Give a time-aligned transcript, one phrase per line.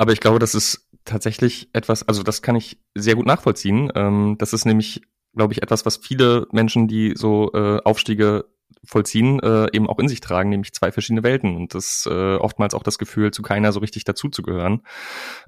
[0.00, 3.92] Aber ich glaube, das ist tatsächlich etwas, also das kann ich sehr gut nachvollziehen.
[3.94, 5.02] Ähm, das ist nämlich,
[5.36, 8.46] glaube ich, etwas, was viele Menschen, die so äh, Aufstiege
[8.82, 12.72] vollziehen, äh, eben auch in sich tragen, nämlich zwei verschiedene Welten und das äh, oftmals
[12.72, 14.86] auch das Gefühl, zu keiner so richtig dazuzugehören.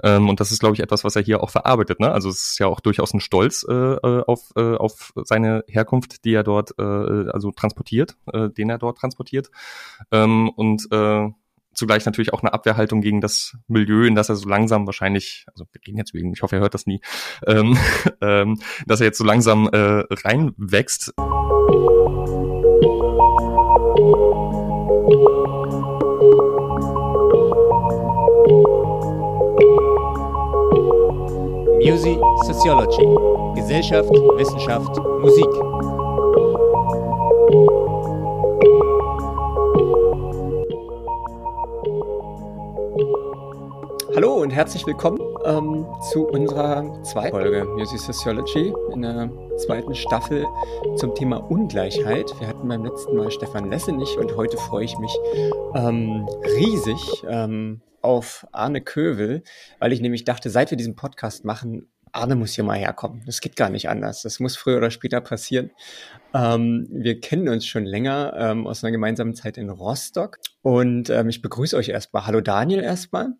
[0.02, 1.98] Ähm, und das ist, glaube ich, etwas, was er hier auch verarbeitet.
[1.98, 2.12] Ne?
[2.12, 6.26] Also es ist ja auch durchaus ein Stolz äh, äh, auf, äh, auf seine Herkunft,
[6.26, 9.50] die er dort äh, also transportiert, äh, den er dort transportiert.
[10.10, 11.30] Ähm, und äh,
[11.74, 15.64] zugleich natürlich auch eine Abwehrhaltung gegen das Milieu, in das er so langsam wahrscheinlich, also
[15.72, 17.00] wir reden jetzt wegen, ich hoffe, er hört das nie,
[17.46, 17.78] ähm,
[18.20, 21.12] ähm, dass er jetzt so langsam äh, reinwächst.
[31.82, 33.32] Music Sociology.
[33.54, 35.81] Gesellschaft, Wissenschaft, Musik.
[44.14, 50.44] Hallo und herzlich willkommen ähm, zu unserer zweiten Folge Music Sociology in der zweiten Staffel
[50.96, 52.30] zum Thema Ungleichheit.
[52.38, 55.16] Wir hatten beim letzten Mal Stefan Lessenich und heute freue ich mich
[55.74, 59.44] ähm, riesig ähm, auf Arne Kövel,
[59.78, 63.22] weil ich nämlich dachte, seit wir diesen Podcast machen, Arne muss hier mal herkommen.
[63.24, 64.20] Das geht gar nicht anders.
[64.20, 65.70] Das muss früher oder später passieren.
[66.34, 70.38] Ähm, wir kennen uns schon länger ähm, aus einer gemeinsamen Zeit in Rostock.
[70.60, 72.26] Und ähm, ich begrüße euch erstmal.
[72.26, 73.32] Hallo Daniel erstmal.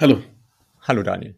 [0.00, 0.22] Hallo.
[0.82, 1.34] Hallo Daniel.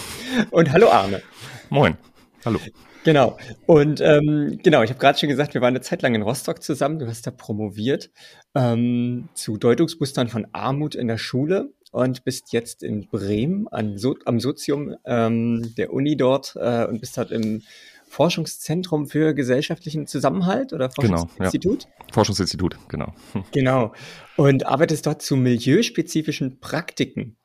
[0.50, 1.22] und hallo Arne.
[1.68, 1.96] Moin.
[2.44, 2.58] Hallo.
[3.04, 3.38] Genau.
[3.66, 6.60] Und ähm, genau, ich habe gerade schon gesagt, wir waren eine Zeit lang in Rostock
[6.60, 6.98] zusammen.
[6.98, 8.10] Du hast da promoviert
[8.56, 14.16] ähm, zu Deutungsmustern von Armut in der Schule und bist jetzt in Bremen an so
[14.24, 17.62] am Sozium ähm, der Uni dort äh, und bist dort im
[18.08, 21.84] Forschungszentrum für gesellschaftlichen Zusammenhalt oder Forschungsinstitut?
[21.84, 22.12] Genau, ja.
[22.12, 23.14] Forschungsinstitut, genau.
[23.52, 23.92] Genau.
[24.36, 27.36] Und arbeitest dort zu milieuspezifischen Praktiken.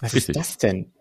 [0.00, 0.36] Was Richtig.
[0.36, 0.92] ist das denn?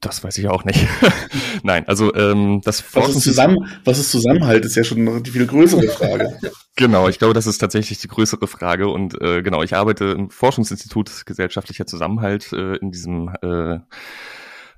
[0.00, 0.86] Das weiß ich auch nicht.
[1.62, 5.46] Nein, also ähm, das was ist, zusammen, was ist Zusammenhalt, ist ja schon eine viel
[5.46, 6.38] größere Frage.
[6.76, 8.88] genau, ich glaube, das ist tatsächlich die größere Frage.
[8.88, 13.78] Und äh, genau, ich arbeite im Forschungsinstitut gesellschaftlicher Zusammenhalt äh, in diesem äh,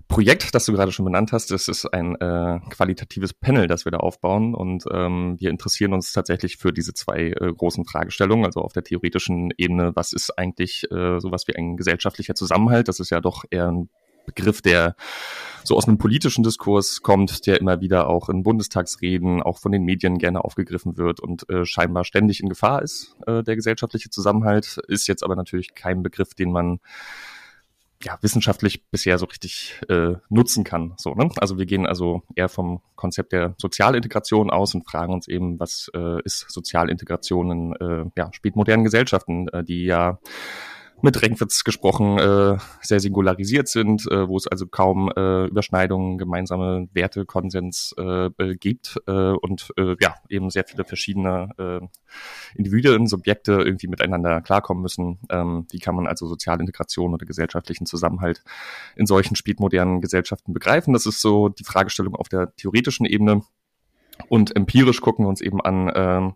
[0.08, 1.50] Projekt, das du gerade schon benannt hast.
[1.50, 4.54] Das ist ein äh, qualitatives Panel, das wir da aufbauen.
[4.54, 8.46] Und ähm, wir interessieren uns tatsächlich für diese zwei äh, großen Fragestellungen.
[8.46, 12.88] Also auf der theoretischen Ebene, was ist eigentlich äh, sowas wie ein gesellschaftlicher Zusammenhalt?
[12.88, 13.88] Das ist ja doch eher ein
[14.26, 14.96] Begriff, der
[15.64, 19.84] so aus einem politischen Diskurs kommt, der immer wieder auch in Bundestagsreden, auch von den
[19.84, 23.16] Medien gerne aufgegriffen wird und äh, scheinbar ständig in Gefahr ist.
[23.26, 26.80] Äh, der gesellschaftliche Zusammenhalt ist jetzt aber natürlich kein Begriff, den man
[28.06, 30.94] ja, wissenschaftlich bisher so richtig äh, nutzen kann.
[30.96, 31.28] So, ne?
[31.38, 35.90] Also wir gehen also eher vom Konzept der Sozialintegration aus und fragen uns eben, was
[35.92, 40.20] äh, ist Sozialintegration in äh, ja, spätmodernen Gesellschaften, äh, die ja
[41.02, 46.88] mit Renkwitz gesprochen äh, sehr singularisiert sind, äh, wo es also kaum äh, Überschneidungen, gemeinsame
[46.92, 51.86] Werte, Konsens äh, gibt äh, und äh, ja eben sehr viele verschiedene äh,
[52.54, 55.18] Individuen, Subjekte irgendwie miteinander klarkommen müssen.
[55.30, 58.42] Ähm, wie kann man also soziale Integration oder gesellschaftlichen Zusammenhalt
[58.96, 60.94] in solchen spätmodernen Gesellschaften begreifen?
[60.94, 63.42] Das ist so die Fragestellung auf der theoretischen Ebene.
[64.28, 66.32] Und empirisch gucken wir uns eben an, äh,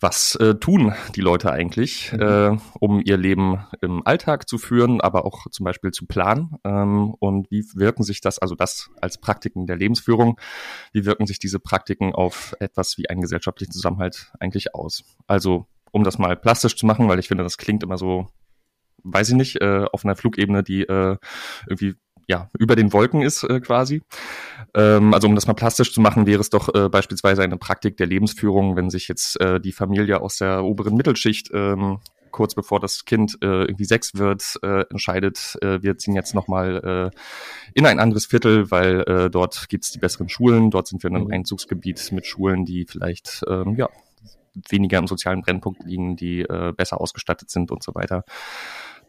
[0.00, 2.20] was äh, tun die Leute eigentlich, mhm.
[2.20, 6.56] äh, um ihr Leben im Alltag zu führen, aber auch zum Beispiel zu planen?
[6.64, 10.40] Ähm, und wie wirken sich das, also das als Praktiken der Lebensführung,
[10.92, 15.04] wie wirken sich diese Praktiken auf etwas wie einen gesellschaftlichen Zusammenhalt eigentlich aus?
[15.26, 18.26] Also, um das mal plastisch zu machen, weil ich finde, das klingt immer so,
[19.02, 21.16] weiß ich nicht, äh, auf einer Flugebene, die äh,
[21.68, 21.94] irgendwie
[22.30, 24.02] ja, über den Wolken ist äh, quasi.
[24.72, 27.96] Ähm, also um das mal plastisch zu machen, wäre es doch äh, beispielsweise eine Praktik
[27.96, 31.98] der Lebensführung, wenn sich jetzt äh, die Familie aus der oberen Mittelschicht ähm,
[32.30, 37.10] kurz bevor das Kind äh, irgendwie sechs wird, äh, entscheidet, äh, wir ziehen jetzt nochmal
[37.12, 37.18] äh,
[37.74, 41.16] in ein anderes Viertel, weil äh, dort gibt's die besseren Schulen, dort sind wir in
[41.16, 41.32] einem mhm.
[41.32, 43.88] Einzugsgebiet mit Schulen, die vielleicht ähm, ja
[44.68, 48.24] weniger im sozialen Brennpunkt liegen, die äh, besser ausgestattet sind und so weiter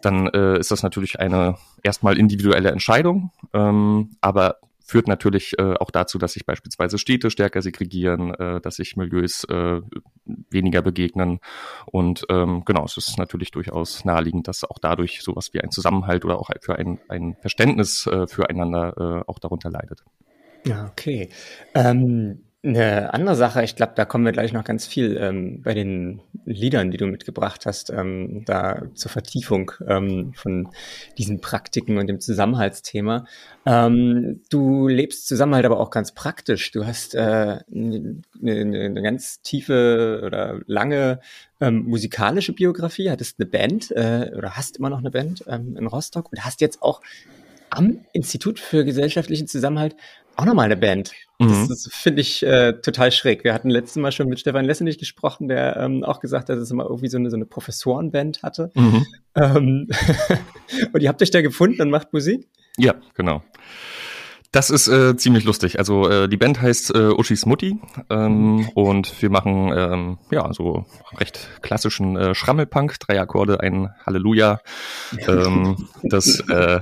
[0.02, 4.58] dann äh, ist das natürlich eine erstmal individuelle Entscheidung, ähm, aber
[4.92, 9.46] führt natürlich äh, auch dazu, dass sich beispielsweise Städte stärker segregieren, äh, dass sich Milieus
[9.46, 9.80] äh,
[10.50, 11.40] weniger begegnen.
[11.86, 16.26] Und ähm, genau, es ist natürlich durchaus naheliegend, dass auch dadurch sowas wie ein Zusammenhalt
[16.26, 20.04] oder auch für ein, ein Verständnis äh, füreinander äh, auch darunter leidet.
[20.66, 21.30] Ja, okay.
[21.74, 25.74] Ähm eine andere Sache, ich glaube, da kommen wir gleich noch ganz viel ähm, bei
[25.74, 30.70] den Liedern, die du mitgebracht hast, ähm, da zur Vertiefung ähm, von
[31.18, 33.26] diesen Praktiken und dem Zusammenhaltsthema.
[33.66, 36.70] Ähm, du lebst Zusammenhalt aber auch ganz praktisch.
[36.72, 41.20] Du hast äh, eine, eine ganz tiefe oder lange
[41.60, 45.88] ähm, musikalische Biografie, hattest eine Band äh, oder hast immer noch eine Band ähm, in
[45.88, 47.02] Rostock und hast jetzt auch
[47.72, 49.96] am Institut für gesellschaftlichen Zusammenhalt
[50.36, 51.12] auch nochmal eine Band.
[51.40, 51.68] Das, Mhm.
[51.70, 53.44] das finde ich äh, total schräg.
[53.44, 56.64] Wir hatten letztes Mal schon mit Stefan Lessenich gesprochen, der ähm, auch gesagt hat, dass
[56.64, 58.70] es immer irgendwie so eine, so eine Professorenband hatte.
[58.76, 59.06] Mhm.
[59.36, 59.88] Ähm,
[60.94, 62.48] und ihr habt euch da gefunden und macht Musik?
[62.78, 63.44] Ja, genau.
[64.54, 65.80] Das ist äh, ziemlich lustig.
[65.80, 70.86] Also äh, die Band heißt äh, Uschis Mutti ähm, und wir machen ähm, ja so
[71.18, 74.60] recht klassischen äh, Schrammelpunk, drei Akkorde, ein Halleluja.
[75.26, 76.82] Ähm, das äh,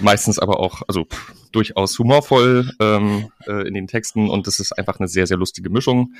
[0.00, 4.72] meistens aber auch also pff, durchaus humorvoll ähm, äh, in den Texten und das ist
[4.76, 6.14] einfach eine sehr sehr lustige Mischung.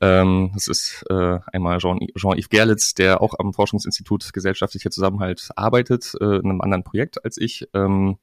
[0.00, 6.12] Ähm, das ist äh, einmal Jean- Jean-Yves Gerlitz, der auch am Forschungsinstitut Gesellschaftlicher Zusammenhalt arbeitet,
[6.20, 7.66] äh, in einem anderen Projekt als ich.
[7.74, 8.18] Ähm,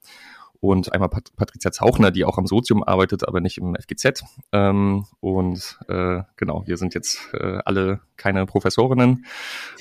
[0.63, 4.23] und einmal Pat Patricia Zauchner, die auch am Sozium arbeitet, aber nicht im FGZ.
[4.53, 9.25] Ähm, und äh, genau, wir sind jetzt äh, alle keine Professorinnen,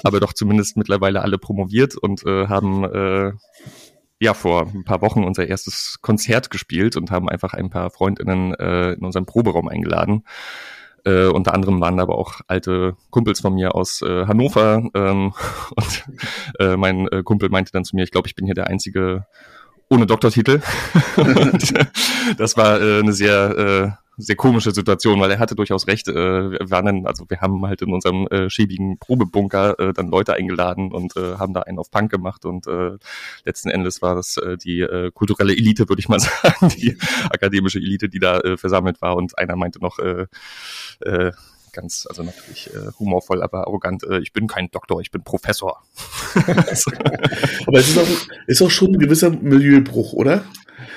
[0.02, 3.30] aber doch zumindest mittlerweile alle promoviert und äh, haben äh,
[4.18, 8.52] ja vor ein paar Wochen unser erstes Konzert gespielt und haben einfach ein paar Freundinnen
[8.54, 10.24] äh, in unseren Proberaum eingeladen.
[11.04, 15.32] Äh, unter anderem waren da aber auch alte Kumpels von mir aus äh, Hannover ähm,
[15.76, 16.04] und
[16.58, 19.26] äh, mein äh, Kumpel meinte dann zu mir, ich glaube, ich bin hier der einzige
[19.92, 20.60] ohne Doktortitel.
[22.38, 26.08] das war äh, eine sehr äh, sehr komische Situation, weil er hatte durchaus recht.
[26.08, 30.08] Äh, wir waren dann, also wir haben halt in unserem äh, schäbigen Probebunker äh, dann
[30.08, 32.98] Leute eingeladen und äh, haben da einen auf Punk gemacht und äh,
[33.44, 36.96] letzten Endes war das äh, die äh, kulturelle Elite, würde ich mal sagen, die
[37.30, 40.26] akademische Elite, die da äh, versammelt war und einer meinte noch äh,
[41.00, 41.32] äh,
[41.72, 45.82] ganz, also natürlich äh, humorvoll, aber arrogant, äh, ich bin kein Doktor, ich bin Professor.
[47.66, 48.08] Aber es ist auch,
[48.46, 50.44] ist auch schon ein gewisser Milieubruch, oder?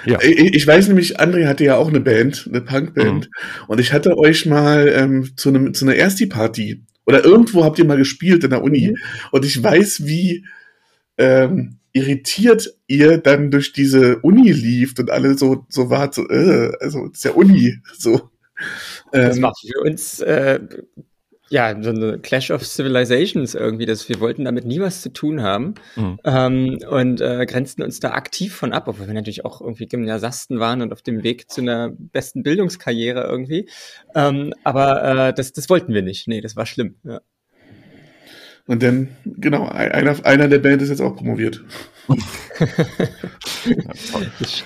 [0.05, 0.19] Ja.
[0.21, 3.29] Ich, weiß nämlich, André hatte ja auch eine Band, eine Punkband.
[3.67, 7.85] Und ich hatte euch mal ähm, zu, einem, zu einer Ersti-Party oder irgendwo habt ihr
[7.85, 8.95] mal gespielt in der Uni.
[9.31, 10.45] Und ich weiß, wie
[11.17, 16.73] ähm, irritiert ihr dann durch diese Uni lieft und alle so, so wart, so, äh,
[16.79, 18.29] also, das ist ja Uni, so.
[19.11, 20.59] Das Ähm, war für uns äh,
[21.49, 23.85] ja so eine Clash of Civilizations irgendwie.
[23.85, 26.19] Das, wir wollten damit nie was zu tun haben Mhm.
[26.23, 30.59] ähm, und äh, grenzten uns da aktiv von ab, obwohl wir natürlich auch irgendwie Gymnasiasten
[30.59, 33.69] waren und auf dem Weg zu einer besten Bildungskarriere irgendwie.
[34.15, 36.27] Ähm, aber äh, das, das wollten wir nicht.
[36.27, 36.95] Nee, das war schlimm.
[37.03, 37.21] Ja.
[38.67, 41.63] Und dann, genau, ein- einer, einer der Band ist jetzt auch promoviert.
[44.39, 44.63] Das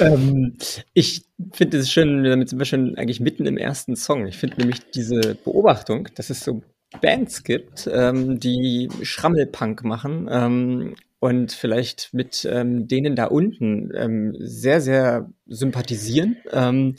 [0.00, 0.54] ähm,
[0.92, 4.26] ich finde es schön, damit sind wir schon eigentlich mitten im ersten Song.
[4.26, 6.62] Ich finde nämlich diese Beobachtung, dass es so
[7.00, 14.34] Bands gibt, ähm, die Schrammelpunk machen ähm, und vielleicht mit ähm, denen da unten ähm,
[14.38, 16.96] sehr, sehr sympathisieren ähm,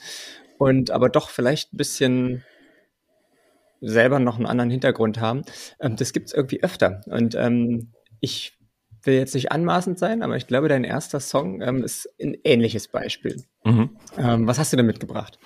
[0.58, 2.44] und aber doch vielleicht ein bisschen
[3.82, 5.44] selber noch einen anderen Hintergrund haben.
[5.80, 7.02] Ähm, das gibt es irgendwie öfter.
[7.08, 8.58] Und ähm, ich
[9.04, 12.88] will jetzt nicht anmaßend sein, aber ich glaube, dein erster Song ähm, ist ein ähnliches
[12.88, 13.44] Beispiel.
[13.64, 13.90] Mhm.
[14.18, 15.40] Ähm, was hast du denn mitgebracht?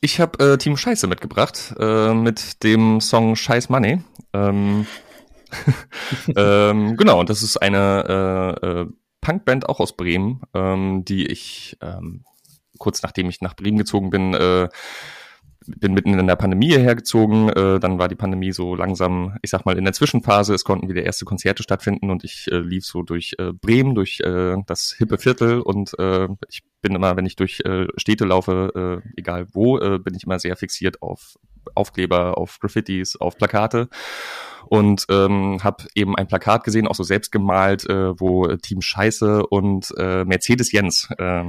[0.00, 4.02] Ich habe äh, Team Scheiße mitgebracht äh, mit dem Song Scheiß Money.
[4.32, 4.86] Ähm,
[6.36, 8.86] ähm, genau, und das ist eine äh, äh,
[9.20, 10.42] Punkband auch aus Bremen,
[11.06, 11.78] die ich
[12.78, 14.68] kurz nachdem ich nach Bremen gezogen bin, äh,
[15.66, 17.48] bin mitten in der Pandemie hierher gezogen.
[17.48, 20.54] Äh, dann war die Pandemie so langsam, ich sag mal, in der Zwischenphase.
[20.54, 24.20] Es konnten wieder erste Konzerte stattfinden und ich äh, lief so durch äh, Bremen, durch
[24.20, 29.02] äh, das hippe Viertel und äh, ich bin immer, wenn ich durch äh, Städte laufe,
[29.04, 31.36] äh, egal wo, äh, bin ich immer sehr fixiert auf
[31.74, 33.88] Aufkleber, auf Graffitis, auf Plakate.
[34.66, 38.80] Und ähm, habe eben ein Plakat gesehen, auch so selbst gemalt, äh, wo äh, Team
[38.80, 41.44] Scheiße und äh, Mercedes Jens äh,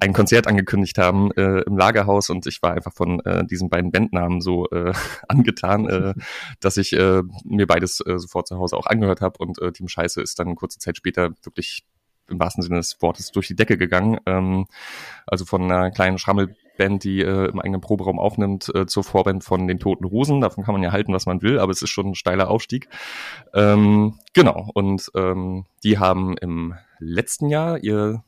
[0.00, 2.30] ein Konzert angekündigt haben äh, im Lagerhaus.
[2.30, 4.94] Und ich war einfach von äh, diesen beiden Bandnamen so äh,
[5.28, 6.14] angetan, äh,
[6.60, 9.88] dass ich äh, mir beides äh, sofort zu Hause auch angehört habe und äh, Team
[9.88, 11.84] Scheiße ist dann kurze Zeit später wirklich
[12.30, 14.18] im wahrsten Sinne des Wortes durch die Decke gegangen.
[14.26, 14.66] Ähm,
[15.26, 16.18] also von einer kleinen
[16.80, 20.40] Schrammelband, die äh, im eigenen Proberaum aufnimmt, äh, zur Vorband von den Toten Hosen.
[20.40, 22.88] Davon kann man ja halten, was man will, aber es ist schon ein steiler Aufstieg.
[23.54, 28.24] Ähm, genau, und ähm, die haben im letzten Jahr ihr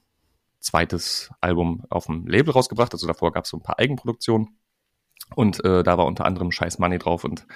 [0.61, 2.93] zweites Album auf dem Label rausgebracht.
[2.93, 4.57] Also davor gab es so ein paar Eigenproduktionen.
[5.35, 7.47] Und äh, da war unter anderem Scheiß Money drauf und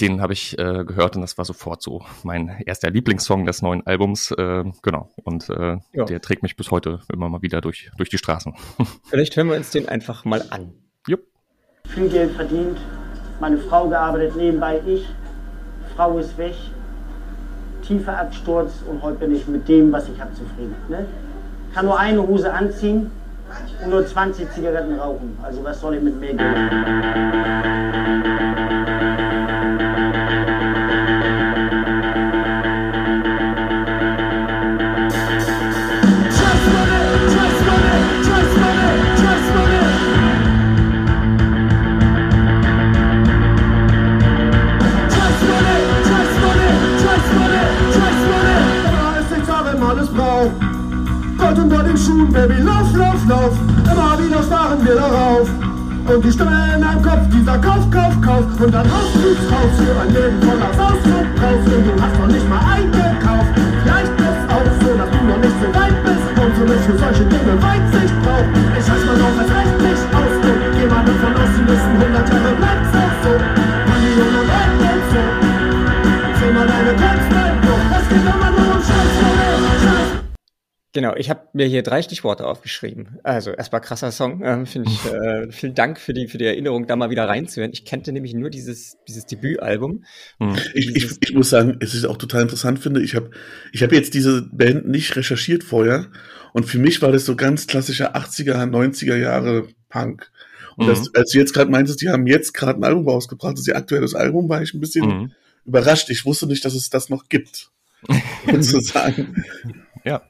[0.00, 3.86] den habe ich äh, gehört und das war sofort so mein erster Lieblingssong des neuen
[3.86, 4.30] Albums.
[4.30, 5.08] Äh, genau.
[5.24, 6.04] Und äh, Ja.
[6.04, 8.54] der trägt mich bis heute immer mal wieder durch, durch die Straßen.
[9.04, 10.74] Vielleicht hören wir uns den einfach mal an.
[11.08, 11.22] Jupp.
[11.88, 12.78] viel Geld verdient,
[13.40, 15.06] meine Frau gearbeitet, nebenbei ich,
[15.94, 16.54] Frau ist weg,
[17.86, 20.74] tiefer Absturz und heute bin ich mit dem, was ich habe, zufrieden.
[20.88, 21.06] Ne?
[21.72, 23.10] Kann nur eine Hose anziehen
[23.82, 25.38] und nur 20 Zigaretten rauchen.
[25.42, 26.56] Also was soll ich mit mehr Geld?
[52.16, 53.52] Schuhen, Baby, lauf, lauf, lauf.
[53.84, 55.48] Immer wieder starren wir darauf.
[56.08, 58.44] Und die Stimme in deinem Kopf, dieser Kauf, Kauf, Kauf.
[58.56, 61.60] Und dann raus, fliegst raus für ein Leben voller Sausdruck raus.
[61.60, 63.52] Und du hast noch nicht mal eingekauft.
[63.82, 66.26] Vielleicht ist auch so, dass du noch nicht so weit bist.
[66.40, 68.52] Und du nicht für solche Dinge Weitsicht brauchst.
[68.64, 70.34] Ich scheiß mal drauf, es reicht nicht aus.
[70.40, 73.32] Und geh mal davon aus, die nächsten 100 Jahre auch so.
[73.92, 75.22] Money und dann bleibt so.
[76.40, 77.40] Zähl mal deine Künste,
[77.92, 78.55] das geht immer
[80.96, 83.18] Genau, ich habe mir hier drei Stichworte aufgeschrieben.
[83.22, 85.04] Also erstmal krasser Song, äh, finde ich.
[85.12, 87.70] Äh, vielen Dank für die für die Erinnerung, da mal wieder reinzuhören.
[87.74, 90.04] Ich kannte nämlich nur dieses dieses Debütalbum.
[90.38, 90.56] Hm.
[90.72, 93.02] Ich, ich, ich muss sagen, es ist auch total interessant finde.
[93.02, 93.30] Ich habe
[93.72, 96.06] ich habe jetzt diese Band nicht recherchiert vorher
[96.54, 100.30] und für mich war das so ganz klassischer 80er 90er Jahre Punk.
[100.78, 100.88] Und Mhm.
[100.88, 103.68] das, als du jetzt gerade meintest, die haben jetzt gerade ein Album rausgebracht, das ist
[103.68, 105.32] ihr aktuelles Album, war ich ein bisschen Mhm.
[105.66, 106.08] überrascht.
[106.08, 107.68] Ich wusste nicht, dass es das noch gibt.
[108.60, 109.44] sozusagen.
[110.02, 110.22] Ja.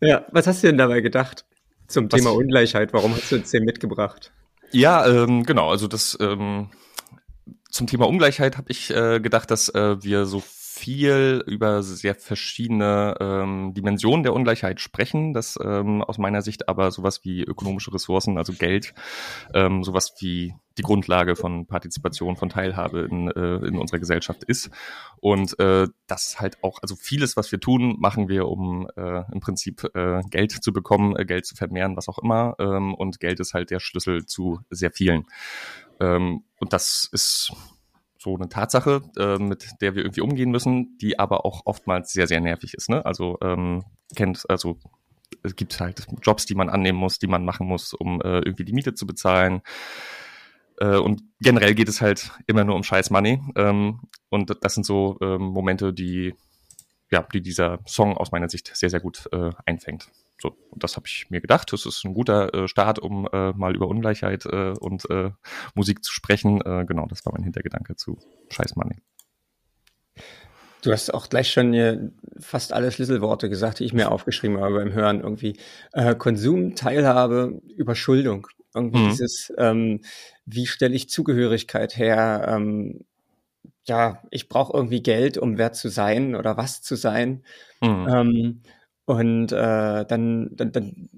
[0.00, 1.44] Ja, was hast du denn dabei gedacht
[1.88, 2.92] zum Was- Thema Ungleichheit?
[2.92, 4.32] Warum hast du uns den mitgebracht?
[4.72, 5.70] Ja, ähm, genau.
[5.70, 6.70] Also das ähm,
[7.70, 13.14] zum Thema Ungleichheit habe ich äh, gedacht, dass äh, wir so viel über sehr verschiedene
[13.20, 18.38] ähm, Dimensionen der Ungleichheit sprechen, dass ähm, aus meiner Sicht aber sowas wie ökonomische Ressourcen,
[18.38, 18.94] also Geld,
[19.52, 24.70] ähm, sowas wie die Grundlage von Partizipation, von Teilhabe in, äh, in unserer Gesellschaft ist.
[25.20, 29.40] Und äh, das halt auch, also vieles, was wir tun, machen wir, um äh, im
[29.40, 32.54] Prinzip äh, Geld zu bekommen, äh, Geld zu vermehren, was auch immer.
[32.58, 35.26] Ähm, und Geld ist halt der Schlüssel zu sehr vielen.
[36.00, 37.52] Ähm, und das ist
[38.18, 42.26] so eine Tatsache, äh, mit der wir irgendwie umgehen müssen, die aber auch oftmals sehr,
[42.26, 42.88] sehr nervig ist.
[42.88, 43.04] Ne?
[43.04, 43.84] Also ähm,
[44.14, 44.78] kennt, also
[45.42, 48.64] es gibt halt Jobs, die man annehmen muss, die man machen muss, um äh, irgendwie
[48.64, 49.60] die Miete zu bezahlen.
[50.80, 53.40] Äh, und generell geht es halt immer nur um Scheiß Money.
[53.56, 56.34] Ähm, und das sind so ähm, Momente, die
[57.10, 60.08] ja, die dieser Song aus meiner Sicht sehr, sehr gut äh, einfängt.
[60.40, 61.72] So, und das habe ich mir gedacht.
[61.72, 65.30] Das ist ein guter äh, Start, um äh, mal über Ungleichheit äh, und äh,
[65.74, 66.60] Musik zu sprechen.
[66.62, 68.18] Äh, genau, das war mein Hintergedanke zu
[68.48, 68.96] Scheiß Money.
[70.82, 74.92] Du hast auch gleich schon fast alle Schlüsselworte gesagt, die ich mir aufgeschrieben habe beim
[74.92, 75.20] Hören.
[75.20, 75.58] Irgendwie
[75.92, 78.46] äh, Konsum, Teilhabe, Überschuldung.
[78.74, 79.02] Irgendwie Mhm.
[79.02, 80.02] dieses, ähm,
[80.46, 82.46] wie stelle ich Zugehörigkeit her?
[82.48, 83.04] Ähm,
[83.86, 87.44] ja, ich brauche irgendwie Geld, um wer zu sein oder was zu sein.
[87.82, 88.14] Mhm.
[88.14, 88.62] Ähm,
[89.06, 91.10] und äh, dann, dann, dann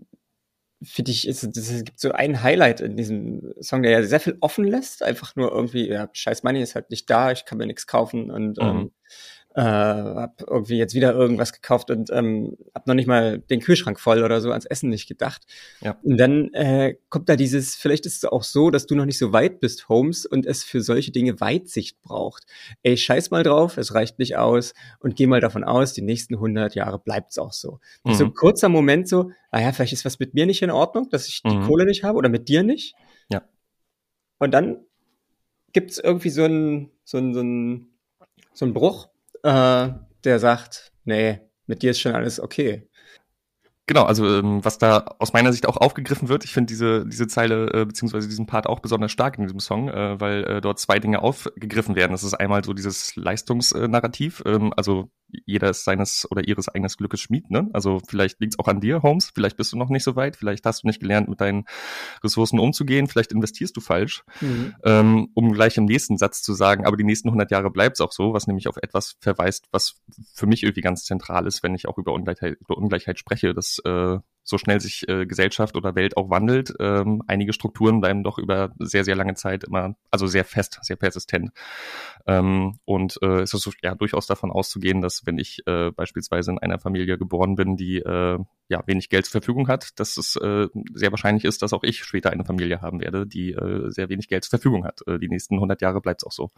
[0.82, 4.20] finde ich, ist, es es gibt so ein Highlight in diesem Song, der ja sehr
[4.20, 5.02] viel offen lässt.
[5.02, 8.30] Einfach nur irgendwie, ja, scheiß Money ist halt nicht da, ich kann mir nichts kaufen
[8.30, 8.60] und Mhm.
[8.60, 8.92] ähm,
[9.54, 14.00] äh, hab irgendwie jetzt wieder irgendwas gekauft und ähm, hab noch nicht mal den Kühlschrank
[14.00, 15.42] voll oder so ans Essen nicht gedacht.
[15.80, 15.98] Ja.
[16.02, 19.18] Und dann äh, kommt da dieses, vielleicht ist es auch so, dass du noch nicht
[19.18, 22.44] so weit bist, Holmes, und es für solche Dinge Weitsicht braucht.
[22.82, 26.34] Ey, scheiß mal drauf, es reicht nicht aus und geh mal davon aus, die nächsten
[26.34, 27.78] 100 Jahre bleibt's auch so.
[28.04, 28.14] Mhm.
[28.14, 31.08] So ein kurzer Moment so, ah ja, vielleicht ist was mit mir nicht in Ordnung,
[31.10, 31.66] dass ich die Mhm.
[31.66, 32.94] Kohle nicht habe oder mit dir nicht.
[33.30, 33.42] Ja.
[34.38, 34.78] Und dann
[35.72, 37.86] gibt's irgendwie so einen so einen, so einen,
[38.52, 39.08] so einen Bruch,
[39.42, 39.88] äh,
[40.24, 42.88] der sagt, nee, mit dir ist schon alles okay.
[43.86, 47.26] Genau, also ähm, was da aus meiner Sicht auch aufgegriffen wird, ich finde diese, diese
[47.26, 50.78] Zeile äh, beziehungsweise diesen Part auch besonders stark in diesem Song, äh, weil äh, dort
[50.78, 52.12] zwei Dinge aufgegriffen werden.
[52.12, 55.10] Das ist einmal so dieses Leistungsnarrativ, ähm, also
[55.46, 57.70] jeder ist seines oder ihres eigenes Glückes Schmied, ne?
[57.72, 60.36] Also vielleicht liegt es auch an dir, Holmes, vielleicht bist du noch nicht so weit,
[60.36, 61.64] vielleicht hast du nicht gelernt, mit deinen
[62.22, 64.24] Ressourcen umzugehen, vielleicht investierst du falsch,
[64.84, 68.00] ähm, um gleich im nächsten Satz zu sagen, aber die nächsten 100 Jahre bleibt es
[68.02, 69.94] auch so, was nämlich auf etwas verweist, was
[70.34, 73.71] für mich irgendwie ganz zentral ist, wenn ich auch über Ungleichheit, über Ungleichheit spreche, dass
[73.80, 78.38] äh, so schnell sich äh, Gesellschaft oder Welt auch wandelt, ähm, einige Strukturen bleiben doch
[78.38, 81.52] über sehr, sehr lange Zeit immer, also sehr fest, sehr persistent.
[82.26, 86.58] Ähm, und äh, es ist ja durchaus davon auszugehen, dass wenn ich äh, beispielsweise in
[86.58, 88.38] einer Familie geboren bin, die äh,
[88.68, 92.02] ja wenig Geld zur Verfügung hat, dass es äh, sehr wahrscheinlich ist, dass auch ich
[92.04, 95.02] später eine Familie haben werde, die äh, sehr wenig Geld zur Verfügung hat.
[95.06, 96.50] Äh, die nächsten 100 Jahre bleibt es auch so.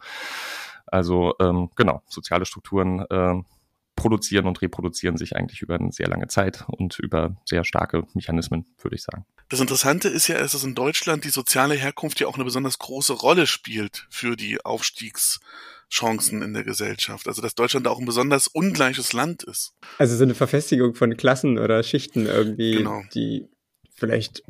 [0.87, 3.41] Also ähm, genau, soziale Strukturen äh,
[3.95, 8.65] produzieren und reproduzieren sich eigentlich über eine sehr lange Zeit und über sehr starke Mechanismen,
[8.81, 9.25] würde ich sagen.
[9.49, 13.13] Das Interessante ist ja, dass in Deutschland die soziale Herkunft ja auch eine besonders große
[13.13, 17.27] Rolle spielt für die Aufstiegschancen in der Gesellschaft.
[17.27, 19.73] Also dass Deutschland auch ein besonders ungleiches Land ist.
[19.97, 23.01] Also so eine Verfestigung von Klassen oder Schichten irgendwie, Genau.
[23.13, 23.47] die
[23.93, 24.43] vielleicht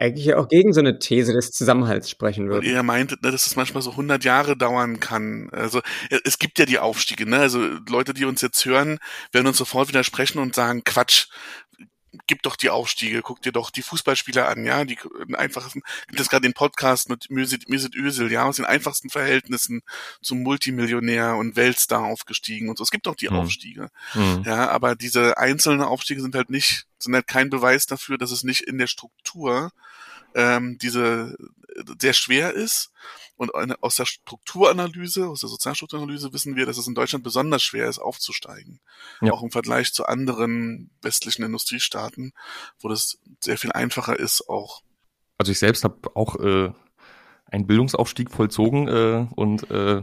[0.00, 2.66] eigentlich ja auch gegen so eine These des Zusammenhalts sprechen Und würden.
[2.66, 5.50] ihr meintet, ne, dass es manchmal so 100 Jahre dauern kann.
[5.52, 5.80] Also
[6.24, 7.28] es gibt ja die Aufstiege.
[7.28, 7.38] Ne?
[7.38, 8.98] Also Leute, die uns jetzt hören,
[9.30, 11.26] werden uns sofort widersprechen und sagen, Quatsch,
[12.26, 14.98] gib doch die Aufstiege, guck dir doch die Fußballspieler an, ja, die
[15.34, 19.82] einfachsten, gibt es gerade den Podcast mit Mesut, Mesut Özil, ja, aus den einfachsten Verhältnissen
[20.20, 22.84] zum Multimillionär und Weltstar aufgestiegen und so.
[22.84, 23.36] Es gibt doch die mhm.
[23.36, 24.42] Aufstiege, mhm.
[24.44, 28.42] ja, aber diese einzelnen Aufstiege sind halt nicht, sind halt kein Beweis dafür, dass es
[28.42, 29.70] nicht in der Struktur
[30.34, 31.36] ähm, diese
[31.98, 32.92] sehr schwer ist
[33.40, 37.88] und aus der Strukturanalyse, aus der Sozialstrukturanalyse wissen wir, dass es in Deutschland besonders schwer
[37.88, 38.80] ist, aufzusteigen.
[39.22, 39.32] Ja.
[39.32, 42.34] Auch im Vergleich zu anderen westlichen Industriestaaten,
[42.80, 44.82] wo das sehr viel einfacher ist, auch.
[45.38, 46.70] Also ich selbst habe auch äh,
[47.46, 50.02] einen Bildungsaufstieg vollzogen äh, und äh,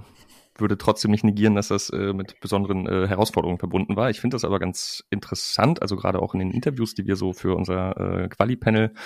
[0.56, 4.10] würde trotzdem nicht negieren, dass das äh, mit besonderen äh, Herausforderungen verbunden war.
[4.10, 7.34] Ich finde das aber ganz interessant, also gerade auch in den Interviews, die wir so
[7.34, 9.00] für unser äh, Quali-Panel äh,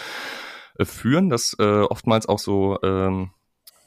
[0.86, 3.32] führen, dass äh, oftmals auch so ähm,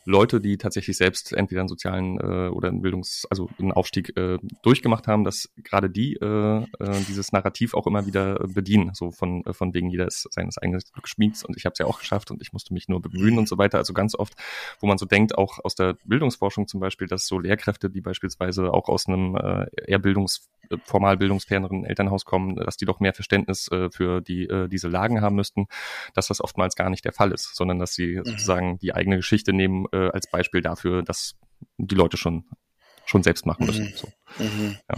[0.04, 4.38] Leute, die tatsächlich selbst entweder einen sozialen äh, oder einen Bildungs-, also einen Aufstieg äh,
[4.62, 6.64] durchgemacht haben, dass gerade die äh, äh,
[7.08, 10.80] dieses Narrativ auch immer wieder bedienen, so von, äh, von wegen jeder ist seines eigenen
[10.92, 13.48] Glücksschmieds und ich habe es ja auch geschafft und ich musste mich nur bemühen und
[13.48, 13.78] so weiter.
[13.78, 14.34] Also ganz oft,
[14.80, 18.72] wo man so denkt, auch aus der Bildungsforschung zum Beispiel, dass so Lehrkräfte, die beispielsweise
[18.72, 20.48] auch aus einem äh, eher Bildungs
[20.84, 25.20] formal bildungsferneren Elternhaus kommen, dass die doch mehr Verständnis äh, für die äh, diese Lagen
[25.20, 25.66] haben müssten,
[26.14, 28.24] dass das oftmals gar nicht der Fall ist, sondern dass sie mhm.
[28.24, 31.36] sozusagen die eigene Geschichte nehmen äh, als Beispiel dafür, dass
[31.78, 32.44] die Leute schon
[33.06, 33.86] schon selbst machen müssen.
[33.86, 33.96] Mhm.
[33.96, 34.12] So.
[34.38, 34.78] Mhm.
[34.88, 34.96] Ja.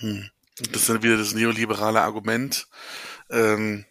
[0.00, 0.30] Mhm.
[0.58, 2.66] Das ist dann wieder das neoliberale Argument.
[3.30, 3.84] Ähm,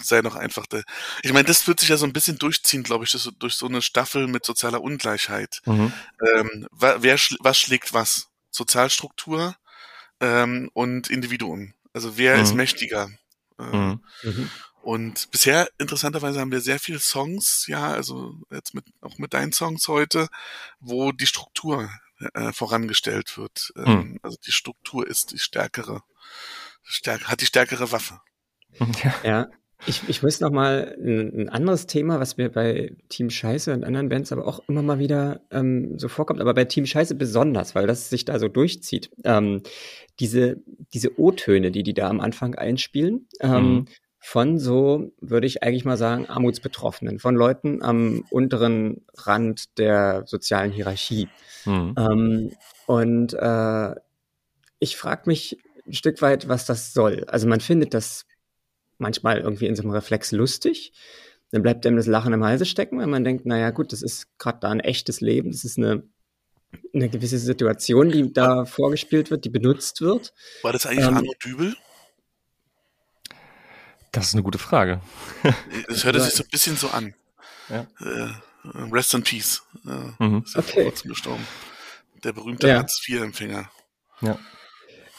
[0.00, 0.82] sei doch einfach der.
[1.22, 3.66] Ich meine, das wird sich ja so ein bisschen durchziehen, glaube ich, das, durch so
[3.66, 5.60] eine Staffel mit sozialer Ungleichheit.
[5.64, 5.92] Mhm.
[6.34, 8.28] Ähm, wer, was schlägt was?
[8.50, 9.56] Sozialstruktur
[10.20, 11.74] ähm, und Individuum.
[11.92, 12.42] Also wer mhm.
[12.42, 13.10] ist mächtiger?
[13.58, 14.50] Äh, mhm.
[14.86, 19.50] Und bisher, interessanterweise, haben wir sehr viele Songs, ja, also jetzt mit, auch mit deinen
[19.50, 20.28] Songs heute,
[20.78, 21.90] wo die Struktur
[22.34, 23.72] äh, vorangestellt wird.
[23.74, 24.20] Ähm, mhm.
[24.22, 26.02] Also die Struktur ist die stärkere,
[26.84, 28.20] stärk, hat die stärkere Waffe.
[29.02, 29.14] Ja.
[29.24, 29.50] ja.
[29.86, 33.82] Ich, ich muss noch mal ein, ein, anderes Thema, was mir bei Team Scheiße und
[33.82, 37.74] anderen Bands aber auch immer mal wieder ähm, so vorkommt, aber bei Team Scheiße besonders,
[37.74, 39.10] weil das sich da so durchzieht.
[39.24, 39.64] Ähm,
[40.20, 40.62] diese
[40.94, 43.86] diese O-Töne, die die da am Anfang einspielen, ähm, mhm.
[44.18, 50.72] Von so, würde ich eigentlich mal sagen, Armutsbetroffenen, von Leuten am unteren Rand der sozialen
[50.72, 51.28] Hierarchie.
[51.64, 51.94] Mhm.
[51.96, 52.52] Ähm,
[52.86, 53.94] und äh,
[54.78, 57.24] ich frage mich ein Stück weit, was das soll.
[57.28, 58.26] Also man findet das
[58.98, 60.92] manchmal irgendwie in so einem Reflex lustig.
[61.52, 64.38] Dann bleibt einem das Lachen im Halse stecken, weil man denkt, naja gut, das ist
[64.38, 66.02] gerade da ein echtes Leben, das ist eine,
[66.92, 70.34] eine gewisse Situation, die da vorgespielt wird, die benutzt wird.
[70.62, 71.76] War das eigentlich ähm, Arno Dübel?
[74.16, 75.00] Das ist eine gute Frage.
[75.88, 77.14] Das hört sich so ein bisschen so an.
[77.68, 77.86] Ja.
[78.00, 78.28] Äh,
[78.90, 79.62] rest in Peace.
[79.84, 80.42] Äh, mhm.
[80.42, 80.72] Ist ja okay.
[80.72, 81.46] vor kurzem gestorben.
[82.24, 82.76] Der berühmte ja.
[82.78, 83.70] Hartz-IV-Empfänger.
[84.22, 84.38] Ja.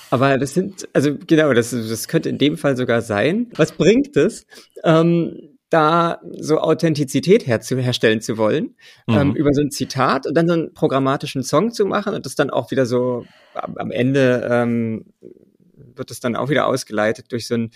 [0.09, 3.51] Aber das sind, also genau, das, das könnte in dem Fall sogar sein.
[3.55, 4.47] Was bringt es,
[4.83, 8.75] ähm, da so Authentizität herstellen zu wollen,
[9.07, 9.17] ähm, mhm.
[9.17, 12.35] ähm, über so ein Zitat und dann so einen programmatischen Song zu machen und das
[12.35, 15.05] dann auch wieder so am, am Ende ähm,
[15.75, 17.71] wird es dann auch wieder ausgeleitet durch so einen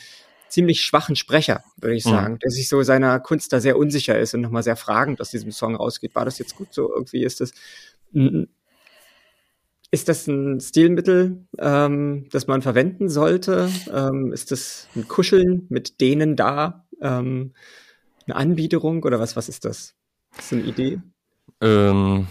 [0.52, 2.10] ziemlich schwachen Sprecher, würde ich mhm.
[2.10, 2.40] sagen, mhm.
[2.40, 5.52] der sich so seiner Kunst da sehr unsicher ist und nochmal sehr fragend aus diesem
[5.52, 6.16] Song rausgeht.
[6.16, 6.94] War das jetzt gut so?
[6.94, 7.54] Irgendwie ist das
[9.92, 13.70] ist das ein Stilmittel, ähm, das man verwenden sollte?
[13.92, 16.86] Ähm, ist das ein Kuscheln mit denen da?
[17.02, 17.54] Ähm,
[18.26, 19.36] eine Anbiederung oder was?
[19.36, 19.96] Was ist das?
[20.32, 21.02] Ist das eine Idee?
[21.60, 22.28] Ähm,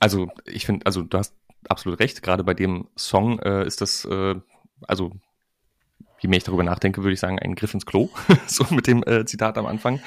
[0.00, 1.34] also ich finde, also du hast
[1.68, 2.22] absolut recht.
[2.22, 4.34] Gerade bei dem Song äh, ist das, äh,
[4.82, 5.12] also
[6.24, 8.08] je mehr ich darüber nachdenke, würde ich sagen, ein Griff ins Klo,
[8.46, 10.00] so mit dem äh, Zitat am Anfang.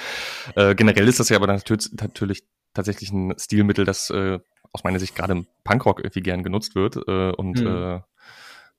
[0.56, 4.39] Äh, generell ist das ja aber natürlich, natürlich tatsächlich ein Stilmittel, das äh,
[4.73, 6.97] aus meiner Sicht gerade im Punkrock irgendwie gern genutzt wird.
[7.08, 7.67] Äh, und mhm.
[7.67, 7.99] äh,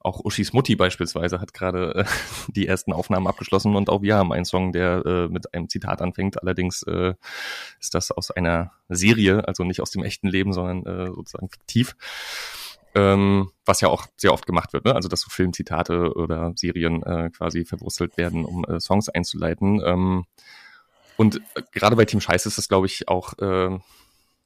[0.00, 2.04] auch Ushis Mutti beispielsweise hat gerade äh,
[2.48, 6.02] die ersten Aufnahmen abgeschlossen und auch wir haben einen Song, der äh, mit einem Zitat
[6.02, 6.42] anfängt.
[6.42, 7.14] Allerdings äh,
[7.78, 11.94] ist das aus einer Serie, also nicht aus dem echten Leben, sondern äh, sozusagen fiktiv.
[12.98, 14.94] Ähm, was ja auch sehr oft gemacht wird, ne?
[14.94, 19.80] also dass so Filmzitate oder Serien äh, quasi verwurstelt werden, um äh, Songs einzuleiten.
[19.84, 20.24] Ähm,
[21.16, 23.78] und äh, gerade bei Team Scheiß ist das, glaube ich, auch äh,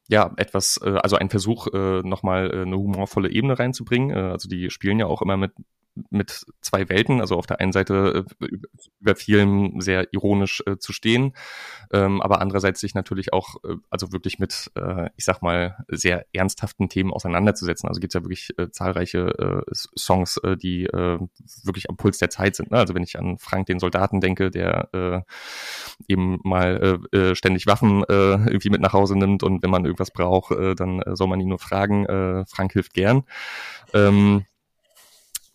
[0.09, 4.11] ja, etwas, äh, also ein Versuch, äh, nochmal äh, eine humorvolle Ebene reinzubringen.
[4.11, 5.53] Äh, also die spielen ja auch immer mit
[6.11, 8.49] mit zwei Welten, also auf der einen Seite äh,
[9.01, 11.35] über vielen sehr ironisch äh, zu stehen,
[11.93, 16.25] ähm, aber andererseits sich natürlich auch, äh, also wirklich mit, äh, ich sag mal, sehr
[16.33, 17.89] ernsthaften Themen auseinanderzusetzen.
[17.89, 20.89] Also gibt's ja wirklich äh, zahlreiche äh, Songs, die
[21.63, 22.71] wirklich am Puls der Zeit sind.
[22.71, 22.79] Ne?
[22.79, 25.25] Also wenn ich an Frank den Soldaten denke, der
[26.09, 27.01] eben mal
[27.35, 31.41] ständig Waffen irgendwie mit nach Hause nimmt und wenn man irgendwas braucht, dann soll man
[31.41, 32.45] ihn nur fragen.
[32.47, 33.25] Frank hilft gern.
[33.95, 34.45] Ähm,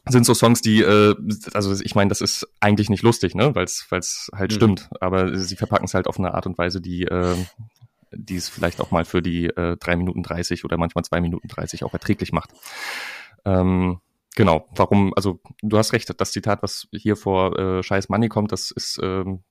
[0.10, 1.16] sind so Songs, die, äh,
[1.54, 3.88] also ich meine, das ist eigentlich nicht lustig, ne, weil es
[4.34, 4.56] halt mhm.
[4.56, 7.36] stimmt, aber sie verpacken es halt auf eine Art und Weise, die, äh,
[8.12, 11.48] die es vielleicht auch mal für die äh, 3 Minuten 30 oder manchmal 2 Minuten
[11.48, 12.52] 30 auch erträglich macht.
[13.46, 14.00] Ähm,
[14.36, 18.52] genau, warum, also du hast recht, das Zitat, was hier vor äh, Scheiß Money kommt,
[18.52, 19.44] das ist, ähm,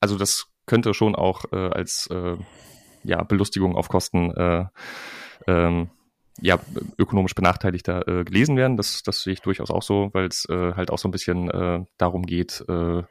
[0.00, 2.36] also das könnte schon auch äh, als äh,
[3.04, 4.64] ja, Belustigung auf Kosten äh,
[5.46, 5.90] ähm,
[6.40, 6.58] ja,
[6.98, 8.76] ökonomisch Benachteiligter äh, gelesen werden.
[8.76, 11.50] Das, das sehe ich durchaus auch so, weil es äh, halt auch so ein bisschen
[11.50, 13.02] äh, darum geht, äh,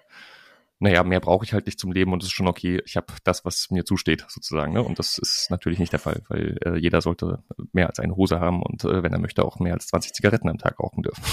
[0.83, 3.07] naja, mehr brauche ich halt nicht zum Leben und es ist schon okay, ich habe
[3.23, 4.73] das, was mir zusteht, sozusagen.
[4.73, 4.83] Ne?
[4.83, 8.41] Und das ist natürlich nicht der Fall, weil äh, jeder sollte mehr als eine Hose
[8.41, 11.23] haben und äh, wenn er möchte, auch mehr als 20 Zigaretten am Tag rauchen dürfen.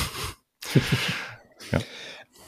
[1.72, 1.80] ja.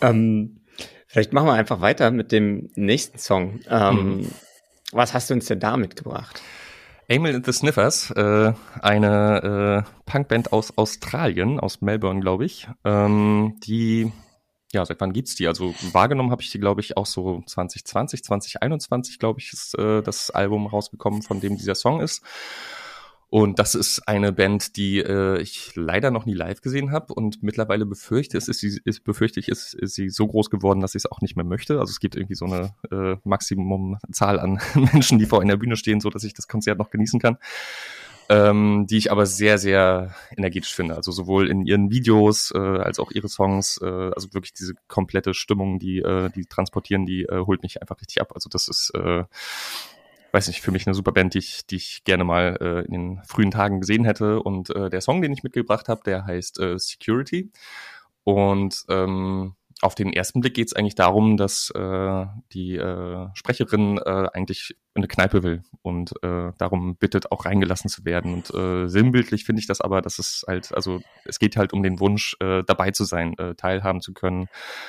[0.01, 0.61] ähm,
[1.09, 3.59] vielleicht machen wir einfach weiter mit dem nächsten Song.
[3.69, 4.29] Ähm, mhm.
[4.93, 6.41] Was hast du uns denn da mitgebracht?
[7.09, 13.59] Emil and the Sniffers, äh, eine äh, Punkband aus Australien, aus Melbourne, glaube ich, ähm,
[13.65, 14.13] die,
[14.73, 15.47] ja, seit wann gibt's die?
[15.49, 20.03] Also wahrgenommen habe ich die, glaube ich, auch so 2020, 2021, glaube ich, ist äh,
[20.03, 22.23] das Album rausgekommen, von dem dieser Song ist.
[23.33, 27.43] Und das ist eine Band, die äh, ich leider noch nie live gesehen habe und
[27.43, 31.07] mittlerweile befürchte, es ist, ist befürchte ich, ist, ist sie so groß geworden, dass ich
[31.07, 31.81] es auch nicht mehr möchte.
[31.81, 34.61] Also es gibt irgendwie so eine äh, Maximumzahl an
[34.93, 37.39] Menschen, die vor einer Bühne stehen, so dass ich das Konzert noch genießen kann.
[38.29, 40.97] Ähm, die ich aber sehr, sehr energetisch finde.
[40.97, 45.33] Also sowohl in ihren Videos äh, als auch ihre Songs, äh, also wirklich diese komplette
[45.33, 48.33] Stimmung, die äh, die transportieren, die äh, holt mich einfach richtig ab.
[48.35, 49.25] Also das ist äh,
[50.33, 52.93] weiß nicht, für mich eine super Band, die ich, die ich gerne mal äh, in
[52.93, 54.43] den frühen Tagen gesehen hätte.
[54.43, 57.51] Und äh, der Song, den ich mitgebracht habe, der heißt äh, Security.
[58.25, 63.99] Und ähm, auf den ersten Blick geht es eigentlich darum, dass äh, die äh, Sprecherin
[63.99, 68.35] äh, eigentlich eine Kneipe will und äh, darum bittet, auch reingelassen zu werden.
[68.35, 71.83] Und äh, sinnbildlich finde ich das aber, dass es halt, also es geht halt um
[71.83, 74.49] den Wunsch, äh, dabei zu sein, äh, teilhaben zu können,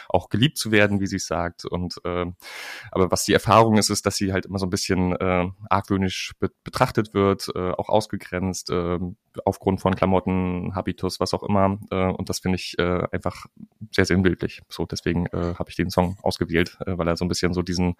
[0.09, 1.65] auch geliebt zu werden, wie sie es sagt.
[1.65, 2.25] Und äh,
[2.91, 6.33] aber was die Erfahrung ist, ist, dass sie halt immer so ein bisschen äh, argwöhnisch
[6.39, 8.99] be betrachtet wird, äh, auch ausgegrenzt, äh,
[9.45, 11.79] aufgrund von Klamotten, Habitus, was auch immer.
[11.91, 13.45] Äh, und das finde ich äh, einfach
[13.91, 14.61] sehr sinnbildlich.
[14.69, 17.61] So, deswegen äh, habe ich den Song ausgewählt, äh, weil er so ein bisschen so
[17.61, 17.95] diesen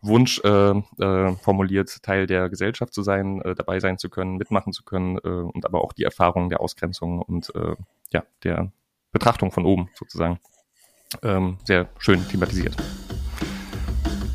[0.00, 4.72] Wunsch äh, äh, formuliert, Teil der Gesellschaft zu sein, äh, dabei sein zu können, mitmachen
[4.72, 7.74] zu können äh, und aber auch die Erfahrung der Ausgrenzung und äh,
[8.12, 8.70] ja, der
[9.12, 10.40] Betrachtung von oben sozusagen
[11.22, 12.76] ähm, sehr schön thematisiert.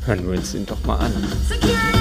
[0.06, 1.12] Hören wir uns den doch mal an.
[1.50, 1.99] ich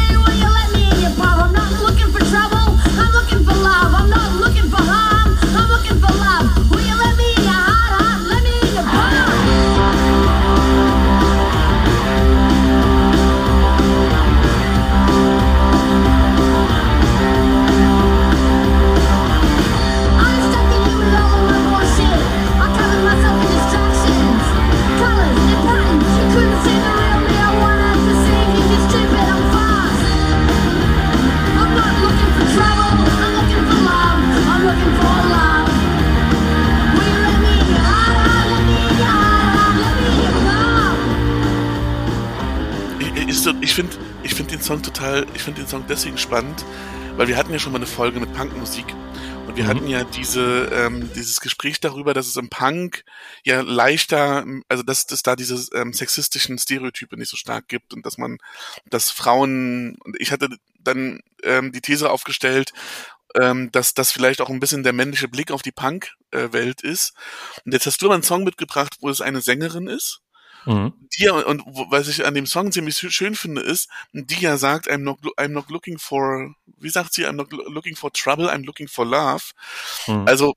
[43.79, 46.65] finde ich find den Song total, ich finde den Song deswegen spannend,
[47.15, 48.85] weil wir hatten ja schon mal eine Folge mit Punkmusik
[49.47, 49.67] und wir mhm.
[49.69, 53.05] hatten ja diese, ähm, dieses Gespräch darüber, dass es im Punk
[53.45, 58.05] ja leichter, also dass es da diese ähm, sexistischen Stereotype nicht so stark gibt und
[58.05, 58.39] dass man,
[58.89, 62.73] dass Frauen, und ich hatte dann ähm, die These aufgestellt,
[63.39, 67.13] ähm, dass das vielleicht auch ein bisschen der männliche Blick auf die Punk-Welt äh, ist.
[67.63, 70.21] Und jetzt hast du aber einen Song mitgebracht, wo es eine Sängerin ist
[70.65, 70.93] Mhm.
[71.17, 74.99] Die, und was ich an dem Song ziemlich schön finde, ist, die ja sagt, I'm
[74.99, 78.87] not, I'm not looking for, wie sagt sie, I'm not looking for trouble, I'm looking
[78.87, 79.51] for love.
[80.07, 80.27] Mhm.
[80.27, 80.55] Also,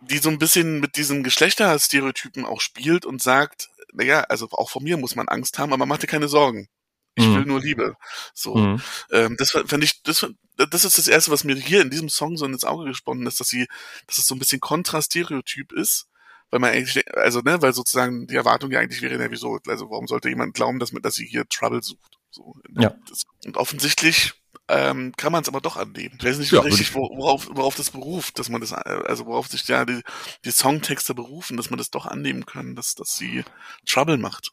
[0.00, 4.82] die so ein bisschen mit diesen Geschlechterstereotypen auch spielt und sagt, naja, also auch vor
[4.82, 6.68] mir muss man Angst haben, aber mach dir keine Sorgen.
[7.16, 7.36] Ich mhm.
[7.36, 7.96] will nur Liebe.
[8.34, 8.82] So, mhm.
[9.10, 12.36] ähm, das fand ich, das, das ist das erste, was mir hier in diesem Song
[12.36, 13.66] so ins Auge gesponnen ist, dass sie,
[14.06, 16.06] dass es so ein bisschen Kontrastereotyp ist
[16.50, 19.90] weil man eigentlich, also ne, weil sozusagen die Erwartung ja eigentlich wäre, ne, wieso, also
[19.90, 22.18] warum sollte jemand glauben, dass, dass sie hier Trouble sucht?
[22.30, 22.94] So, ja.
[23.08, 24.34] Das, und offensichtlich
[24.68, 26.16] ähm, kann man es aber doch annehmen.
[26.18, 29.66] Ich weiß nicht ja, richtig, worauf, worauf das beruft, dass man das, also worauf sich
[29.66, 30.00] ja die,
[30.44, 33.44] die Songtexte berufen, dass man das doch annehmen kann, dass, dass sie
[33.86, 34.52] Trouble macht.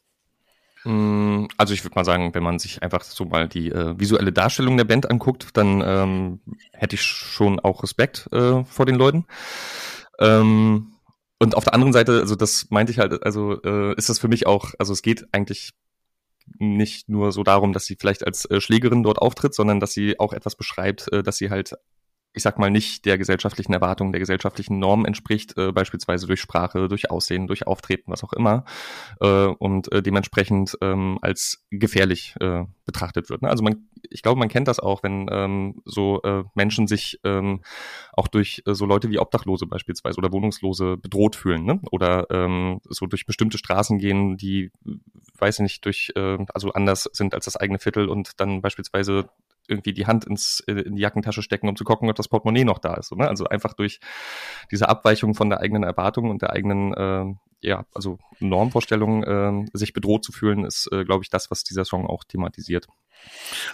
[0.84, 4.32] Mm, also ich würde mal sagen, wenn man sich einfach so mal die äh, visuelle
[4.32, 6.40] Darstellung der Band anguckt, dann ähm,
[6.72, 9.26] hätte ich schon auch Respekt äh, vor den Leuten.
[10.18, 10.97] Ähm,
[11.38, 14.28] und auf der anderen Seite, also das meinte ich halt, also äh, ist das für
[14.28, 15.72] mich auch, also es geht eigentlich
[16.58, 20.18] nicht nur so darum, dass sie vielleicht als äh, Schlägerin dort auftritt, sondern dass sie
[20.18, 21.74] auch etwas beschreibt, äh, dass sie halt
[22.38, 26.88] ich sag mal, nicht der gesellschaftlichen Erwartung, der gesellschaftlichen Norm entspricht, äh, beispielsweise durch Sprache,
[26.88, 28.64] durch Aussehen, durch Auftreten, was auch immer,
[29.20, 33.42] äh, und äh, dementsprechend ähm, als gefährlich äh, betrachtet wird.
[33.42, 33.50] Ne?
[33.50, 37.62] Also man, ich glaube, man kennt das auch, wenn ähm, so äh, Menschen sich ähm,
[38.12, 41.80] auch durch äh, so Leute wie Obdachlose beispielsweise oder Wohnungslose bedroht fühlen, ne?
[41.90, 44.70] Oder ähm, so durch bestimmte Straßen gehen, die,
[45.38, 49.28] weiß ich nicht, durch, äh, also anders sind als das eigene Viertel und dann beispielsweise
[49.68, 52.64] irgendwie die Hand ins, äh, in die Jackentasche stecken, um zu gucken, ob das Portemonnaie
[52.64, 53.12] noch da ist.
[53.12, 53.28] Ne?
[53.28, 54.00] Also einfach durch
[54.70, 59.92] diese Abweichung von der eigenen Erwartung und der eigenen, äh, ja, also Normvorstellung, äh, sich
[59.92, 62.86] bedroht zu fühlen, ist, äh, glaube ich, das, was dieser Song auch thematisiert.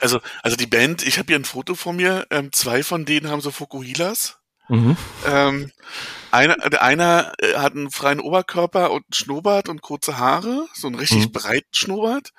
[0.00, 3.28] Also, also die Band, ich habe hier ein Foto von mir, ähm, zwei von denen
[3.30, 4.38] haben so Fokuhilas.
[4.68, 4.96] Mhm.
[5.26, 5.70] Ähm,
[6.30, 10.86] einer, der einer äh, hat einen freien Oberkörper und einen Schnurrbart und kurze Haare, so
[10.86, 11.32] einen richtig Mhm.
[11.32, 12.30] breiten Schnurrbart.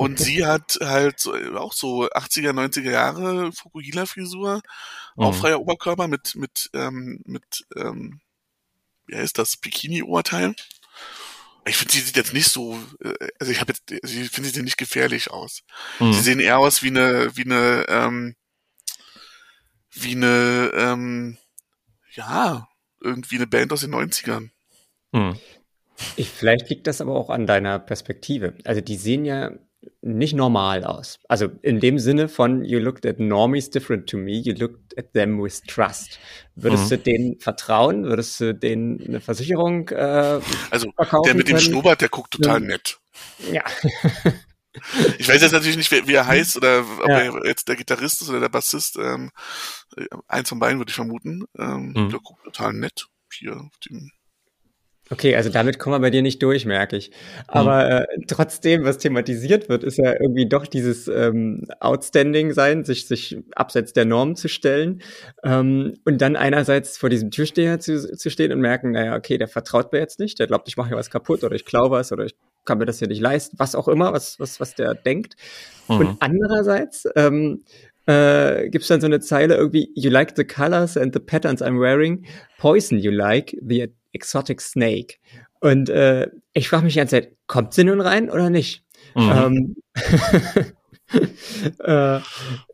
[0.00, 4.62] Und sie hat halt auch so 80er, 90er Jahre Fukuhila-Frisur,
[5.16, 5.36] auch Mhm.
[5.38, 8.20] freier Oberkörper mit, mit, ähm, mit, ähm,
[9.06, 10.54] wie heißt das, Bikini-Oberteil.
[11.66, 14.54] Ich finde, sie sieht jetzt nicht so, äh, also ich habe jetzt, ich finde, sie
[14.54, 15.64] sieht nicht gefährlich aus.
[15.98, 16.14] Mhm.
[16.14, 18.36] Sie sehen eher aus wie eine, wie eine, ähm,
[19.92, 21.36] wie eine, ähm,
[22.12, 22.68] ja,
[23.02, 24.50] irgendwie eine Band aus den 90ern.
[25.12, 25.38] Mhm.
[26.16, 28.54] Ich, vielleicht liegt das aber auch an deiner Perspektive.
[28.64, 29.50] Also die sehen ja
[30.02, 31.18] nicht normal aus.
[31.28, 35.12] Also in dem Sinne von you looked at normies different to me, you looked at
[35.14, 36.18] them with trust.
[36.54, 36.88] Würdest Mhm.
[36.90, 38.04] du denen vertrauen?
[38.04, 40.40] Würdest du denen eine Versicherung äh,
[40.70, 41.64] Also verkaufen der mit dem können?
[41.66, 42.66] Schnurrbart, der guckt total Ja.
[42.68, 42.98] nett.
[43.52, 43.62] Ja.
[45.18, 47.18] Ich weiß jetzt natürlich nicht, wer, wie er heißt oder ob Ja.
[47.18, 48.96] er jetzt der Gitarrist ist oder der Bassist.
[48.96, 49.30] Ähm,
[49.96, 51.44] äh, eins von beiden würde ich vermuten.
[51.58, 52.10] Ähm, Mhm.
[52.10, 54.10] Der guckt total nett hier auf dem
[55.12, 57.10] Okay, also damit kommen wir bei dir nicht durch, merke ich.
[57.48, 63.08] Aber äh, trotzdem, was thematisiert wird, ist ja irgendwie doch dieses ähm, Outstanding sein, sich,
[63.08, 65.02] sich abseits der Norm zu stellen
[65.42, 69.48] ähm, und dann einerseits vor diesem Türsteher zu, zu stehen und merken, naja, okay, der
[69.48, 72.12] vertraut mir jetzt nicht, der glaubt, ich mache hier was kaputt oder ich klaue was
[72.12, 74.94] oder ich kann mir das hier nicht leisten, was auch immer, was, was, was der
[74.94, 75.34] denkt.
[75.88, 75.96] Mhm.
[75.96, 77.64] Und andererseits ähm,
[78.06, 81.62] äh, gibt es dann so eine Zeile irgendwie, you like the colors and the patterns
[81.62, 82.26] I'm wearing,
[82.58, 85.16] poison you like, the exotic snake.
[85.60, 88.84] Und äh, ich frage mich die ganze Zeit, kommt sie nun rein oder nicht?
[89.14, 89.30] Mhm.
[89.30, 89.76] Ähm,
[91.78, 92.20] äh,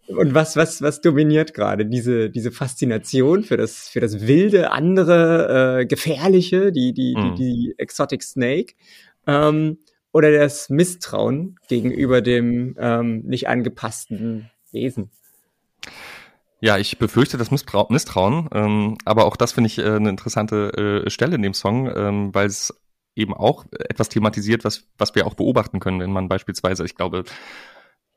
[0.08, 1.84] und was, was, was dominiert gerade?
[1.86, 7.34] Diese, diese Faszination für das, für das wilde, andere, äh, gefährliche, die, die, Mhm.
[7.34, 8.74] die, die Exotic Snake,
[9.26, 9.78] ähm,
[10.12, 15.10] oder das Misstrauen gegenüber dem ähm, nicht angepassten Wesen?
[16.60, 21.04] Ja, ich befürchte das Misstrau Misstrauen, ähm, aber auch das finde ich äh, eine interessante
[21.06, 22.74] äh, Stelle in dem Song, ähm, weil es
[23.14, 27.24] eben auch etwas thematisiert, was, was wir auch beobachten können, wenn man beispielsweise, ich glaube,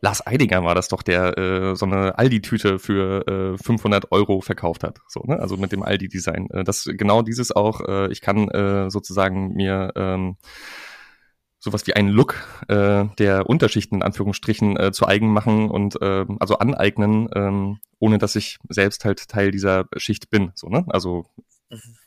[0.02, 4.84] Lars Eidinger war das doch, der äh, so eine Aldi-Tüte für äh, 500 Euro verkauft
[4.84, 5.40] hat, so ne?
[5.40, 6.50] Also mit dem Aldi-Design.
[6.52, 7.82] Äh, das genau dieses auch.
[7.82, 10.38] Äh, ich kann äh, sozusagen mir ähm,
[11.60, 12.36] sowas wie einen Look
[12.68, 18.18] äh, der Unterschichten in Anführungsstrichen äh, zu eigen machen und ähm, also aneignen, ähm, ohne
[18.18, 20.52] dass ich selbst halt Teil dieser Schicht bin.
[20.56, 20.86] So ne?
[20.88, 21.26] Also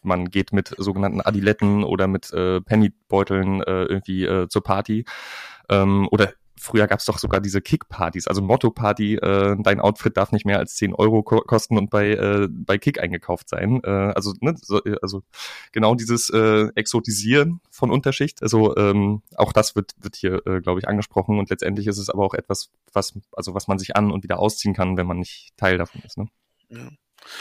[0.02, 5.04] man geht mit sogenannten Adiletten oder mit äh, Pennybeuteln äh, irgendwie äh, zur Party
[5.68, 10.30] ähm, oder Früher gab es doch sogar diese Kick-Partys, also Motto-Party, äh, dein Outfit darf
[10.30, 13.80] nicht mehr als 10 Euro ko kosten und bei, äh, bei Kick eingekauft sein.
[13.82, 15.24] Äh, also, ne, so, äh, also
[15.72, 18.42] genau dieses äh, Exotisieren von Unterschicht.
[18.42, 22.08] Also ähm, auch das wird, wird hier, äh, glaube ich, angesprochen und letztendlich ist es
[22.08, 25.18] aber auch etwas, was, also was man sich an und wieder ausziehen kann, wenn man
[25.18, 26.16] nicht Teil davon ist.
[26.16, 26.28] Ne?
[26.68, 26.88] Ja.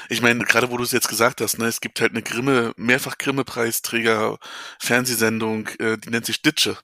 [0.09, 2.73] Ich meine, gerade wo du es jetzt gesagt hast, ne, es gibt halt eine Grimme,
[2.77, 4.37] mehrfach Grimme-Preisträger
[4.79, 6.77] Fernsehsendung, äh, die nennt sich Ditsche.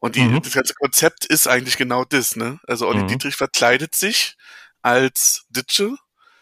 [0.00, 0.42] Und die, Mhm.
[0.42, 2.60] das ganze Konzept ist eigentlich genau das, ne?
[2.66, 3.08] Also Olli Mhm.
[3.08, 4.36] Dietrich verkleidet sich
[4.82, 5.96] als Ditsche.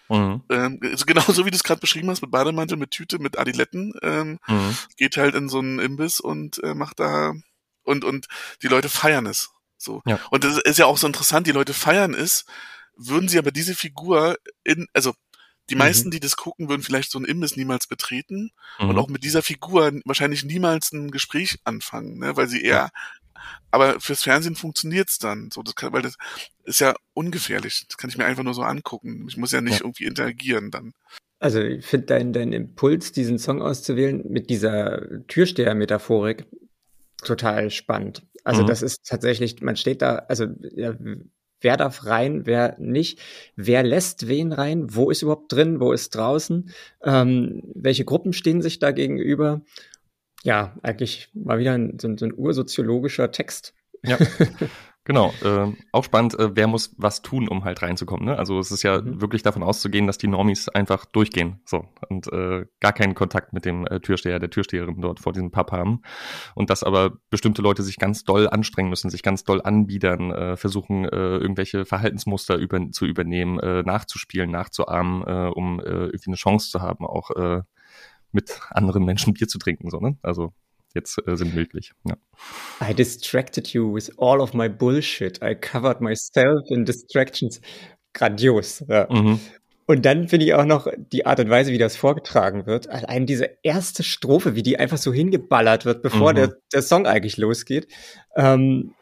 [0.08, 0.42] Mhm.
[0.50, 3.94] Ähm, also genauso wie du es gerade beschrieben hast, mit Bademantel, mit Tüte, mit Adiletten,
[4.02, 4.76] ähm, Mhm.
[4.96, 7.32] geht halt in so einen Imbiss und äh, macht da
[7.84, 8.26] und und
[8.62, 9.50] die Leute feiern es.
[9.78, 10.02] So.
[10.06, 10.18] Ja.
[10.30, 12.44] Und das ist ja auch so interessant, die Leute feiern es,
[12.96, 15.14] würden sie aber diese Figur in, also
[15.70, 15.78] die Mhm.
[15.78, 18.90] meisten, die das gucken, würden vielleicht so einen Imbiss niemals betreten Mhm.
[18.90, 22.36] und auch mit dieser Figur wahrscheinlich niemals ein Gespräch anfangen, ne?
[22.36, 22.90] weil sie eher,
[23.70, 26.16] aber fürs Fernsehen funktioniert's dann, so das kann, weil das
[26.64, 29.26] ist ja ungefährlich, das kann ich mir einfach nur so angucken.
[29.28, 29.84] Ich muss ja nicht Ja.
[29.84, 30.92] irgendwie interagieren dann.
[31.38, 36.46] Also ich finde deinen dein Impuls, diesen Song auszuwählen, mit dieser Türsteher-Metaphorik
[37.24, 38.22] total spannend.
[38.44, 38.66] Also Mhm.
[38.66, 40.94] das ist tatsächlich, man steht da, also ja,
[41.62, 43.20] wer darf rein, wer nicht,
[43.56, 46.70] wer lässt wen rein, wo ist überhaupt drin, wo ist draußen,
[47.04, 49.62] ähm, welche Gruppen stehen sich da gegenüber.
[50.44, 53.74] Ja, eigentlich mal wieder ein, so, ein- so ein ursoziologischer Text.
[54.04, 54.18] Ja.
[55.04, 58.24] Genau, äh, auch spannend, äh, wer muss was tun, um halt reinzukommen.
[58.24, 58.38] Ne?
[58.38, 59.20] Also es ist ja mhm.
[59.20, 63.64] wirklich davon auszugehen, dass die Normis einfach durchgehen so und äh, gar keinen Kontakt mit
[63.64, 66.02] dem äh, Türsteher, der Türsteherin dort vor diesem Pub haben.
[66.54, 70.56] Und dass aber bestimmte Leute sich ganz doll anstrengen müssen, sich ganz doll anbiedern, äh,
[70.56, 76.36] versuchen, äh, irgendwelche Verhaltensmuster über, zu übernehmen, äh, nachzuspielen, nachzuahmen, äh, um äh, irgendwie eine
[76.36, 77.62] Chance zu haben, auch äh,
[78.30, 79.90] mit anderen Menschen Bier zu trinken.
[79.90, 80.16] So, ne?
[80.22, 80.52] Also
[80.94, 81.92] jetzt äh, sind möglich.
[82.04, 82.16] Ja.
[82.86, 85.40] I distracted you with all of my bullshit.
[85.42, 87.60] I covered myself in distractions.
[88.12, 88.84] Grandios.
[88.88, 89.06] Ja.
[89.10, 89.40] Mhm.
[89.86, 92.88] Und dann finde ich auch noch die Art und Weise, wie das vorgetragen wird.
[92.88, 96.36] Allein diese erste Strophe, wie die einfach so hingeballert wird, bevor mhm.
[96.36, 97.88] der, der Song eigentlich losgeht.
[98.36, 98.94] Ähm,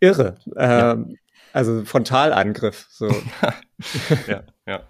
[0.00, 0.36] irre.
[0.56, 1.16] Ähm, ja.
[1.52, 2.86] Also Frontalangriff.
[2.90, 3.08] So.
[4.26, 4.82] ja, ja.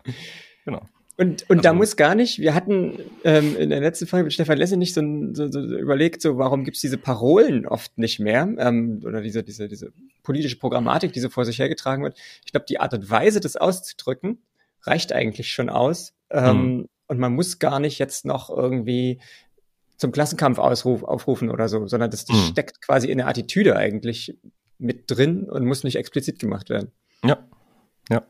[0.64, 0.83] Genau.
[1.18, 4.35] Und, und also, da muss gar nicht, wir hatten ähm, in der letzten Folge mit
[4.35, 5.00] Stefan Lesse nicht so,
[5.33, 9.66] so, so überlegt, so warum gibt's diese Parolen oft nicht mehr ähm, oder diese, diese,
[9.66, 12.18] diese politische Programmatik, die so vor sich hergetragen wird.
[12.44, 14.42] Ich glaube, die Art und Weise, das auszudrücken,
[14.83, 16.12] reicht eigentlich schon aus.
[16.31, 16.88] Ähm, mhm.
[17.07, 19.20] Und man muss gar nicht jetzt noch irgendwie
[19.96, 22.50] zum Klassenkampf ausruf, aufrufen oder so, sondern das, das mhm.
[22.50, 24.37] steckt quasi in der Attitüde eigentlich
[24.79, 26.92] mit drin und muss nicht explizit gemacht werden.
[27.24, 27.38] Ja,
[28.11, 28.22] ja.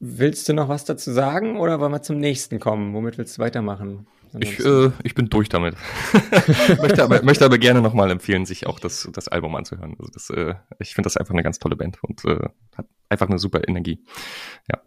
[0.00, 2.94] Willst du noch was dazu sagen oder wollen wir zum nächsten kommen?
[2.94, 4.06] Womit willst du weitermachen?
[4.38, 5.74] Ich, äh, ich bin durch damit.
[6.80, 9.96] möchte, aber, möchte aber gerne nochmal empfehlen, sich auch das, das Album anzuhören.
[9.98, 13.28] Also das, äh, ich finde das einfach eine ganz tolle Band und äh, hat einfach
[13.28, 14.04] eine super Energie.
[14.70, 14.82] Ja.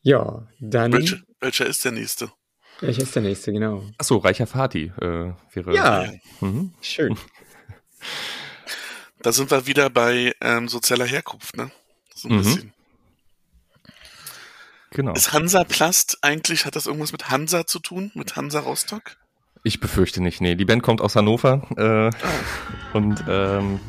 [0.00, 0.92] Ja, dann.
[0.92, 2.32] Welcher, welcher ist der nächste?
[2.80, 3.84] Welcher ist der nächste, genau?
[3.98, 5.74] Achso, Reicher Fati äh, wäre.
[5.74, 6.74] Ja, mhm.
[6.80, 7.16] schön.
[9.20, 11.70] Da sind wir wieder bei ähm, sozialer Herkunft, ne?
[12.14, 12.38] So ein mhm.
[12.38, 12.72] bisschen.
[14.90, 15.14] Genau.
[15.14, 18.10] Ist Hansa Plast eigentlich, hat das irgendwas mit Hansa zu tun?
[18.14, 19.16] Mit Hansa Rostock?
[19.64, 20.54] Ich befürchte nicht, nee.
[20.54, 22.96] Die Band kommt aus Hannover äh, oh.
[22.96, 23.80] und ähm,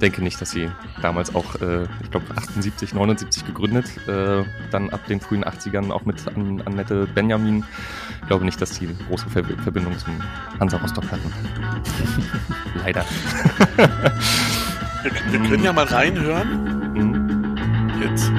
[0.00, 0.70] denke nicht, dass sie
[1.02, 6.04] damals auch, äh, ich glaube, 78, 79 gegründet, äh, dann ab den frühen 80ern auch
[6.04, 7.64] mit An Annette Benjamin.
[8.22, 10.20] Ich glaube nicht, dass die eine große Ver Verbindung zum
[10.58, 11.32] Hansa Rostock hatten.
[12.84, 13.04] Leider.
[13.76, 16.73] wir, wir, können ja mal reinhören.
[18.04, 18.33] Mhm jetzt.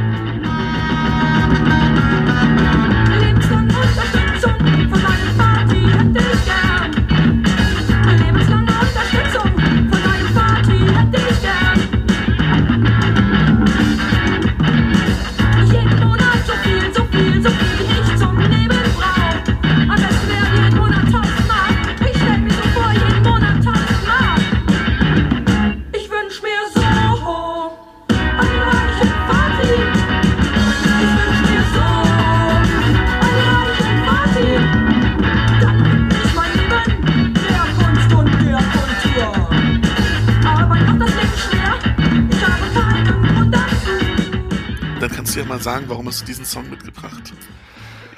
[45.35, 47.33] Du ja mal sagen, warum hast du diesen Song mitgebracht?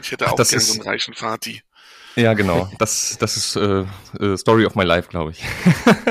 [0.02, 1.64] Ich hätte auch gerne so einen reichen Vati.
[2.16, 2.70] Ja, genau.
[2.80, 3.86] Das, das ist äh,
[4.20, 5.44] äh, Story of my life, glaube ich.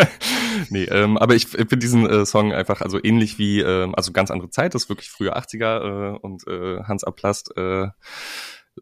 [0.70, 4.30] nee, ähm, aber ich finde diesen äh, Song einfach also ähnlich wie, äh, also ganz
[4.30, 7.88] andere Zeit, das ist wirklich frühe 80er äh, und äh, Hans Aplast äh,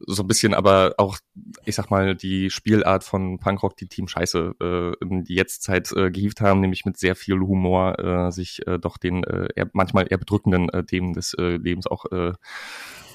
[0.07, 1.19] so ein bisschen aber auch,
[1.65, 6.11] ich sag mal, die Spielart von Punkrock, die Team Scheiße äh, in die Jetztzeit äh,
[6.11, 10.07] gehievt haben, nämlich mit sehr viel Humor äh, sich äh, doch den äh, eher, manchmal
[10.11, 12.33] eher bedrückenden äh, Themen des äh, Lebens auch äh,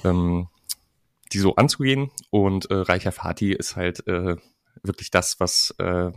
[0.03, 0.47] ähm,
[1.31, 2.11] die so anzugehen.
[2.29, 4.37] Und äh, Reicher Fati ist halt äh,
[4.83, 6.11] wirklich das, was äh,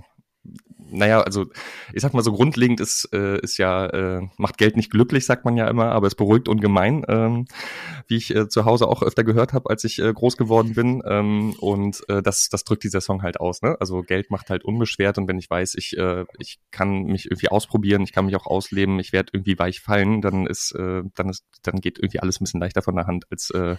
[0.92, 1.46] naja, also
[1.92, 5.44] ich sag mal so grundlegend ist, äh, ist ja, äh, macht Geld nicht glücklich, sagt
[5.44, 7.46] man ja immer, aber es beruhigt ungemein, ähm,
[8.08, 11.02] wie ich äh, zu Hause auch öfter gehört habe, als ich äh, groß geworden bin.
[11.06, 13.62] Ähm, und äh, das, das drückt dieser Song halt aus.
[13.62, 13.76] Ne?
[13.80, 17.48] Also Geld macht halt unbeschwert und wenn ich weiß, ich, äh, ich kann mich irgendwie
[17.48, 21.30] ausprobieren, ich kann mich auch ausleben, ich werde irgendwie weich fallen, dann ist, äh, dann
[21.30, 23.76] ist, dann geht irgendwie alles ein bisschen leichter von der Hand als äh,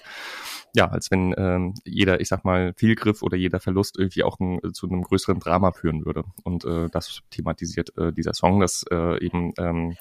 [0.76, 4.60] ja, als wenn ähm, jeder, ich sag mal, Fehlgriff oder jeder Verlust irgendwie auch ein,
[4.74, 6.24] zu einem größeren Drama führen würde.
[6.44, 9.96] Und äh, das thematisiert äh, dieser Song, dass äh, eben ähm,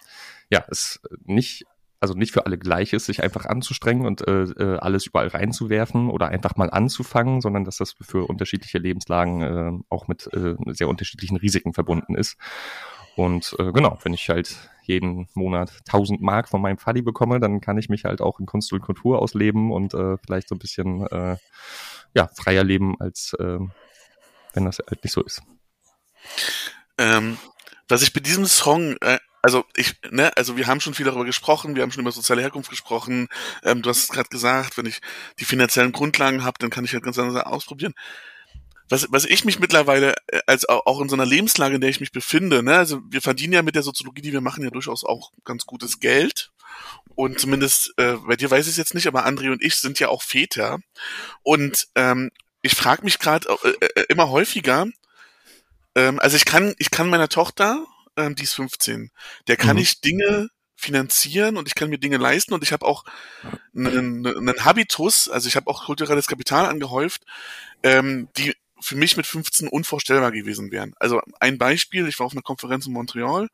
[0.51, 1.67] ja es nicht
[2.01, 6.11] also nicht für alle gleich ist, sich einfach anzustrengen und äh, äh, alles überall reinzuwerfen
[6.11, 10.89] oder einfach mal anzufangen, sondern dass das für unterschiedliche Lebenslagen äh, auch mit äh, sehr
[10.89, 12.37] unterschiedlichen Risiken verbunden ist.
[13.17, 17.61] Und äh, genau, wenn ich halt jeden Monat 1000 Mark von meinem Faddy bekomme, dann
[17.61, 20.59] kann ich mich halt auch in Kunst und Kultur ausleben und äh, vielleicht so ein
[20.59, 21.37] bisschen äh,
[22.15, 23.59] ja, freier leben, als äh,
[24.55, 25.43] wenn das halt nicht so ist.
[26.99, 27.39] Ähm,
[27.89, 31.25] was ich bei diesem Song, äh, also ich, ne, also wir haben schon viel darüber
[31.25, 33.29] gesprochen, wir haben schon über soziale Herkunft gesprochen.
[33.63, 35.01] Ähm, du hast es gerade gesagt, wenn ich
[35.39, 37.95] die finanziellen Grundlagen habe, dann kann ich halt ganz anders ausprobieren
[38.93, 42.01] was, was ich mich mittlerweile, äh, als auch, in so einer Lebenslage, in der ich
[42.01, 45.03] mich befinde, ne, also wir verdienen ja mit der Soziologie, die wir machen, ja durchaus
[45.05, 46.51] auch ganz gutes Geld.
[47.15, 49.99] Und zumindest, äh, bei dir weiß ich es jetzt nicht, aber André und ich sind
[49.99, 50.79] ja auch Väter.
[51.43, 52.31] Und ähm,
[52.63, 54.87] ich frage mich gerade äh, äh, immer häufiger,
[55.95, 57.85] ähm, also ich kann, ich kann meiner Tochter,
[58.17, 59.11] ähm, die ist 15,
[59.49, 59.83] der kann Mhm.
[59.83, 63.05] ich Dinge finanzieren und ich kann mir Dinge leisten und ich habe auch
[63.75, 67.23] einen, einen Habitus, also ich habe auch kulturelles Kapital angehäuft,
[67.85, 70.95] ähm, die für mich mit 15 unvorstellbar gewesen wären.
[70.99, 73.49] Also ein Beispiel, ich war auf einer Konferenz in Montreal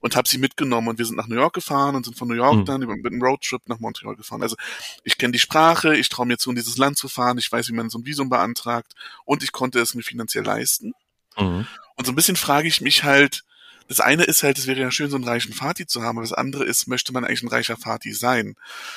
[0.00, 2.34] und habe sie mitgenommen und wir sind nach New York gefahren und sind von New
[2.34, 2.64] York Mhm.
[2.64, 4.42] dann über, mit einem Roadtrip nach Montreal gefahren.
[4.42, 4.56] Also
[5.04, 7.68] ich kenne die Sprache, ich traue mir zu, in dieses Land zu fahren, ich weiß,
[7.68, 8.94] wie man so ein Visum beantragt
[9.24, 10.92] und ich konnte es mir finanziell leisten.
[11.36, 11.66] Mhm.
[11.96, 13.44] Und so ein bisschen frage ich mich halt,
[13.88, 16.26] das eine ist halt, es wäre ja schön, so einen reichen Vati zu haben, aber
[16.26, 18.54] das andere ist, möchte man eigentlich ein reicher Vati sein?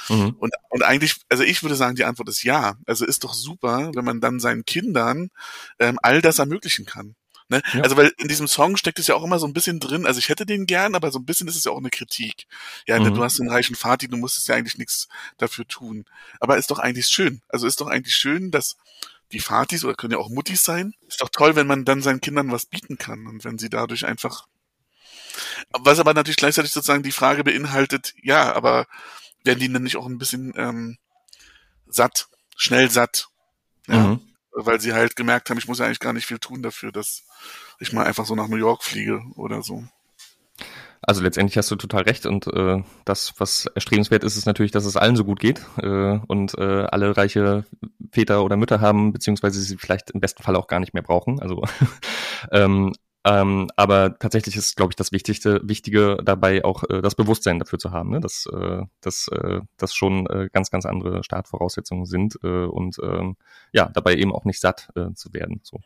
[0.09, 0.35] Mhm.
[0.39, 2.75] Und, und eigentlich, also ich würde sagen, die Antwort ist ja.
[2.85, 5.29] Also ist doch super, wenn man dann seinen Kindern
[5.79, 7.15] ähm, all das ermöglichen kann.
[7.47, 7.61] Ne?
[7.73, 7.81] Ja.
[7.83, 10.17] Also weil in diesem Song steckt es ja auch immer so ein bisschen drin, also
[10.17, 12.47] ich hätte den gern, aber so ein bisschen ist es ja auch eine Kritik.
[12.87, 13.15] Ja, ne, Mhm.
[13.15, 15.07] du hast einen reichen Vati, du musstest ja eigentlich nichts
[15.37, 16.05] dafür tun.
[16.39, 17.41] Aber ist doch eigentlich schön.
[17.47, 18.77] Also ist doch eigentlich schön, dass
[19.31, 20.93] die Vatis oder können ja auch Muttis sein.
[21.07, 24.05] Ist doch toll, wenn man dann seinen Kindern was bieten kann und wenn sie dadurch
[24.05, 24.47] einfach
[25.71, 28.85] was aber natürlich gleichzeitig sozusagen die Frage beinhaltet, ja, aber
[29.43, 30.97] werden die dann nicht auch ein bisschen ähm,
[31.87, 33.27] satt, schnell satt?
[33.87, 34.21] Ja, Mhm.
[34.51, 37.23] weil sie halt gemerkt haben, ich muss ja eigentlich gar nicht viel tun dafür, dass
[37.79, 39.83] ich mal einfach so nach New York fliege oder so.
[41.01, 44.85] Also letztendlich hast du total recht und äh, das, was erstrebenswert ist, ist natürlich, dass
[44.85, 47.65] es allen so gut geht äh, und äh, alle reiche
[48.11, 51.39] Väter oder Mütter haben, beziehungsweise sie vielleicht im besten Fall auch gar nicht mehr brauchen.
[51.39, 51.61] Also
[52.51, 52.95] ähm,
[53.25, 57.79] ähm, aber tatsächlich ist, glaube ich, das Wichtigste, Wichtige dabei auch äh, das Bewusstsein dafür
[57.79, 58.19] zu haben, ne?
[58.19, 63.35] dass, äh, dass, äh, dass schon äh, ganz, ganz andere Startvoraussetzungen sind äh, und ähm,
[63.71, 65.59] ja, dabei eben auch nicht satt äh, zu werden.
[65.63, 65.79] So.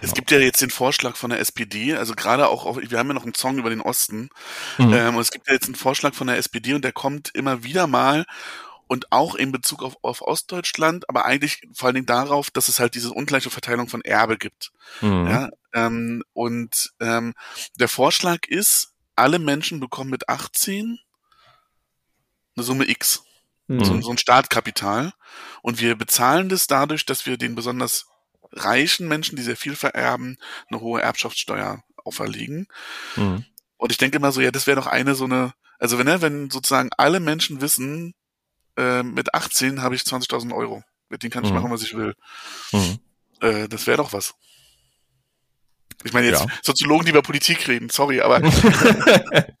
[0.00, 3.14] Es gibt ja jetzt den Vorschlag von der SPD, also gerade auch, wir haben ja
[3.14, 4.28] noch einen Song über den Osten,
[4.78, 4.92] Mhm.
[4.92, 7.64] ähm, und es gibt ja jetzt einen Vorschlag von der SPD und der kommt immer
[7.64, 8.24] wieder mal
[8.88, 12.80] und auch in Bezug auf, auf Ostdeutschland, aber eigentlich vor allen Dingen darauf, dass es
[12.80, 14.72] halt diese ungleiche Verteilung von Erbe gibt.
[15.00, 15.26] Mhm.
[15.28, 17.34] Ja, ähm, und ähm,
[17.78, 20.98] der Vorschlag ist, alle Menschen bekommen mit 18
[22.56, 23.22] eine Summe X,
[23.68, 23.84] Mhm.
[23.84, 25.12] so, so ein Startkapital.
[25.62, 28.06] Und wir bezahlen das dadurch, dass wir den besonders
[28.52, 30.38] reichen Menschen, die sehr viel vererben,
[30.70, 32.66] eine hohe Erbschaftssteuer auferlegen.
[33.16, 33.44] Mhm.
[33.76, 36.22] Und ich denke immer so, ja, das wäre doch eine so eine, also wenn, ne,
[36.22, 38.14] wenn sozusagen alle Menschen wissen,
[38.78, 41.56] äh, mit 18 habe ich 20.000 Euro, mit denen kann ich Mhm.
[41.56, 42.14] machen, was ich will.
[42.72, 42.98] Mhm.
[43.40, 44.34] Äh, das wäre doch was.
[46.04, 46.46] Ich meine jetzt Ja.
[46.62, 48.40] Soziologen, die über Politik reden, sorry, aber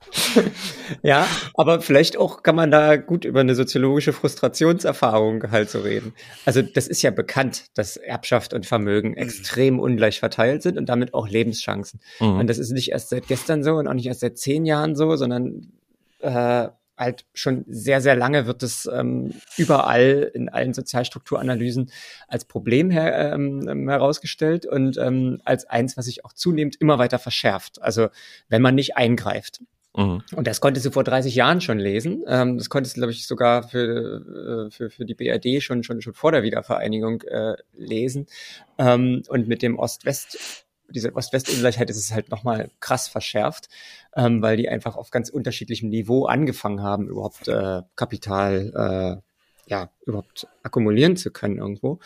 [1.02, 6.14] Ja, aber vielleicht auch kann man da gut über eine soziologische Frustrationserfahrung halt so reden.
[6.44, 11.12] Also das ist ja bekannt, dass Erbschaft und Vermögen extrem ungleich verteilt sind und damit
[11.14, 12.00] auch Lebenschancen.
[12.20, 12.38] Mhm.
[12.38, 14.96] Und das ist nicht erst seit gestern so und auch nicht erst seit zehn Jahren
[14.96, 15.72] so, sondern
[16.20, 21.90] äh, halt schon sehr, sehr lange wird es ähm, überall in allen Sozialstrukturanalysen
[22.26, 27.18] als Problem her, ähm, herausgestellt und ähm, als eins, was sich auch zunehmend immer weiter
[27.18, 27.80] verschärft.
[27.80, 28.08] Also
[28.48, 29.60] wenn man nicht eingreift.
[29.96, 30.22] Mhm.
[30.34, 32.24] Und das konntest du vor 30 Jahren schon lesen.
[32.26, 36.02] Ähm, das konntest du, glaube ich, sogar für, äh, für, für die BRD schon, schon,
[36.02, 38.26] schon vor der Wiedervereinigung äh, lesen.
[38.78, 43.68] Ähm, und mit dem Ost-West, diese Ost-West-Ungleichheit ist es halt nochmal krass verschärft,
[44.16, 49.90] ähm, weil die einfach auf ganz unterschiedlichem Niveau angefangen haben, überhaupt äh, Kapital äh, ja,
[50.06, 51.98] überhaupt akkumulieren zu können irgendwo.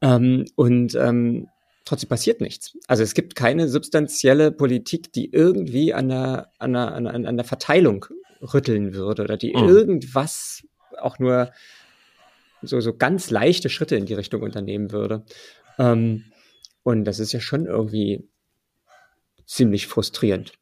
[0.00, 1.48] Ähm, und ähm,
[1.84, 2.76] trotzdem passiert nichts.
[2.88, 7.36] Also es gibt keine substanzielle Politik, die irgendwie an der, an der, an der, an
[7.36, 8.06] der Verteilung
[8.40, 9.68] rütteln würde oder die Mhm.
[9.68, 10.64] irgendwas
[10.98, 11.50] auch nur
[12.62, 15.24] so, so ganz leichte Schritte in die Richtung unternehmen würde.
[15.78, 16.24] Ähm,
[16.84, 18.28] und das ist ja schon irgendwie
[19.44, 20.52] ziemlich frustrierend.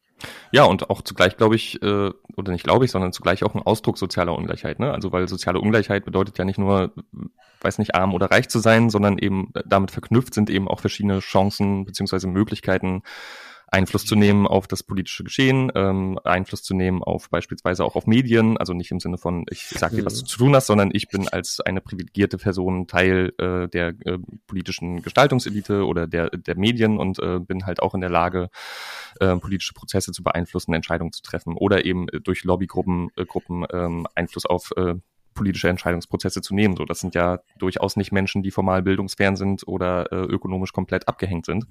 [0.52, 3.62] Ja, und auch zugleich glaube ich, äh, oder nicht glaube ich, sondern zugleich auch ein
[3.62, 4.78] Ausdruck sozialer Ungleichheit.
[4.78, 4.92] Ne?
[4.92, 6.92] Also weil soziale Ungleichheit bedeutet ja nicht nur,
[7.60, 11.18] weiß nicht, arm oder reich zu sein, sondern eben damit verknüpft sind eben auch verschiedene
[11.18, 13.02] Chancen beziehungsweise Möglichkeiten,
[13.72, 18.06] Einfluss zu nehmen auf das politische Geschehen, ähm, Einfluss zu nehmen auf beispielsweise auch auf
[18.06, 20.90] Medien, also nicht im Sinne von, ich sag dir, was du zu tun hast, sondern
[20.92, 26.56] ich bin als eine privilegierte Person Teil äh, der äh, politischen Gestaltungselite oder der, der
[26.56, 28.50] Medien und äh, bin halt auch in der Lage,
[29.20, 33.64] äh, politische Prozesse zu beeinflussen, Entscheidungen zu treffen oder eben äh, durch Lobbygruppen äh, Gruppen,
[33.72, 34.94] ähm, Einfluss auf äh,
[35.34, 36.76] politische Entscheidungsprozesse zu nehmen.
[36.76, 41.08] So, das sind ja durchaus nicht Menschen, die formal bildungsfern sind oder äh, ökonomisch komplett
[41.08, 41.66] abgehängt sind,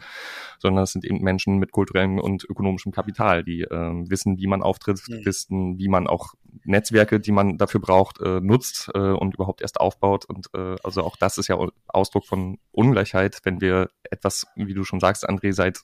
[0.60, 4.62] sondern es sind eben Menschen mit kulturellem und ökonomischem Kapital, die äh, wissen, wie man
[4.62, 5.26] auftritt, mhm.
[5.26, 6.34] wissen, wie man auch
[6.64, 10.26] Netzwerke, die man dafür braucht, äh, nutzt äh, und überhaupt erst aufbaut.
[10.26, 11.58] Und äh, also auch das ist ja
[11.88, 15.82] Ausdruck von Ungleichheit, wenn wir etwas, wie du schon sagst, André, seit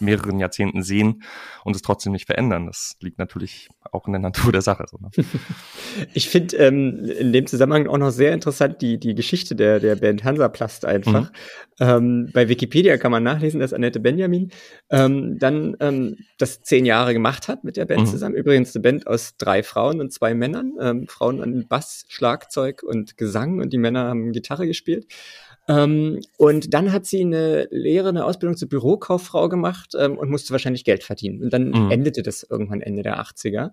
[0.00, 1.22] mehreren Jahrzehnten sehen
[1.64, 2.66] und es trotzdem nicht verändern.
[2.66, 4.84] Das liegt natürlich auch in der Natur der Sache.
[4.88, 5.10] So, ne?
[6.14, 9.96] Ich finde ähm, in dem Zusammenhang auch noch sehr interessant die, die Geschichte der, der
[9.96, 11.30] Band Hansaplast einfach.
[11.30, 11.36] Mhm.
[11.78, 14.50] Ähm, bei Wikipedia kann man nachlesen, dass Annette Benjamin
[14.90, 18.06] ähm, dann ähm, das zehn Jahre gemacht hat mit der Band mhm.
[18.06, 18.34] zusammen.
[18.34, 20.72] Übrigens eine Band aus drei Frauen und zwei Männern.
[20.80, 25.06] Ähm, Frauen an Bass, Schlagzeug und Gesang und die Männer haben Gitarre gespielt.
[25.68, 30.52] Ähm, und dann hat sie eine Lehre, eine Ausbildung zur Bürokauffrau gemacht ähm, und musste
[30.52, 31.42] wahrscheinlich Geld verdienen.
[31.42, 31.90] Und dann mhm.
[31.90, 33.72] endete das irgendwann Ende der 80er.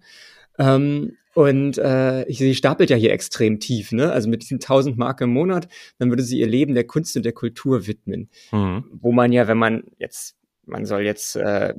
[0.57, 4.11] Ähm, und äh, sie stapelt ja hier extrem tief, ne?
[4.11, 5.67] Also mit diesen 1000 Mark im Monat,
[5.97, 8.29] dann würde sie ihr Leben der Kunst und der Kultur widmen.
[8.51, 8.85] Mhm.
[8.91, 10.35] Wo man ja, wenn man jetzt,
[10.65, 11.73] man soll jetzt äh,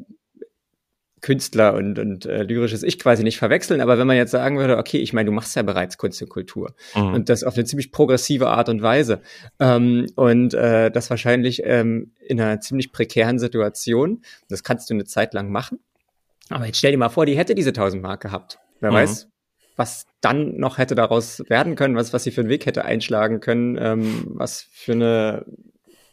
[1.24, 3.80] Künstler und, und äh, lyrisches Ich quasi nicht verwechseln.
[3.80, 6.28] Aber wenn man jetzt sagen würde, okay, ich meine, du machst ja bereits Kunst und
[6.28, 7.14] Kultur mhm.
[7.14, 9.22] und das auf eine ziemlich progressive Art und Weise
[9.58, 14.20] ähm, und äh, das wahrscheinlich ähm, in einer ziemlich prekären Situation.
[14.50, 15.78] Das kannst du eine Zeit lang machen.
[16.50, 18.58] Aber jetzt stell dir mal vor, die hätte diese 1000 Mark gehabt.
[18.80, 18.96] Wer mhm.
[18.96, 19.28] weiß,
[19.76, 23.40] was dann noch hätte daraus werden können, was, was sie für einen Weg hätte einschlagen
[23.40, 25.46] können, ähm, was für eine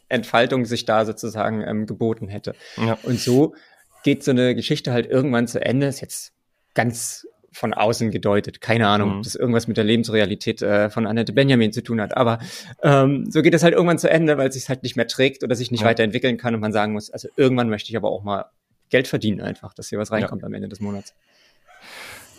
[0.08, 2.54] Entfaltung sich da sozusagen ähm, geboten hätte.
[2.78, 2.96] Ja.
[3.02, 3.54] Und so
[4.02, 5.86] geht so eine Geschichte halt irgendwann zu Ende.
[5.86, 6.32] Ist jetzt
[6.74, 8.60] ganz von außen gedeutet.
[8.60, 9.16] Keine Ahnung, mhm.
[9.18, 12.16] ob das irgendwas mit der Lebensrealität äh, von Annette Benjamin zu tun hat.
[12.16, 12.38] Aber
[12.82, 15.44] ähm, so geht es halt irgendwann zu Ende, weil es sich halt nicht mehr trägt
[15.44, 15.86] oder sich nicht ja.
[15.86, 18.46] weiterentwickeln kann und man sagen muss, also irgendwann möchte ich aber auch mal
[18.88, 20.46] Geld verdienen einfach, dass hier was reinkommt ja.
[20.46, 21.14] am Ende des Monats.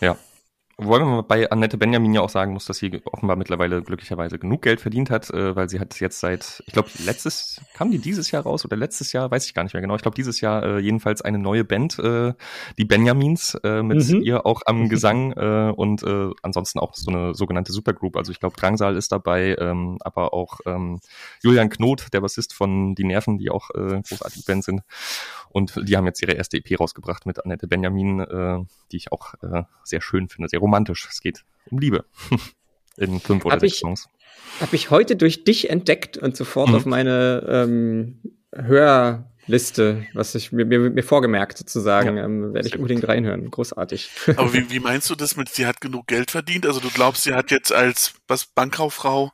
[0.01, 0.18] Ja,
[0.78, 4.64] Wobei man bei Annette Benjamin ja auch sagen muss, dass sie offenbar mittlerweile glücklicherweise genug
[4.64, 8.32] Geld verdient hat, äh, weil sie hat jetzt seit, ich glaube, letztes, kam die dieses
[8.32, 9.96] Jahr raus oder letztes Jahr, weiß ich gar nicht mehr genau.
[9.96, 12.34] Ich glaube, dieses Jahr äh, jedenfalls eine neue Band, äh,
[12.80, 14.24] die Benjamins, äh, mit mhm.
[14.24, 18.18] ihr auch am Gesang äh, und äh, ansonsten auch so eine sogenannte Supergroup.
[18.18, 21.00] Also ich glaube, Drangsal ist dabei, ähm, aber auch ähm,
[21.44, 24.82] Julian Knot, der Bassist von Die Nerven, die auch äh, großartige Band sind.
[25.50, 28.60] Und die haben jetzt ihre erste EP rausgebracht mit Annette Benjamin, äh,
[28.92, 31.07] die ich auch äh, sehr schön finde, sehr romantisch.
[31.09, 32.05] Es geht um Liebe.
[32.97, 34.07] In fünf oder hab sechs Songs.
[34.61, 36.76] Habe ich heute durch dich entdeckt und sofort mhm.
[36.76, 38.22] auf meine ähm,
[38.55, 43.09] Hörliste, was ich mir, mir, mir vorgemerkt sozusagen, ja, ähm, werde ich unbedingt gut.
[43.09, 43.49] reinhören.
[43.49, 44.11] Großartig.
[44.38, 46.68] Aber wie, wie meinst du das mit, sie hat genug Geld verdient?
[46.68, 49.32] Also du glaubst, sie hat jetzt als was Bankkauffrau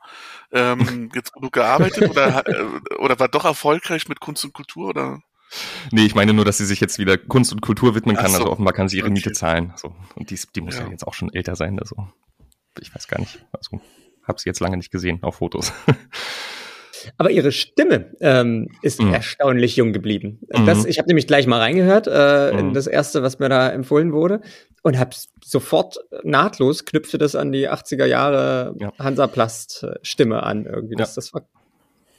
[0.53, 2.65] ähm, jetzt genug gearbeitet oder, äh,
[2.99, 5.19] oder war doch erfolgreich mit Kunst und Kultur oder?
[5.91, 8.31] Nee, ich meine nur, dass sie sich jetzt wieder Kunst und Kultur widmen kann.
[8.31, 8.37] So.
[8.37, 9.09] Also offenbar kann sie ihre.
[9.09, 9.73] Miete zahlen.
[9.75, 9.95] So.
[10.15, 10.85] Und die, die muss ja.
[10.85, 10.91] ja.
[10.91, 11.79] jetzt auch schon älter sein.
[11.79, 12.07] Also
[12.79, 13.45] ich weiß gar nicht.
[13.51, 13.81] Also
[14.23, 15.73] habe sie jetzt lange nicht gesehen auf Fotos.
[17.17, 19.13] Aber ihre Stimme ähm, ist mhm.
[19.13, 20.39] erstaunlich jung geblieben.
[20.49, 20.89] Das, mhm.
[20.89, 22.59] Ich habe nämlich gleich mal reingehört äh, mhm.
[22.59, 24.41] in das erste, was mir da empfohlen wurde
[24.83, 28.91] und habe sofort nahtlos knüpfte das an die 80er Jahre ja.
[28.99, 30.95] Hansaplast Stimme an irgendwie.
[30.95, 31.15] Das, ja.
[31.15, 31.47] das war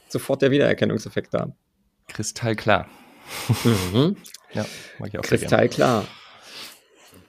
[0.09, 1.53] sofort der Wiedererkennungseffekt da.
[2.07, 2.87] Kristallklar.
[3.63, 4.15] Mhm.
[4.53, 4.65] Ja,
[4.99, 6.03] mag ich auch Kristallklar.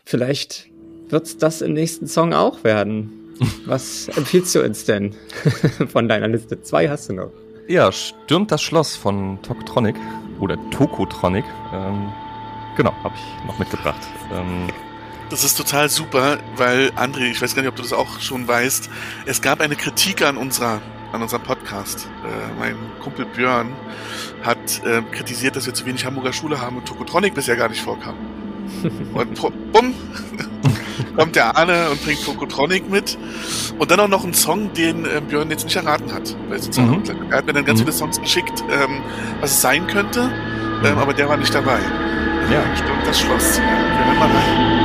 [0.05, 0.67] Vielleicht
[1.09, 3.37] wird's das im nächsten Song auch werden.
[3.67, 5.15] Was empfiehlst du uns denn
[5.89, 6.61] von deiner Liste?
[6.63, 7.31] Zwei hast du noch.
[7.69, 9.95] Ja, Stürmt das Schloss von Toktronic
[10.41, 11.45] oder Tokotronic.
[11.73, 12.13] Ähm,
[12.77, 14.01] genau, habe ich noch mitgebracht.
[14.33, 14.67] Ähm,
[15.31, 18.47] das ist total super, weil André, ich weiß gar nicht, ob du das auch schon
[18.47, 18.91] weißt,
[19.27, 20.83] es gab eine Kritik an unserer
[21.13, 22.09] an unserem Podcast.
[22.25, 23.73] Äh, mein Kumpel Björn
[24.43, 27.83] hat äh, kritisiert, dass wir zu wenig Hamburger Schule haben und Tokotronic bisher gar nicht
[27.83, 28.15] vorkam.
[29.15, 29.95] und bumm,
[31.17, 33.19] kommt der Arne und bringt Tokotronic mit.
[33.79, 36.35] Und dann auch noch einen Song, den äh, Björn jetzt nicht erraten hat.
[36.77, 37.03] Mhm.
[37.31, 37.85] Er hat mir dann ganz mhm.
[37.85, 39.03] viele Songs geschickt, ähm,
[39.41, 40.31] was es sein könnte,
[40.85, 41.79] ähm, aber der war nicht dabei.
[42.51, 42.63] Ja.
[42.77, 43.59] Stimmt, das Schloss.
[43.59, 44.82] Wir hören mal rein.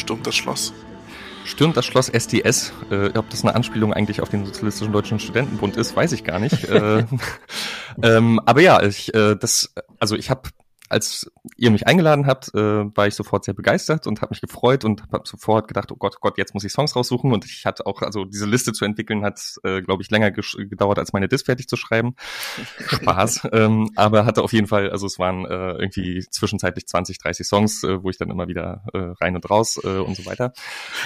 [0.00, 0.72] Stürmt das Schloss?
[1.44, 2.72] Stürmt das Schloss SDS?
[2.90, 6.38] Äh, ob das eine Anspielung eigentlich auf den Sozialistischen Deutschen Studentenbund ist, weiß ich gar
[6.38, 6.64] nicht.
[6.64, 7.04] äh,
[8.02, 10.42] ähm, aber ja, ich, äh, das, also ich habe
[10.90, 12.58] als ihr mich eingeladen habt, äh,
[12.96, 16.16] war ich sofort sehr begeistert und habe mich gefreut und habe sofort gedacht, oh Gott,
[16.16, 17.32] oh Gott, jetzt muss ich Songs raussuchen.
[17.32, 20.98] Und ich hatte auch, also diese Liste zu entwickeln, hat, äh, glaube ich, länger gedauert,
[20.98, 22.16] als meine Disc fertig zu schreiben.
[22.88, 23.48] Spaß.
[23.52, 27.84] ähm, aber hatte auf jeden Fall, also es waren äh, irgendwie zwischenzeitlich 20, 30 Songs,
[27.84, 30.52] äh, wo ich dann immer wieder äh, rein und raus äh, und so weiter.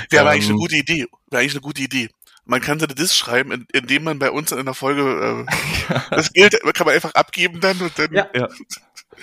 [0.09, 1.07] Wäre ähm, eigentlich eine gute Idee.
[1.30, 2.09] Wäre eigentlich eine gute Idee
[2.47, 6.61] man kann seine Diss schreiben, indem man bei uns in der Folge äh, das gilt,
[6.74, 8.12] kann man einfach abgeben dann und dann.
[8.12, 8.28] Ja.
[8.35, 8.49] ja.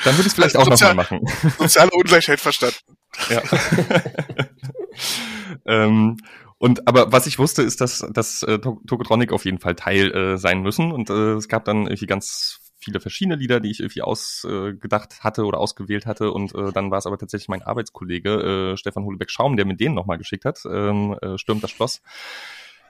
[0.03, 1.21] Dann würde ich es vielleicht auch nochmal machen.
[1.59, 2.77] Soziale Ungleichheit verstanden.
[3.29, 3.41] Ja.
[5.65, 6.17] ähm,
[6.57, 10.37] und aber was ich wusste, ist, dass, dass äh, Tokotronic auf jeden Fall Teil äh,
[10.37, 10.91] sein müssen.
[10.91, 15.23] Und äh, es gab dann irgendwie ganz viele verschiedene Lieder, die ich irgendwie ausgedacht äh,
[15.23, 16.31] hatte oder ausgewählt hatte.
[16.31, 19.93] Und äh, dann war es aber tatsächlich mein Arbeitskollege äh, Stefan Hulebeck-Schaum, der mir den
[19.93, 22.01] nochmal geschickt hat, ähm, äh, Stürmt das Schloss,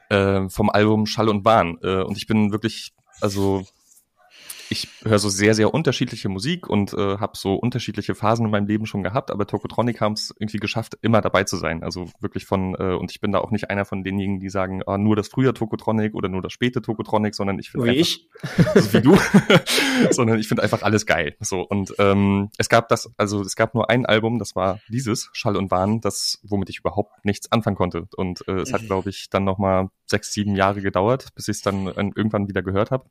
[0.10, 1.78] äh, vom Album Schall und Bahn.
[1.82, 3.66] Äh, und ich bin wirklich, also
[4.72, 8.68] ich höre so sehr, sehr unterschiedliche Musik und äh, habe so unterschiedliche Phasen in meinem
[8.68, 11.84] Leben schon gehabt, aber Tokotronic haben es irgendwie geschafft, immer dabei zu sein.
[11.84, 14.82] Also wirklich von, äh, und ich bin da auch nicht einer von denjenigen, die sagen,
[14.88, 18.30] ah, nur das frühe Tokotronic oder nur das späte Tokotronic, sondern ich finde Wie ich.
[18.74, 19.18] Also wie du,
[20.12, 21.36] sondern ich finde einfach alles geil.
[21.42, 25.30] So und ähm, es gab das, also es gab nur ein Album, das war dieses
[25.34, 28.88] Schall und Wahn, das womit ich überhaupt nichts anfangen konnte und äh, es hat, mhm.
[28.88, 32.48] glaube ich, dann noch mal sechs, sieben Jahre gedauert, bis ich es dann äh, irgendwann
[32.48, 33.06] wieder gehört habe.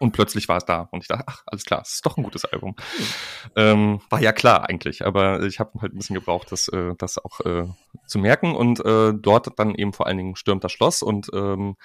[0.00, 0.88] Und plötzlich war es da.
[0.90, 2.74] Und ich dachte, ach, alles klar, es ist doch ein gutes Album.
[3.54, 7.18] Ähm, war ja klar eigentlich, aber ich habe halt ein bisschen gebraucht, das, äh, das
[7.18, 7.66] auch äh,
[8.06, 8.56] zu merken.
[8.56, 11.02] Und äh, dort dann eben vor allen Dingen Stürmt das Schloss.
[11.02, 11.76] Und ähm,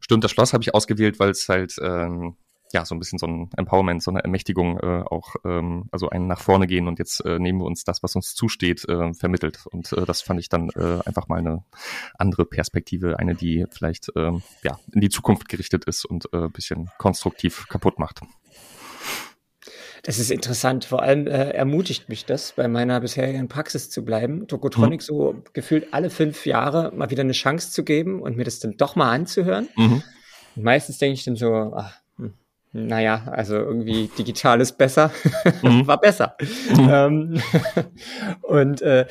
[0.00, 2.38] Stürmt das Schloss habe ich ausgewählt, weil es halt ähm,
[2.72, 6.26] ja, so ein bisschen so ein Empowerment, so eine Ermächtigung äh, auch, ähm, also ein
[6.26, 9.66] nach vorne gehen und jetzt äh, nehmen wir uns das, was uns zusteht, äh, vermittelt.
[9.66, 11.64] Und äh, das fand ich dann äh, einfach mal eine
[12.18, 16.90] andere Perspektive, eine, die vielleicht äh, ja in die Zukunft gerichtet ist und äh, bisschen
[16.98, 18.20] konstruktiv kaputt macht.
[20.02, 20.84] Das ist interessant.
[20.84, 25.04] Vor allem äh, ermutigt mich das, bei meiner bisherigen Praxis zu bleiben, Tokotronic mhm.
[25.04, 28.76] so gefühlt alle fünf Jahre mal wieder eine Chance zu geben und mir das dann
[28.76, 29.68] doch mal anzuhören.
[29.76, 30.02] Mhm.
[30.54, 31.99] meistens denke ich dann so, ach,
[32.72, 35.10] naja, also irgendwie digital ist besser,
[35.62, 35.86] mhm.
[35.86, 36.36] war besser.
[36.76, 36.88] Mhm.
[36.90, 37.42] Ähm,
[38.42, 39.06] und äh,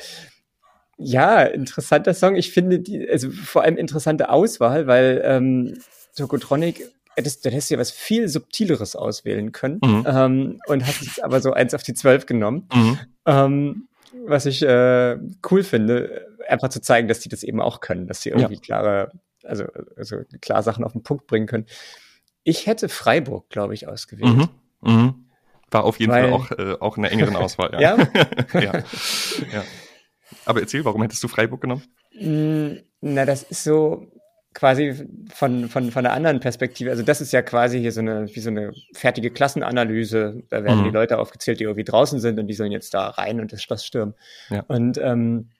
[0.96, 2.36] ja, interessanter Song.
[2.36, 5.78] Ich finde die, also vor allem interessante Auswahl, weil ähm,
[6.16, 10.04] Tokotronic hättest, du hättest ja was viel subtileres auswählen können mhm.
[10.06, 12.68] ähm, und hast jetzt aber so eins auf die zwölf genommen.
[12.72, 12.98] Mhm.
[13.26, 13.88] Ähm,
[14.26, 15.16] was ich äh,
[15.50, 18.60] cool finde, einfach zu zeigen, dass die das eben auch können, dass sie irgendwie ja.
[18.60, 19.12] klare,
[19.44, 21.66] also, also klar Sachen auf den Punkt bringen können.
[22.44, 24.36] Ich hätte Freiburg, glaube ich, ausgewählt.
[24.36, 24.48] Mhm.
[24.80, 25.14] Mhm.
[25.70, 27.70] War auf jeden Weil, Fall auch, äh, auch in der engeren Auswahl.
[27.80, 27.96] Ja?
[27.96, 28.60] ja?
[28.60, 28.72] ja?
[29.52, 29.64] ja.
[30.44, 31.84] Aber erzähl, warum hättest du Freiburg genommen?
[32.18, 34.06] Mm, na, das ist so
[34.52, 36.90] quasi von, von, von einer anderen Perspektive.
[36.90, 40.42] Also das ist ja quasi hier so eine, wie so eine fertige Klassenanalyse.
[40.48, 40.84] Da werden mhm.
[40.84, 43.62] die Leute aufgezählt, die irgendwie draußen sind und die sollen jetzt da rein und das
[43.62, 44.14] Schloss stürmen.
[44.48, 44.64] Ja.
[44.66, 45.50] Und ähm,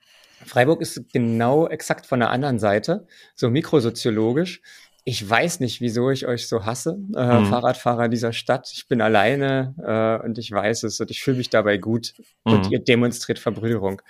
[0.45, 3.05] Freiburg ist genau exakt von der anderen Seite,
[3.35, 4.61] so mikrosoziologisch
[5.03, 7.47] ich weiß nicht, wieso ich euch so hasse, äh, mhm.
[7.47, 8.69] Fahrradfahrer dieser Stadt.
[8.73, 12.13] Ich bin alleine äh, und ich weiß es und ich fühle mich dabei gut
[12.45, 12.53] mhm.
[12.53, 14.01] und ihr demonstriert Verbrüderung.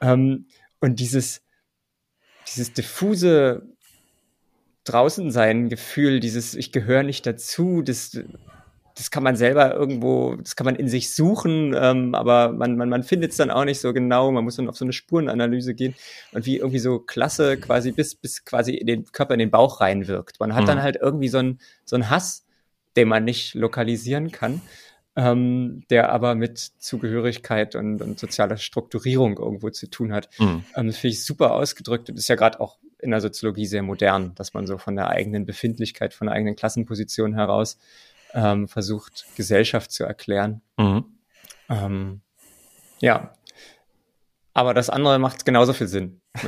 [0.00, 0.46] Ähm,
[0.80, 1.42] und dieses,
[2.48, 3.62] dieses diffuse
[4.84, 8.18] draußen sein Gefühl, dieses ich gehöre nicht dazu, das
[8.94, 12.88] das kann man selber irgendwo, das kann man in sich suchen, ähm, aber man, man,
[12.88, 14.30] man findet es dann auch nicht so genau.
[14.30, 15.94] Man muss dann auf so eine Spurenanalyse gehen
[16.32, 19.80] und wie irgendwie so klasse quasi bis, bis quasi in den Körper, in den Bauch
[19.80, 20.40] reinwirkt.
[20.40, 20.68] Man hat mhm.
[20.68, 22.46] dann halt irgendwie so ein so Hass,
[22.96, 24.60] den man nicht lokalisieren kann,
[25.16, 30.28] ähm, der aber mit Zugehörigkeit und, und sozialer Strukturierung irgendwo zu tun hat.
[30.38, 30.64] Mhm.
[30.76, 33.82] Ähm, das finde ich super ausgedrückt und ist ja gerade auch in der Soziologie sehr
[33.82, 37.78] modern, dass man so von der eigenen Befindlichkeit, von der eigenen Klassenposition heraus
[38.34, 40.62] ähm, versucht, Gesellschaft zu erklären.
[40.76, 41.04] Mhm.
[41.68, 42.20] Ähm,
[43.00, 43.32] ja.
[44.52, 46.20] Aber das andere macht genauso viel Sinn.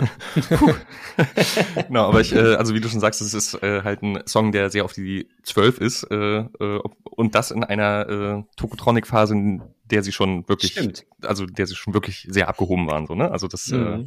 [1.89, 4.53] genau, aber ich, äh, also wie du schon sagst, es ist äh, halt ein Song,
[4.53, 6.81] der sehr auf die zwölf ist äh, äh,
[7.17, 11.05] und das in einer äh, Tokotronic-Phase, in der sie schon wirklich, Stimmt.
[11.23, 13.31] also der sie schon wirklich sehr abgehoben waren, so ne?
[13.31, 14.07] Also das äh, mhm.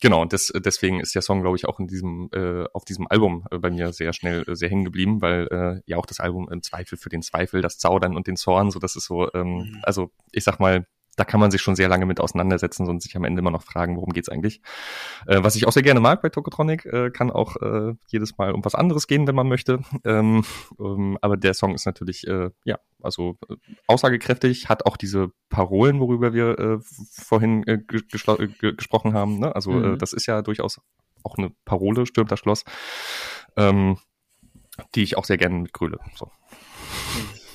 [0.00, 3.06] Genau, und das, deswegen ist der Song, glaube ich, auch in diesem, äh, auf diesem
[3.08, 6.20] Album äh, bei mir sehr schnell äh, sehr hängen geblieben, weil äh, ja auch das
[6.20, 9.32] Album im Zweifel für den Zweifel, das Zaudern und den Zorn, so das ist so,
[9.32, 9.80] ähm, mhm.
[9.82, 10.86] also ich sag mal,
[11.16, 13.62] da kann man sich schon sehr lange mit auseinandersetzen und sich am Ende immer noch
[13.62, 14.60] fragen, worum geht's eigentlich.
[15.26, 18.52] Äh, was ich auch sehr gerne mag bei Tokotronic, äh, kann auch äh, jedes Mal
[18.52, 19.80] um was anderes gehen, wenn man möchte.
[20.04, 20.44] Ähm,
[20.78, 23.56] ähm, aber der Song ist natürlich, äh, ja, also äh,
[23.86, 26.78] aussagekräftig, hat auch diese Parolen, worüber wir äh,
[27.10, 27.62] vorhin
[28.58, 29.38] gesprochen haben.
[29.38, 29.54] Ne?
[29.54, 29.98] Also mhm.
[29.98, 30.80] das ist ja durchaus
[31.24, 32.64] auch eine Parole, stürmt das Schloss,
[33.56, 33.96] ähm,
[34.94, 35.98] die ich auch sehr gerne mitgröle.
[36.14, 36.26] So.
[36.26, 37.46] Mhm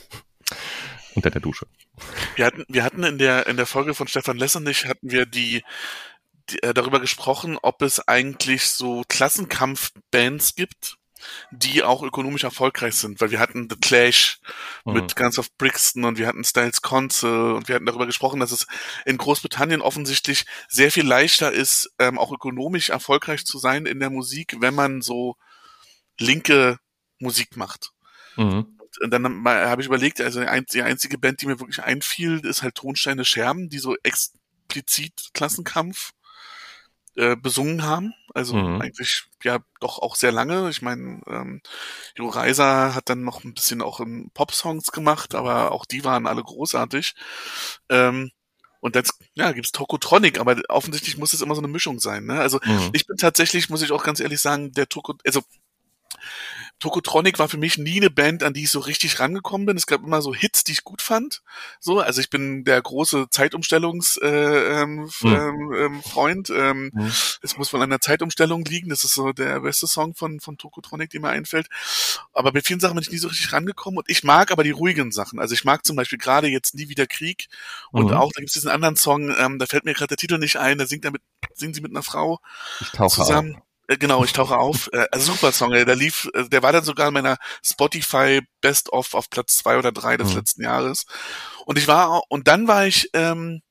[1.16, 1.68] unter der Dusche.
[2.36, 5.64] Wir hatten, wir hatten in der, in der Folge von Stefan Lessenich hatten wir die,
[6.50, 10.98] die äh, darüber gesprochen, ob es eigentlich so Klassenkampfbands gibt,
[11.52, 14.40] die auch ökonomisch erfolgreich sind, weil wir hatten The Clash
[14.86, 14.94] mhm.
[14.94, 18.52] mit Guns of Brixton und wir hatten Styles Council und wir hatten darüber gesprochen, dass
[18.52, 18.66] es
[19.06, 24.10] in Großbritannien offensichtlich sehr viel leichter ist, ähm, auch ökonomisch erfolgreich zu sein in der
[24.10, 25.36] Musik, wenn man so
[26.18, 26.80] linke
[27.20, 27.92] Musik macht.
[28.36, 32.64] Mhm und dann habe ich überlegt, also die einzige Band, die mir wirklich einfiel, ist
[32.64, 36.12] halt Tonsteine Scherben, die so explizit Klassenkampf
[37.16, 38.14] äh, besungen haben.
[38.34, 38.82] Also mhm.
[38.82, 40.70] eigentlich ja doch auch sehr lange.
[40.70, 41.62] Ich meine, ähm,
[42.16, 46.28] Jo Reiser hat dann noch ein bisschen auch in Pop-Songs gemacht, aber auch die waren
[46.28, 47.16] alle großartig.
[47.90, 48.32] Ähm,
[48.80, 49.04] und dann
[49.36, 52.26] ja, gibt's Tokotronic, aber offensichtlich muss es immer so eine Mischung sein.
[52.26, 52.40] Ne?
[52.40, 52.90] Also mhm.
[52.94, 55.42] ich bin tatsächlich, muss ich auch ganz ehrlich sagen, der Toko, also
[56.82, 59.78] Tokotronic war für mich nie eine Band, an die ich so richtig rangekommen bin.
[59.78, 61.44] Es gab immer so Hits, die ich gut fand.
[61.80, 65.74] So, also ich bin der große Zeitumstellungs äh, ähm, mhm.
[65.74, 66.50] ähm, Freund.
[66.50, 67.12] Ähm, mhm.
[67.42, 68.90] Es muss wohl an der Zeitumstellung liegen.
[68.90, 71.68] Das ist so der beste Song von von Tokotronic, der mir einfällt.
[72.34, 74.00] Aber bei vielen Sachen bin ich nie so richtig rangekommen.
[74.00, 75.40] Und ich mag aber die ruhigen Sachen.
[75.40, 77.48] Also ich mag zum Beispiel gerade jetzt nie wieder Krieg.
[77.92, 78.14] Und mhm.
[78.14, 79.34] auch da gibt es diesen anderen Song.
[79.38, 80.80] Ähm, da fällt mir gerade der Titel nicht ein.
[80.80, 81.22] Da singt er mit
[81.54, 82.40] singen sie mit einer Frau
[83.08, 83.56] zusammen.
[83.56, 83.71] Auf.
[83.92, 84.90] Äh, genau, ich tauche auf.
[84.94, 89.14] Äh, super Song, der lief, äh, der war dann sogar in meiner Spotify Best of
[89.14, 90.36] auf Platz zwei oder drei des mhm.
[90.38, 91.06] letzten Jahres.
[91.66, 93.62] Und ich war, und dann war ich ähm,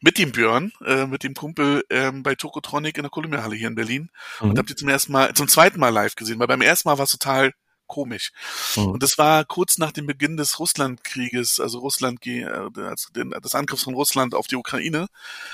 [0.00, 3.76] mit dem Björn, äh, mit dem Kumpel ähm, bei Tokotronic in der Kolumbiahalle hier in
[3.76, 4.10] Berlin
[4.40, 4.50] mhm.
[4.50, 6.98] und hab die zum ersten Mal, zum zweiten Mal live gesehen, weil beim ersten Mal
[6.98, 7.52] war es total
[7.86, 8.32] komisch.
[8.74, 8.86] Mhm.
[8.86, 13.94] Und das war kurz nach dem Beginn des Russlandkrieges, also Russland, also des Angriffs von
[13.94, 15.06] Russland auf die Ukraine.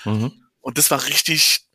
[0.05, 0.33] Mhm.
[0.61, 1.67] Und das war richtig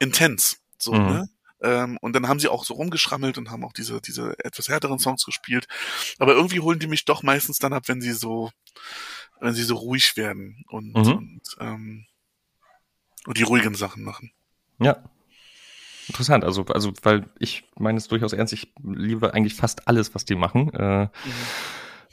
[0.00, 0.56] intens.
[0.78, 1.06] So, mhm.
[1.06, 1.28] ne?
[1.60, 4.98] Ähm, und dann haben sie auch so rumgeschrammelt und haben auch diese, diese etwas härteren
[4.98, 5.66] Songs gespielt.
[6.18, 8.50] Aber irgendwie holen die mich doch meistens dann ab, wenn sie so,
[9.40, 11.12] wenn sie so ruhig werden und, mhm.
[11.12, 12.06] und, ähm,
[13.26, 14.32] und die ruhigen Sachen machen.
[14.80, 15.02] Ja.
[16.08, 20.24] Interessant, also, also, weil ich meine es durchaus ernst, ich liebe eigentlich fast alles, was
[20.24, 20.72] die machen.
[20.72, 21.10] Äh, mhm.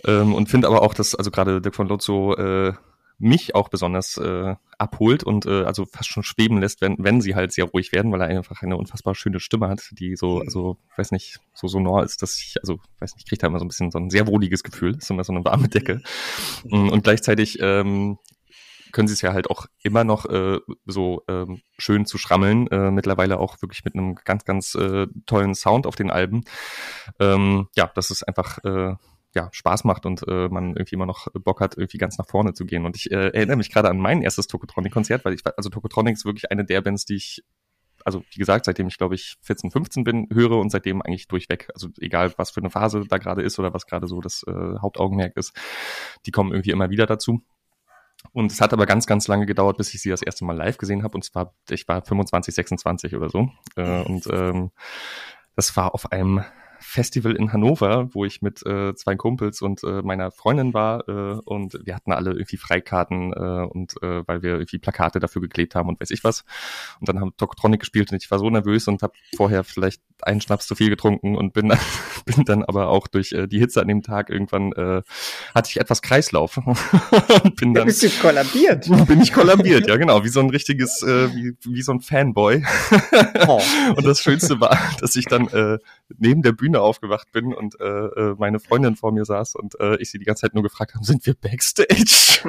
[0.04, 2.74] ähm, und finde aber auch, dass, also gerade Dirk von Lotso äh,
[3.18, 7.36] mich auch besonders äh, abholt und äh, also fast schon schweben lässt, wenn, wenn sie
[7.36, 10.42] halt sehr ruhig werden, weil er einfach eine unfassbar schöne Stimme hat, die so, mhm.
[10.42, 13.66] also weiß nicht, so sonor ist, dass ich, also weiß nicht, kriegt da immer so
[13.66, 16.02] ein bisschen so ein sehr wohliges Gefühl, ist immer so eine warme Decke.
[16.66, 16.90] Mhm.
[16.90, 18.18] Und gleichzeitig ähm,
[18.96, 22.92] können sie es ja halt auch immer noch äh, so ähm, schön zu schrammeln, äh,
[22.92, 26.46] mittlerweile auch wirklich mit einem ganz, ganz äh, tollen Sound auf den Alben.
[27.20, 28.96] Ähm, ja, das ist einfach äh,
[29.36, 32.54] ja, Spaß macht und äh, man irgendwie immer noch Bock hat, irgendwie ganz nach vorne
[32.54, 32.86] zu gehen.
[32.86, 36.26] Und ich äh, erinnere mich gerade an mein erstes Tokotronic-Konzert, weil ich, also Tokotronic ist
[36.26, 37.44] wirklich eine der Bands, die ich,
[38.06, 41.68] also wie gesagt, seitdem ich glaube ich 14, 15 bin, höre und seitdem eigentlich durchweg.
[41.74, 44.80] Also egal, was für eine Phase da gerade ist oder was gerade so das äh,
[44.82, 45.54] Hauptaugenmerk ist,
[46.26, 47.42] die kommen irgendwie immer wieder dazu.
[48.32, 50.78] Und es hat aber ganz, ganz lange gedauert, bis ich sie das erste Mal live
[50.78, 51.16] gesehen habe.
[51.16, 53.50] Und zwar, ich war 25, 26 oder so.
[53.76, 54.72] Äh, und ähm,
[55.56, 56.44] das war auf einem
[56.86, 61.40] Festival in Hannover, wo ich mit äh, zwei Kumpels und äh, meiner Freundin war äh,
[61.44, 65.76] und wir hatten alle irgendwie Freikarten äh, und äh, weil wir irgendwie Plakate dafür geklebt
[65.76, 66.46] haben und weiß ich was.
[67.00, 70.42] Und dann haben Tokotronic gespielt und ich war so nervös und habe vorher vielleicht einen
[70.42, 71.80] Schnaps zu viel getrunken und bin dann,
[72.26, 75.04] bin dann aber auch durch äh, die Hitze an dem Tag irgendwann äh,
[75.54, 77.86] hatte ich etwas Kreislauf und bin dann.
[77.86, 78.88] Bist du kollabiert?
[79.08, 82.64] Bin ich kollabiert, ja genau, wie so ein richtiges, äh, wie, wie so ein Fanboy.
[83.48, 83.62] oh.
[83.96, 85.78] Und das Schönste war, dass ich dann äh,
[86.18, 89.96] neben der Bühne aufgewacht bin und äh, äh, meine Freundin vor mir saß und äh,
[89.98, 92.42] ich sie die ganze Zeit nur gefragt habe, sind wir Backstage?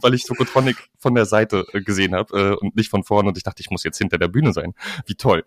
[0.00, 3.36] Weil ich Tokotronic von der Seite äh, gesehen habe äh, und nicht von vorne und
[3.36, 4.74] ich dachte, ich muss jetzt hinter der Bühne sein.
[5.06, 5.44] Wie toll.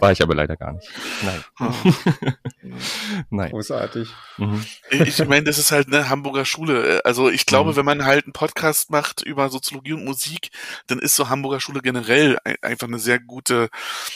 [0.00, 0.88] War ich aber leider gar nicht.
[1.22, 1.44] Nein.
[1.58, 1.74] Ah.
[3.30, 3.50] Nein.
[3.50, 4.08] Großartig.
[4.38, 4.64] Mhm.
[4.90, 7.00] Ich meine, das ist halt eine Hamburger Schule.
[7.04, 7.76] Also ich glaube, mhm.
[7.76, 10.50] wenn man halt einen Podcast macht über Soziologie und Musik,
[10.86, 13.68] dann ist so Hamburger Schule generell einfach eine sehr gute,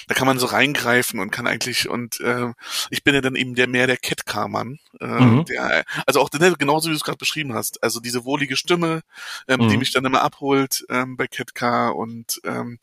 [0.09, 2.53] da kann man so reingreifen und kann eigentlich, und äh,
[2.91, 4.79] ich bin ja dann eben der mehr der Catcar-Mann.
[5.01, 5.45] Äh, mhm.
[5.45, 7.83] der, also auch ne, genauso wie du es gerade beschrieben hast.
[7.83, 9.03] Also diese wohlige Stimme,
[9.49, 9.69] ähm, mhm.
[9.69, 12.79] die mich dann immer abholt ähm, bei Catcar und ähm,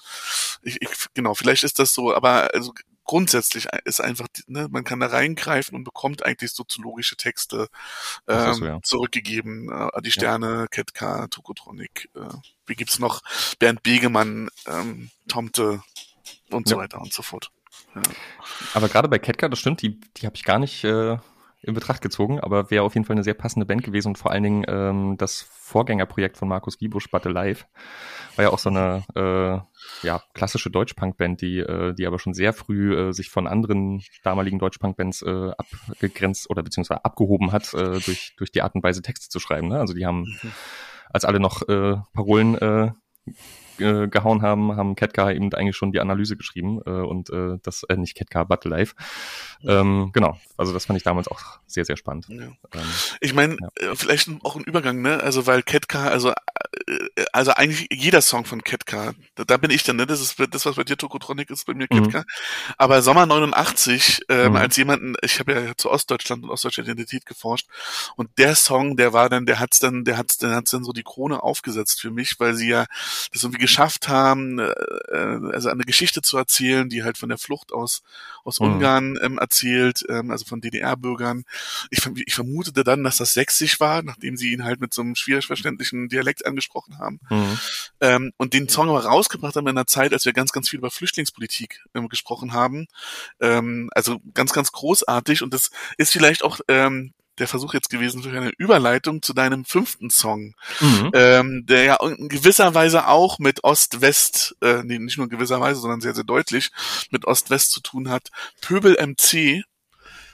[0.62, 2.74] ich, ich, genau, vielleicht ist das so, aber also
[3.04, 7.68] grundsätzlich ist einfach, ne, man kann da reingreifen und bekommt eigentlich soziologische Texte
[8.28, 8.80] ähm, so, ja.
[8.84, 9.72] zurückgegeben.
[9.72, 10.68] Äh, die Sterne, ja.
[10.68, 12.34] Ketka, Tokotronic, äh,
[12.66, 13.22] wie gibt's noch?
[13.60, 15.84] Bernd Begemann, ähm, Tomte
[16.49, 17.51] und so weiter und so fort.
[17.95, 18.01] Ja.
[18.74, 21.18] Aber gerade bei Ketka, das stimmt, die, die habe ich gar nicht äh,
[21.64, 24.32] in Betracht gezogen, aber wäre auf jeden Fall eine sehr passende Band gewesen und vor
[24.32, 27.68] allen Dingen ähm, das Vorgängerprojekt von Markus Wiebusch, Batte Live,
[28.36, 32.51] war ja auch so eine äh, ja, klassische Deutschpunk-Band, die, äh, die aber schon sehr
[32.51, 38.34] früh äh, sich von anderen damaligen Deutschpunk-Bands äh, abgegrenzt oder beziehungsweise abgehoben hat äh, durch,
[38.38, 39.70] durch die Art und Weise Texte zu schreiben.
[39.70, 39.80] Ne?
[39.80, 40.51] Also die haben, mhm.
[41.11, 42.91] als alle noch äh, Parolen äh,
[43.80, 47.84] äh, gehauen haben, haben Ketka eben eigentlich schon die Analyse geschrieben äh, und äh, das,
[47.84, 48.95] äh, nicht Ketka, Battle Life.
[49.65, 52.28] Ähm, genau, also das fand ich damals auch sehr, sehr spannend.
[52.30, 52.43] Ja.
[52.43, 52.55] Ähm,
[53.19, 53.91] ich meine, ja.
[53.91, 55.21] Äh, vielleicht auch ein Übergang, ne?
[55.21, 59.95] Also weil Ketka, also äh, also eigentlich jeder Song von Ketka, da, bin ich dann,
[59.95, 60.05] ne?
[60.05, 62.19] Das ist das, was bei dir Tokotronic ist, bei mir Ketka.
[62.19, 62.26] Mhm.
[62.78, 64.55] Aber Sommer 89, ähm, mhm.
[64.57, 67.67] als jemanden, ich habe ja zu Ostdeutschland und ostdeutscher Identität geforscht
[68.15, 70.91] und der Song, der war dann, der hat's dann, der hat's, der hat's dann so
[70.91, 72.86] die Krone aufgesetzt für mich, weil sie ja
[73.32, 77.72] das irgendwie geschafft haben, äh, also eine Geschichte zu erzählen, die halt von der Flucht
[77.72, 78.03] aus
[78.43, 78.74] aus mhm.
[78.74, 81.43] Ungarn ähm, erzählt, ähm, also von DDR-Bürgern.
[81.89, 85.16] Ich, ich vermutete dann, dass das sächsisch war, nachdem sie ihn halt mit so einem
[85.16, 87.20] schwierig verständlichen Dialekt angesprochen haben.
[87.30, 87.59] Mhm.
[88.01, 90.80] Ähm, und den Song aber rausgebracht haben in einer Zeit, als wir ganz, ganz viel
[90.80, 92.88] über Flüchtlingspolitik ähm, gesprochen haben.
[93.39, 95.41] Ähm, also ganz, ganz großartig.
[95.41, 99.66] Und das ist vielleicht auch ähm, der Versuch jetzt gewesen durch eine Überleitung zu deinem
[99.66, 101.12] fünften Song, mhm.
[101.14, 105.60] ähm, der ja in gewisser Weise auch mit Ost-West, äh, nee, nicht nur in gewisser
[105.60, 106.72] Weise, sondern sehr, sehr deutlich
[107.10, 108.30] mit Ost-West zu tun hat.
[108.62, 109.64] Pöbel MC,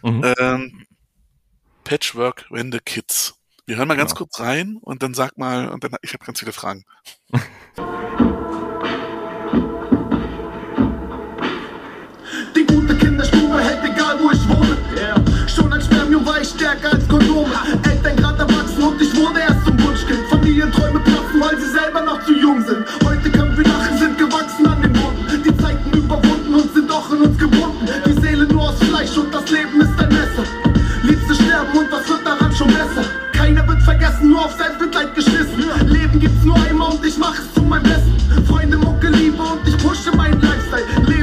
[0.02, 0.34] mhm.
[0.40, 0.86] ähm,
[1.84, 3.36] Patchwork Wende Kids.
[3.66, 4.26] Wir hören mal ganz genau.
[4.26, 6.84] kurz rein und dann sag mal, und dann ich habe ganz viele Fragen.
[16.26, 17.54] War ich stärker als Kondome.
[17.84, 20.20] Eltern gerade erwachsen und ich wurde erst zum Wunschkind.
[20.30, 22.86] Familienträume platzen, weil sie selber noch zu jung sind.
[23.06, 25.44] Heute können wir lachen, sind gewachsen an den Wunden.
[25.44, 27.88] Die Zeiten überwunden und sind doch in uns gebunden.
[28.06, 30.44] Die Seele nur aus Fleisch und das Leben ist ein Messer.
[31.04, 33.06] Liebste sterben und was wird daran schon besser?
[33.34, 35.64] Keiner wird vergessen, nur auf Selbstmitleid geschissen.
[35.86, 38.46] Leben gibt's nur einmal und ich mach es zu meinem Besten.
[38.46, 41.19] Freunde, Mucke, Liebe und ich pushe meinen Lifestyle.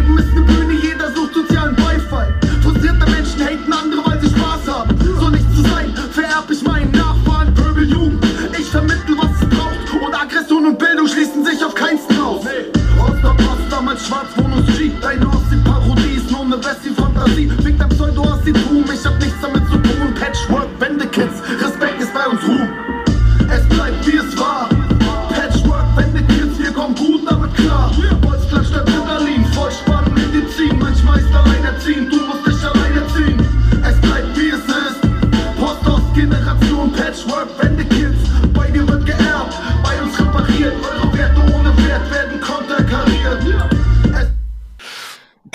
[6.47, 8.25] Vererb ich meinen Nachfahren Pöbeljugend.
[8.59, 10.03] Ich vermittel, was es braucht.
[10.03, 12.45] Und Aggression und Bildung schließen sich auf keinsten aus.
[12.45, 14.91] Ost, damals schwarz, Bonus G.
[15.01, 17.51] Deine Ostsee-Parodie ist nur eine Wessi-Fantasie.
[17.63, 20.15] Fick dein Pseudo-Ossi-Tum, ich hab nichts damit zu tun.
[20.19, 22.96] Patchwork, Wendekids, Respekt ist bei uns Ruhm.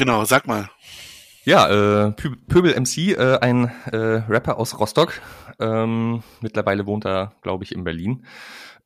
[0.02, 0.68] Genau, sag mal.
[1.44, 5.22] Ja, äh, Pöbel MC, äh, ein äh, Rapper aus Rostock.
[5.60, 8.26] Ähm, mittlerweile wohnt er, glaube ich, in Berlin.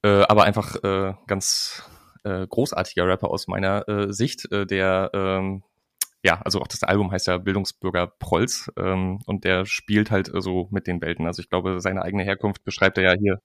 [0.03, 1.89] Äh, aber einfach äh, ganz
[2.25, 5.63] äh, großartiger Rapper aus meiner äh, Sicht, äh, der ähm,
[6.21, 10.41] ja, also auch das Album heißt ja Bildungsbürger Prolls ähm, und der spielt halt äh,
[10.41, 11.27] so mit den Welten.
[11.27, 13.39] Also ich glaube, seine eigene Herkunft beschreibt er ja hier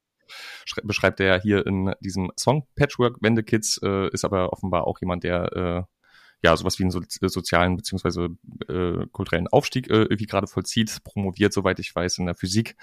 [0.82, 5.00] beschreibt er ja hier in diesem Song Patchwork Wende Kids, äh, ist aber offenbar auch
[5.00, 5.99] jemand, der äh,
[6.43, 8.28] ja, sowas wie einen so, sozialen beziehungsweise
[8.68, 12.76] äh, kulturellen Aufstieg äh, irgendwie gerade vollzieht, promoviert, soweit ich weiß, in der Physik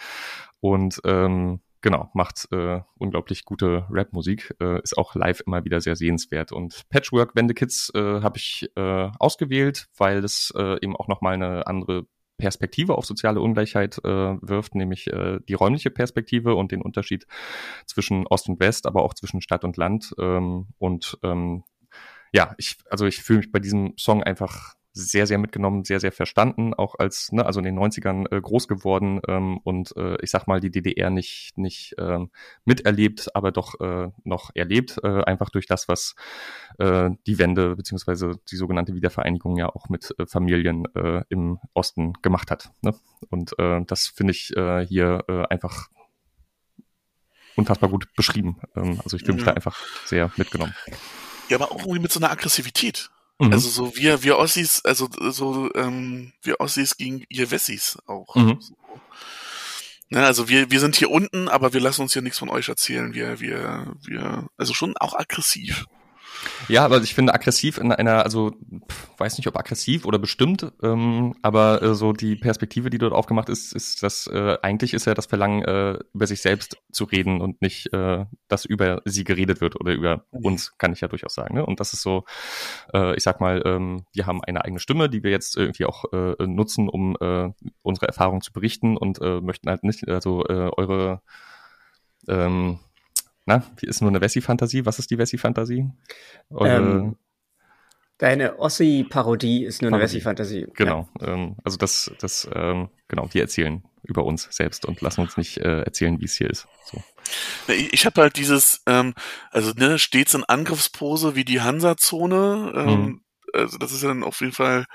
[0.60, 5.96] und ähm, genau, macht äh, unglaublich gute Rap-Musik, äh, ist auch live immer wieder sehr
[5.96, 6.52] sehenswert.
[6.52, 11.36] Und Patchwork Wende Kids äh, habe ich äh, ausgewählt, weil es äh, eben auch nochmal
[11.36, 12.06] eine andere
[12.38, 17.26] Perspektive auf soziale Ungleichheit äh, wirft, nämlich äh, die räumliche Perspektive und den Unterschied
[17.88, 20.14] zwischen Ost und West, aber auch zwischen Stadt und Land.
[20.20, 21.64] Ähm, und ähm,
[22.38, 26.12] ja, ich, also ich fühle mich bei diesem Song einfach sehr, sehr mitgenommen, sehr, sehr
[26.12, 30.30] verstanden, auch als, ne, also in den 90ern äh, groß geworden ähm, und äh, ich
[30.30, 32.30] sag mal, die DDR nicht, nicht ähm,
[32.64, 36.16] miterlebt, aber doch äh, noch erlebt, äh, einfach durch das, was
[36.78, 42.14] äh, die Wende beziehungsweise die sogenannte Wiedervereinigung ja auch mit äh, Familien äh, im Osten
[42.22, 42.72] gemacht hat.
[42.82, 42.94] Ne?
[43.32, 45.90] Und äh, das finde ich äh, hier äh, einfach
[47.56, 48.60] unfassbar gut beschrieben.
[48.76, 49.54] Ähm, also ich fühle mich ja.
[49.54, 50.76] da einfach sehr mitgenommen.
[51.50, 53.10] Ja, aber auch irgendwie mit so einer Aggressivität.
[53.40, 53.54] Mhm.
[53.54, 58.36] Also so wir, wir Ossis, also so ähm, wir Ossis gegen ihr Wessis auch.
[58.36, 58.58] Mhm.
[58.60, 58.76] So.
[60.10, 62.70] Ne, also wir, wir sind hier unten, aber wir lassen uns hier nichts von euch
[62.70, 63.14] erzählen.
[63.14, 65.86] Wir, wir, wir, also schon auch aggressiv.
[66.68, 68.54] Ja, aber ich finde aggressiv in einer, also
[69.18, 73.50] weiß nicht, ob aggressiv oder bestimmt, ähm, aber äh, so die Perspektive, die dort aufgemacht
[73.50, 77.42] ist, ist, dass äh, eigentlich ist ja das Verlangen, äh, über sich selbst zu reden
[77.42, 81.34] und nicht, äh, dass über sie geredet wird oder über uns, kann ich ja durchaus
[81.34, 81.56] sagen.
[81.56, 81.66] Ne?
[81.66, 82.26] Und das ist so,
[82.94, 86.06] äh, ich sag mal, ähm, wir haben eine eigene Stimme, die wir jetzt irgendwie auch
[86.12, 87.50] äh, nutzen, um äh,
[87.82, 91.22] unsere Erfahrungen zu berichten und äh, möchten halt nicht, also äh, eure
[92.28, 92.80] ähm,
[93.48, 94.86] na, wie ist nur eine Wessi-Fantasie?
[94.86, 95.90] Was ist die Wessi-Fantasie?
[96.62, 97.16] Ähm,
[98.20, 100.16] Deine Ossi-Parodie ist nur eine Parodie.
[100.16, 100.68] Wessi-Fantasie.
[100.76, 105.38] Genau, ähm, also das, das, ähm, genau, wir erzählen über uns selbst und lassen uns
[105.38, 106.68] nicht äh, erzählen, wie es hier ist.
[106.86, 107.04] So.
[107.68, 109.14] Ja, Ich, ich habe halt dieses, ähm,
[109.52, 112.74] also ne, stets in Angriffspose wie die Hansa-Zone.
[112.76, 113.22] Ähm, Mhm.
[113.54, 114.86] Also das ist ja dann auf jeden Fall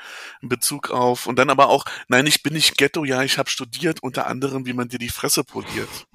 [0.40, 3.50] in Bezug auf und dann aber auch, nein, ich bin nicht Ghetto, ja, ich habe
[3.50, 6.06] studiert, unter anderem, wie man dir die Fresse poliert.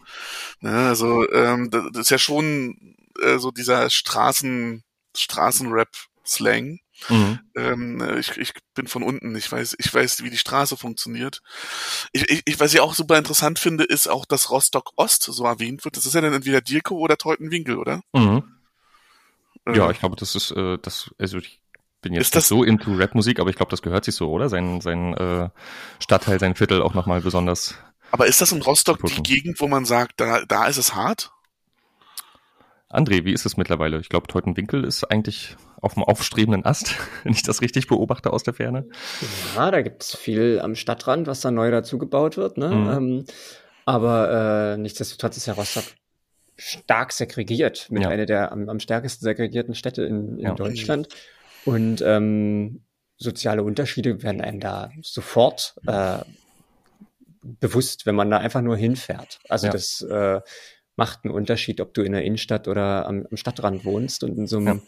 [0.61, 4.83] Ne, also ähm, das, ist ja schon äh, so dieser Straßen
[5.15, 6.79] Straßenrap-Slang.
[7.09, 7.39] Mhm.
[7.55, 11.41] Ähm, ich, ich bin von unten, ich weiß, ich weiß, wie die Straße funktioniert.
[12.11, 15.45] Ich, ich, ich, was ich auch super interessant finde, ist auch, dass Rostock Ost so
[15.45, 15.97] erwähnt wird.
[15.97, 18.01] Das ist ja dann entweder Dirko oder Teutenwinkel, oder?
[18.13, 18.43] Mhm.
[19.75, 21.61] Ja, Äh, ich glaube, das ist, äh, das, also ich
[22.07, 24.29] bin jetzt Ist das- nicht so into Rap-Musik, aber ich glaube, das gehört sich so,
[24.31, 24.49] oder?
[24.49, 25.49] Sein, sein äh,
[25.99, 27.75] Stadtteil, sein Viertel auch nochmal besonders.
[28.11, 29.21] aber ist das in Rostock die.
[29.23, 31.31] Gegend, wo man sagt, da, da ist es hart?
[32.89, 33.99] André, wie ist es mittlerweile?
[33.99, 38.43] Ich glaube, Teutenwinkel ist eigentlich auf dem aufstrebenden Ast, wenn ich das richtig beobachte aus
[38.43, 38.87] der Ferne.
[39.55, 42.57] Ja, da gibt's viel am Stadtrand, was da neu dazugebaut wird.
[42.57, 42.69] Ne?
[42.69, 42.89] Mhm.
[42.89, 43.25] Ähm,
[43.85, 45.83] aber äh, nichtsdestotrotz ist ja Rostock
[46.55, 48.09] stark segregiert, mit Ja.
[48.09, 50.55] einer der am, am stärksten segregierten Städte in, in Ja.
[50.55, 51.09] Deutschland.
[51.67, 52.83] Und ähm,
[53.17, 56.19] soziale Unterschiede werden einem da sofort äh,
[57.41, 59.39] bewusst, wenn man da einfach nur hinfährt.
[59.49, 59.73] Also Ja.
[59.73, 60.41] das äh,
[60.95, 64.47] macht einen Unterschied, ob du in der Innenstadt oder am, am Stadtrand wohnst und in
[64.47, 64.81] so einem Ja.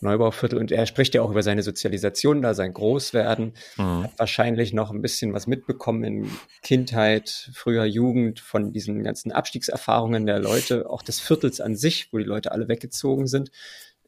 [0.00, 0.58] Neubauviertel.
[0.58, 4.04] Und er spricht ja auch über seine Sozialisation, da sein Großwerden Mhm.
[4.04, 6.30] hat wahrscheinlich noch ein bisschen was mitbekommen in
[6.62, 12.18] Kindheit, früher Jugend, von diesen ganzen Abstiegserfahrungen der Leute, auch des Viertels an sich, wo
[12.18, 13.50] die Leute alle weggezogen sind.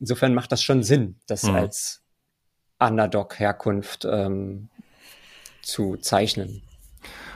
[0.01, 1.55] Insofern macht das schon Sinn, das Mhm.
[1.55, 2.04] als
[2.79, 4.68] Underdog-Herkunft ähm,
[5.62, 6.62] zu zeichnen.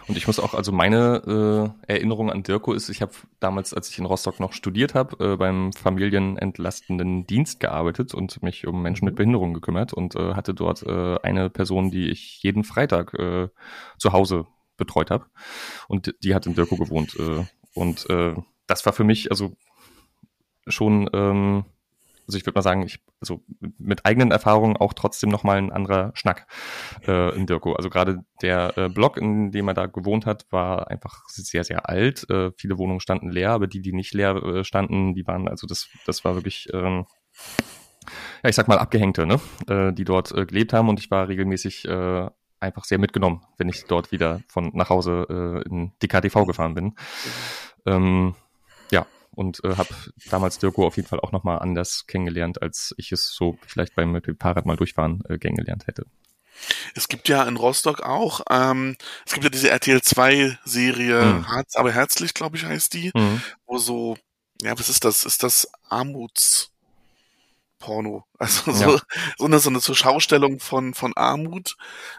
[0.09, 3.91] Und ich muss auch, also meine äh, Erinnerung an Dirko ist, ich habe damals, als
[3.91, 9.05] ich in Rostock noch studiert habe, äh, beim familienentlastenden Dienst gearbeitet und mich um Menschen
[9.05, 13.49] mit Behinderung gekümmert und äh, hatte dort äh, eine Person, die ich jeden Freitag äh,
[13.99, 14.47] zu Hause
[14.79, 15.27] betreut habe.
[15.89, 17.15] Und die hat in Dirko gewohnt.
[17.19, 18.35] Äh, und äh,
[18.67, 19.53] das war für mich also
[20.67, 21.67] schon, ähm,
[22.29, 23.43] also ich würde mal sagen, ich, also
[23.79, 26.47] mit eigenen Erfahrungen auch trotzdem nochmal ein anderer Schnack
[27.07, 27.73] äh, in Dirko.
[27.73, 31.89] Also gerade der äh, Block, in dem er da gewohnt hat, war einfach sehr, sehr
[31.89, 32.29] alt.
[32.29, 35.67] Äh, viele Wohnungen standen leer, aber die, die nicht leer äh, standen, die waren, also
[35.67, 37.07] das, das war wirklich, ähm,
[38.43, 39.41] ja, ich sag mal, Abgehängte, ne?
[39.67, 42.29] äh, die dort äh, gelebt haben und ich war regelmäßig äh,
[42.61, 46.75] einfach sehr mitgenommen, wenn ich dort wieder von nach Hause äh, in die KTV gefahren
[46.75, 46.95] bin.
[47.87, 48.35] Ähm,
[49.39, 49.89] und äh, habe
[50.31, 54.11] damals Dirko auf jeden Fall auch nochmal anders kennengelernt, als ich es so vielleicht beim
[54.11, 56.07] mit dem Fahrrad mal durchfahren äh, kennengelernt hätte.
[56.97, 61.47] Es gibt ja in Rostock auch, ähm, es gibt ja diese RTL 2 Serie, Mhm.
[61.47, 63.41] Harz, aber herzlich, glaube ich, heißt die, Mhm.
[63.65, 64.17] wo so,
[64.61, 65.23] ja, was ist das?
[65.23, 65.71] Ist das
[67.81, 68.25] Armutsporno?
[68.41, 68.77] Also Ja.
[68.93, 69.01] so,
[69.37, 71.77] so eine, so eine Zuschaustellung von, von Armut.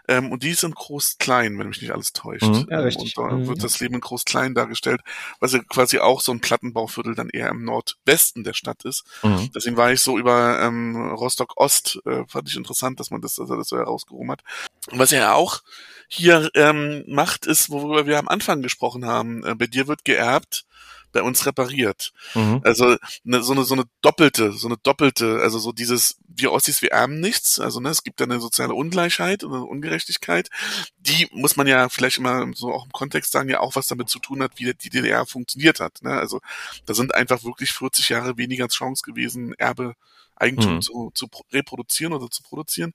[0.10, 2.44] Ähm, und die ist in Groß-Klein, wenn mich nicht alles täuscht.
[2.44, 2.68] Mhm.
[2.70, 3.18] Ja, Ähm, richtig.
[3.18, 3.48] Und da Mhm.
[3.48, 5.00] wird das Leben in Groß-Klein dargestellt,
[5.40, 9.06] was ja quasi auch so ein Plattenbauviertel dann eher im Nordwesten der Stadt ist.
[9.24, 9.50] Mhm.
[9.56, 13.36] Deswegen war ich so über ähm, Rostock Ost, äh, fand ich interessant, dass man das,
[13.36, 14.42] dass er das so herausgehoben hat.
[14.92, 15.62] Und was er ja auch
[16.10, 20.66] hier ähm, macht, ist, worüber wir am Anfang gesprochen haben, äh, bei dir wird geerbt,
[21.12, 22.12] bei uns repariert.
[22.36, 22.62] Mhm.
[22.64, 26.82] Also ne, so eine so eine doppelte, so eine doppelte, also so dieses wir Ossis
[26.82, 30.50] wir erben nichts, also ne, es gibt da eine soziale Ungleichheit und eine Ungerechtigkeit,
[30.98, 34.10] die muss man ja vielleicht immer so auch im Kontext sagen, ja auch was damit
[34.10, 36.12] zu tun hat, wie die DDR funktioniert hat, ne?
[36.12, 36.42] Also
[36.86, 39.96] da sind einfach wirklich 40 Jahre weniger Chance gewesen, Erbe
[40.40, 40.82] Eigentum Mhm.
[40.82, 42.94] zu, zu pro- reproduzieren oder zu produzieren.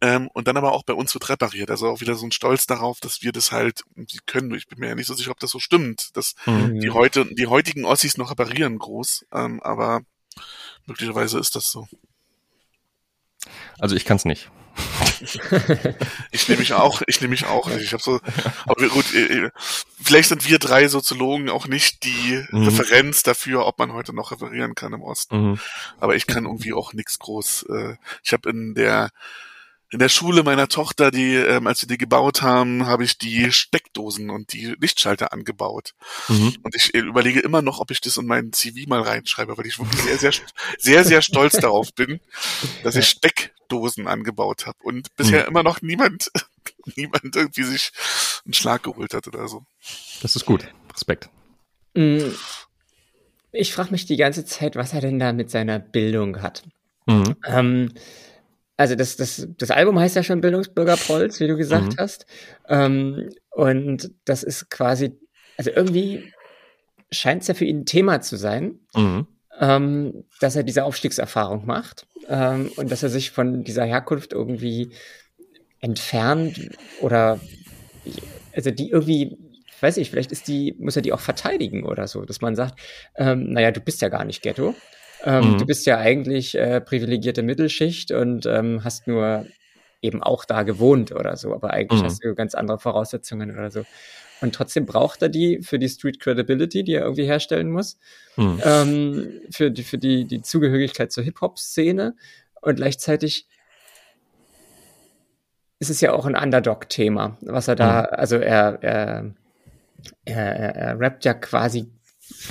[0.00, 1.70] Ähm, und dann aber auch bei uns wird repariert.
[1.70, 4.54] Also auch wieder so ein Stolz darauf, dass wir das halt die können.
[4.54, 6.80] Ich bin mir ja nicht so sicher, ob das so stimmt, dass Mhm.
[6.80, 10.00] die heute, die heutigen Ossis noch reparieren groß, ähm, aber
[10.86, 11.86] möglicherweise ist das so.
[13.78, 14.50] Also ich kann es nicht.
[16.30, 17.82] Ich nehme mich auch, ich nehme mich auch nicht.
[17.82, 18.20] Ich habe so,
[18.64, 19.50] aber gut, äh, äh,
[20.02, 22.64] vielleicht sind wir drei Soziologen auch nicht die Mhm.
[22.64, 25.50] Referenz dafür, ob man heute noch reparieren kann im Osten.
[25.50, 25.60] Mhm.
[25.98, 27.66] Aber ich kann irgendwie auch nichts groß.
[27.68, 29.10] Äh, ich habe in der
[29.90, 33.52] in der Schule meiner Tochter, die, ähm, als wir die gebaut haben, habe ich die
[33.52, 35.92] Steckdosen und die Lichtschalter angebaut.
[36.28, 36.56] Mhm.
[36.62, 39.66] Und ich äh, überlege immer noch, ob ich das in meinen CV mal reinschreibe, weil
[39.66, 40.32] ich wirklich sehr, sehr,
[40.78, 42.20] sehr, sehr stolz darauf bin,
[42.82, 43.06] dass ich
[43.72, 45.48] Steckdosen angebaut habe und bisher Mhm.
[45.48, 46.30] immer noch niemand,
[46.96, 47.90] niemand irgendwie sich
[48.44, 49.64] einen Schlag geholt hat oder so.
[50.20, 50.66] Das ist gut.
[50.92, 51.28] Respekt.
[51.94, 52.30] Mm,
[53.52, 56.62] Ich frage mich die ganze Zeit, was er denn da mit seiner Bildung hat.
[57.06, 57.36] Mhm.
[57.46, 57.92] Ähm,
[58.76, 61.96] also das, das, das Album heißt ja schon Bildungsbürger Prolz, wie du gesagt Mhm.
[61.98, 62.26] hast.
[62.68, 65.18] Ähm, und das ist quasi,
[65.58, 66.32] also irgendwie
[67.10, 69.26] scheint es ja für ihn ein Thema zu sein, Mhm.
[69.62, 74.92] Ähm, dass er diese Aufstiegserfahrung macht ähm, und dass er sich von dieser Herkunft irgendwie
[75.80, 76.60] entfernt
[77.00, 77.40] oder
[78.54, 79.38] also die irgendwie,
[79.74, 82.54] ich weiß nicht, vielleicht ist die, muss er die auch verteidigen oder so, dass man
[82.56, 82.80] sagt,
[83.16, 84.82] ähm, naja, du bist ja gar nicht Ghetto.
[85.24, 85.58] Ähm, Mhm.
[85.58, 89.46] Du bist ja eigentlich äh, privilegierte Mittelschicht und ähm, hast nur
[90.02, 92.06] eben auch da gewohnt oder so, aber eigentlich Mhm.
[92.06, 93.84] hast du ganz andere Voraussetzungen oder so.
[94.42, 97.98] Und trotzdem braucht er die für die Street Credibility, die er irgendwie herstellen muss,
[98.36, 98.60] Mhm.
[98.64, 102.16] ähm, für die, für die, die Zugehörigkeit zur Hip-Hop-Szene.
[102.60, 103.46] Und gleichzeitig
[105.78, 109.34] ist es ja auch ein Underdog-Thema, was er da, also er, er,
[110.24, 111.90] er, er, er rappt ja quasi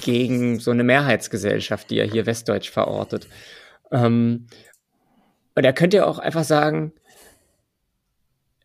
[0.01, 3.27] gegen so eine Mehrheitsgesellschaft, die er hier westdeutsch verortet.
[3.91, 4.47] Ähm,
[5.55, 6.93] und er könnte ja auch einfach sagen,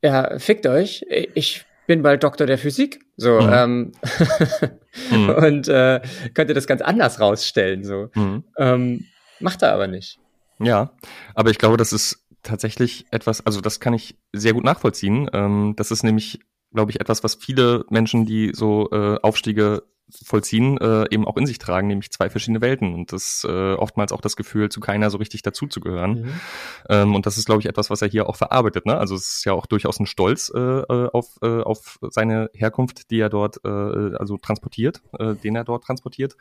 [0.02, 1.04] ja, fickt euch,
[1.34, 3.50] ich bin bald Doktor der Physik, so, Mhm.
[3.52, 3.92] ähm,
[5.10, 5.28] Mhm.
[5.36, 6.00] und äh,
[6.34, 8.10] könnte das ganz anders rausstellen, so.
[8.14, 8.44] Mhm.
[8.58, 9.04] Ähm,
[9.40, 10.18] macht er aber nicht.
[10.58, 10.92] Ja,
[11.34, 15.28] aber ich glaube, das ist tatsächlich etwas, also das kann ich sehr gut nachvollziehen.
[15.32, 16.40] Ähm, das ist nämlich,
[16.72, 19.82] glaube ich, etwas, was viele Menschen, die so äh, Aufstiege
[20.24, 24.12] vollziehen, äh, eben auch in sich tragen, nämlich zwei verschiedene Welten und das äh, oftmals
[24.12, 26.22] auch das Gefühl, zu keiner so richtig dazuzugehören.
[26.22, 26.40] Mhm.
[26.88, 28.86] Ähm, und das ist, glaube ich, etwas, was er hier auch verarbeitet.
[28.86, 28.96] Ne?
[28.96, 33.10] Also es ist ja auch durchaus ein Stolz äh, äh, auf, äh, auf seine Herkunft,
[33.10, 36.36] die er dort äh, also transportiert, äh, den er dort transportiert.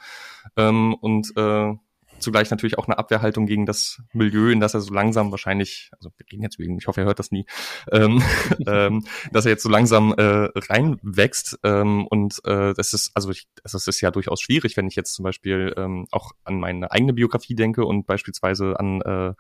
[0.56, 1.74] Ähm, und äh,
[2.20, 6.12] zugleich natürlich auch eine Abwehrhaltung gegen das Milieu, in das er so langsam wahrscheinlich, also
[6.18, 7.46] wir reden jetzt wegen, ich hoffe, er hört das nie,
[7.92, 8.24] ähm,
[8.68, 11.60] ähm, dass er jetzt so langsam äh, reinwächst.
[11.64, 15.14] Ähm, und äh, das ist, also ich, das ist ja durchaus schwierig, wenn ich jetzt
[15.14, 19.34] zum Beispiel ähm, auch an meine eigene Biografie denke und beispielsweise an äh,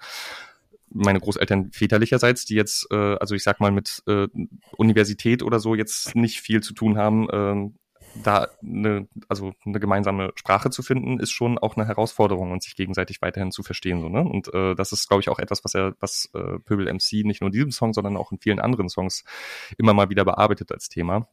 [0.90, 4.28] meine Großeltern väterlicherseits, die jetzt, äh, also ich sag mal, mit äh,
[4.78, 7.76] Universität oder so jetzt nicht viel zu tun haben, ähm,
[8.24, 12.76] da eine, also eine gemeinsame Sprache zu finden, ist schon auch eine Herausforderung und sich
[12.76, 14.02] gegenseitig weiterhin zu verstehen.
[14.02, 14.22] So, ne?
[14.22, 17.42] Und äh, das ist, glaube ich, auch etwas, was er, was äh, Pöbel MC nicht
[17.42, 19.24] nur in diesem Song, sondern auch in vielen anderen Songs
[19.78, 21.28] immer mal wieder bearbeitet als Thema.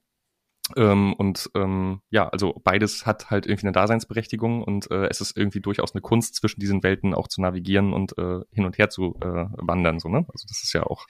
[0.76, 5.36] Ähm, und ähm, ja, also beides hat halt irgendwie eine Daseinsberechtigung und äh, es ist
[5.36, 8.88] irgendwie durchaus eine Kunst, zwischen diesen Welten auch zu navigieren und äh, hin und her
[8.88, 9.98] zu äh, wandern.
[9.98, 10.24] So, ne?
[10.32, 11.06] Also das ist ja auch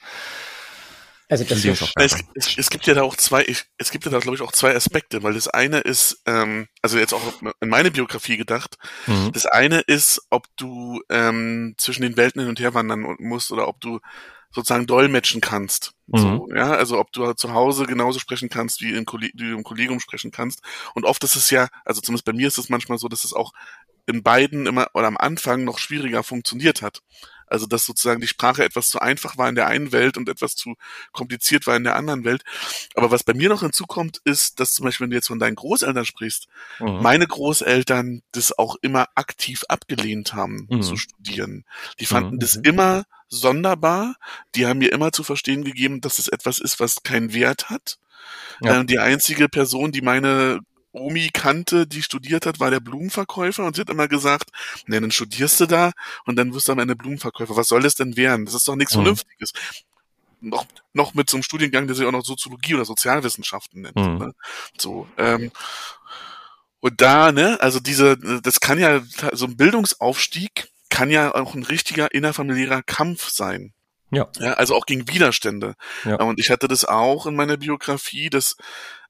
[1.29, 4.05] Also das ist, auch Es, es, es gibt ja da auch zwei, ich, es gibt
[4.05, 7.21] ja da, glaube ich, auch zwei Aspekte, weil das eine ist, ähm, also jetzt auch
[7.59, 9.31] in meine Biografie gedacht, mhm.
[9.31, 13.67] das eine ist, ob du ähm, zwischen den Welten hin und her wandern musst oder
[13.67, 13.99] ob du
[14.53, 15.93] sozusagen dolmetschen kannst.
[16.07, 19.49] So, ja, also ob du halt zu Hause genauso sprechen kannst, wie im, Kolleg wie
[19.49, 20.61] du im Kollegium sprechen kannst.
[20.93, 23.33] Und oft ist es ja, also zumindest bei mir ist es manchmal so, dass es
[23.33, 23.51] auch
[24.05, 27.01] in beiden immer oder am Anfang noch schwieriger funktioniert hat.
[27.53, 30.55] Also dass sozusagen die Sprache etwas zu einfach war in der einen Welt und etwas
[30.55, 30.73] zu
[31.11, 32.43] kompliziert war in der anderen Welt.
[32.95, 35.55] Aber was bei mir noch hinzukommt, ist, dass zum Beispiel, wenn du jetzt von deinen
[35.55, 36.47] Großeltern sprichst,
[36.79, 37.01] Mhm.
[37.03, 40.81] meine Großeltern das auch immer aktiv abgelehnt haben Mhm.
[40.81, 41.63] zu studieren.
[41.99, 42.39] Die fanden Mhm.
[42.39, 44.15] das immer sonderbar.
[44.55, 47.99] Die haben mir immer zu verstehen gegeben, dass es etwas ist, was keinen Wert hat.
[48.61, 48.79] Ja.
[48.79, 50.59] Ähm, die einzige Person, die meine
[50.93, 54.51] Omi kannte, die studiert hat, war der Blumenverkäufer und sie hat immer gesagt,
[54.85, 55.91] ne, dann studierst du da
[56.25, 57.55] und dann wirst du am Ende Blumenverkäufer.
[57.55, 58.45] Was soll das denn werden?
[58.45, 59.01] Das ist doch nichts Mhm.
[59.01, 59.53] Vernünftiges.
[60.39, 63.95] Noch, noch mit so einem Studiengang, der sich auch noch Soziologie oder Sozialwissenschaften nennt.
[63.95, 64.17] Mhm.
[64.17, 64.33] Ne?
[64.77, 65.51] So, ähm,
[66.79, 71.63] und da, ne, also diese, das kann ja, so ein Bildungsaufstieg kann ja auch ein
[71.63, 73.73] richtiger innerfamiliärer Kampf sein.
[74.11, 74.27] Ja.
[74.37, 74.53] ja.
[74.53, 75.75] Also auch gegen Widerstände.
[76.03, 76.17] Ja.
[76.17, 78.57] Und ich hatte das auch in meiner Biografie, dass,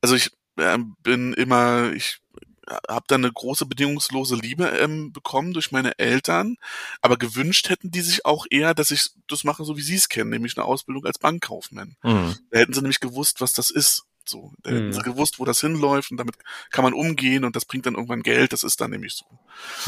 [0.01, 2.19] also ich bin immer, ich
[2.67, 6.55] habe dann eine große bedingungslose Liebe ähm, bekommen durch meine Eltern,
[7.01, 10.09] aber gewünscht hätten die sich auch eher, dass ich das mache, so wie sie es
[10.09, 11.95] kennen, nämlich eine Ausbildung als Bankkaufmann.
[12.03, 12.37] Mhm.
[12.51, 14.05] Da hätten sie nämlich gewusst, was das ist.
[14.25, 14.93] So, da hätten Mhm.
[14.93, 16.35] sie gewusst, wo das hinläuft und damit
[16.71, 18.53] kann man umgehen und das bringt dann irgendwann Geld.
[18.53, 19.25] Das ist dann nämlich so.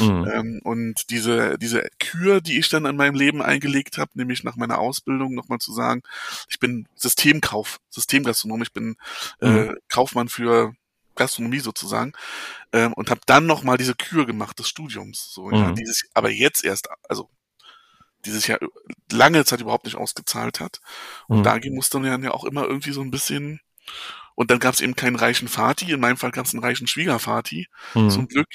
[0.04, 0.32] Mhm.
[0.32, 4.56] Ähm, und diese diese Kür, die ich dann in meinem Leben eingelegt habe, nämlich nach
[4.56, 6.02] meiner Ausbildung nochmal zu sagen,
[6.50, 8.96] ich bin Systemkauf, Systemgastronom, ich bin
[9.40, 9.78] äh, Mhm.
[9.90, 10.74] Kaufmann für
[11.16, 12.14] Gastronomie sozusagen
[12.74, 15.32] ähm, und habe dann nochmal diese Kür gemacht des Studiums.
[15.34, 15.76] So, ja, Mhm.
[15.76, 17.30] dieses, aber jetzt erst, also
[18.26, 18.60] dieses Jahr
[19.12, 20.82] lange Zeit überhaupt nicht ausgezahlt hat.
[21.28, 21.44] Und Mhm.
[21.44, 23.62] da musste man ja auch immer irgendwie so ein bisschen
[24.36, 25.92] Und dann gab es eben keinen reichen Vati.
[25.92, 28.10] In meinem Fall gab es einen reichen Schwiegervati, Mhm.
[28.10, 28.50] zum Glück.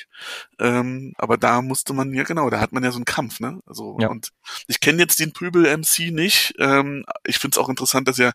[0.59, 3.61] Ähm, aber da musste man ja genau, da hat man ja so einen Kampf, ne?
[3.67, 4.09] Also Ja.
[4.09, 4.31] und
[4.67, 6.55] ich kenne jetzt den Pöbel MC nicht.
[6.59, 8.33] Ähm, ich finde es auch interessant, dass er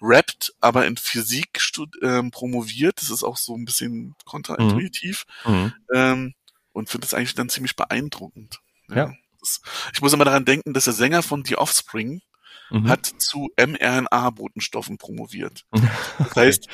[0.00, 1.60] rappt, aber in Physik
[2.02, 3.00] ähm, promoviert.
[3.00, 5.24] Das ist auch so ein bisschen kontraintuitiv.
[5.44, 5.72] Mhm.
[5.94, 6.34] Ähm,
[6.72, 8.60] und finde es eigentlich dann ziemlich beeindruckend.
[8.88, 9.12] Ja.
[9.40, 9.60] Das,
[9.92, 12.22] ich muss immer daran denken, dass der Sänger von The Offspring
[12.70, 12.88] Mhm.
[12.88, 15.64] hat zu mRNA-Botenstoffen promoviert.
[16.18, 16.68] Das heißt,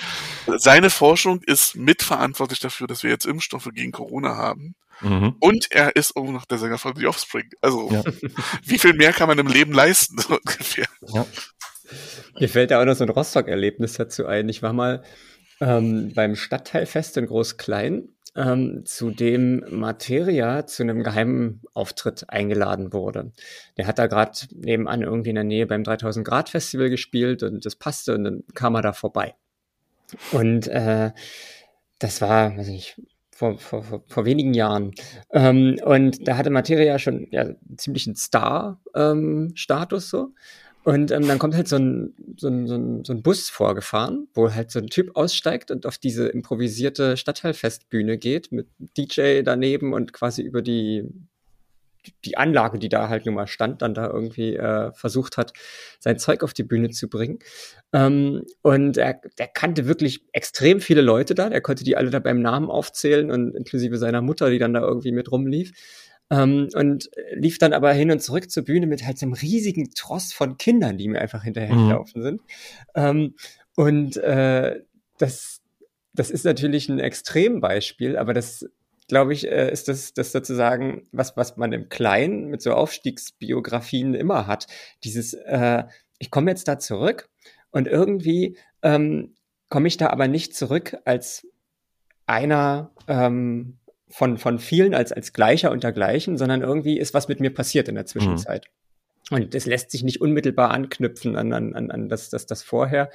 [0.56, 4.74] seine Forschung ist mitverantwortlich dafür, dass wir jetzt Impfstoffe gegen Corona haben.
[5.00, 5.36] Mhm.
[5.40, 7.50] Und er ist auch noch der Sänger von The Offspring.
[7.60, 8.02] Also, Ja.
[8.64, 10.86] wie viel mehr kann man im Leben leisten, so ungefähr?
[12.40, 14.48] Mir fällt da auch noch so ein Rostock-Erlebnis dazu ein.
[14.48, 15.04] Ich war mal
[15.60, 23.32] ähm, beim Stadtteilfest in Groß-Klein, ähm, zu dem Materia zu einem geheimen Auftritt eingeladen wurde.
[23.76, 27.64] Der hat da gerade nebenan irgendwie in der Nähe beim 3000 Grad Festival gespielt und
[27.64, 29.34] das passte und dann kam er da vorbei.
[30.32, 31.12] Und äh,
[31.98, 33.00] das war, weiß ich
[33.34, 34.92] vor, vor, vor, vor wenigen Jahren.
[35.32, 40.30] Ähm, und da hatte Materia schon ja, ziemlichen Star-Status so.
[40.84, 44.28] Und ähm, dann kommt halt so ein, so, ein, so, ein, so ein Bus vorgefahren,
[44.34, 49.94] wo halt so ein Typ aussteigt und auf diese improvisierte Stadtteilfestbühne geht mit DJ daneben
[49.94, 51.08] und quasi über die,
[52.26, 55.54] die Anlage, die da halt nun mal stand, dann da irgendwie äh, versucht hat,
[56.00, 57.38] sein Zeug auf die Bühne zu bringen.
[57.94, 62.18] Ähm, und er, der kannte wirklich extrem viele Leute da, der konnte die alle da
[62.18, 65.72] beim Namen aufzählen und inklusive seiner Mutter, die dann da irgendwie mit rumlief.
[66.34, 69.90] Ähm, und lief dann aber hin und zurück zur Bühne mit halt so einem riesigen
[69.90, 72.40] Tross von Kindern, die mir einfach hinterhergelaufen sind.
[72.94, 73.34] Ähm,
[73.76, 74.80] und äh,
[75.18, 75.62] das,
[76.12, 78.66] das ist natürlich ein Extrembeispiel, aber das,
[79.08, 84.14] glaube ich, äh, ist das, das sozusagen, was, was man im Kleinen mit so Aufstiegsbiografien
[84.14, 84.66] immer hat.
[85.04, 85.84] Dieses, äh,
[86.18, 87.28] ich komme jetzt da zurück
[87.70, 89.34] und irgendwie ähm,
[89.68, 91.46] komme ich da aber nicht zurück als
[92.26, 93.78] einer ähm,
[94.16, 97.96] von, von vielen als, als Gleicher untergleichen, sondern irgendwie ist was mit mir passiert in
[97.96, 98.66] der Zwischenzeit.
[99.30, 103.10] Und das lässt sich nicht unmittelbar anknüpfen an, an, an, an das, das, das vorher.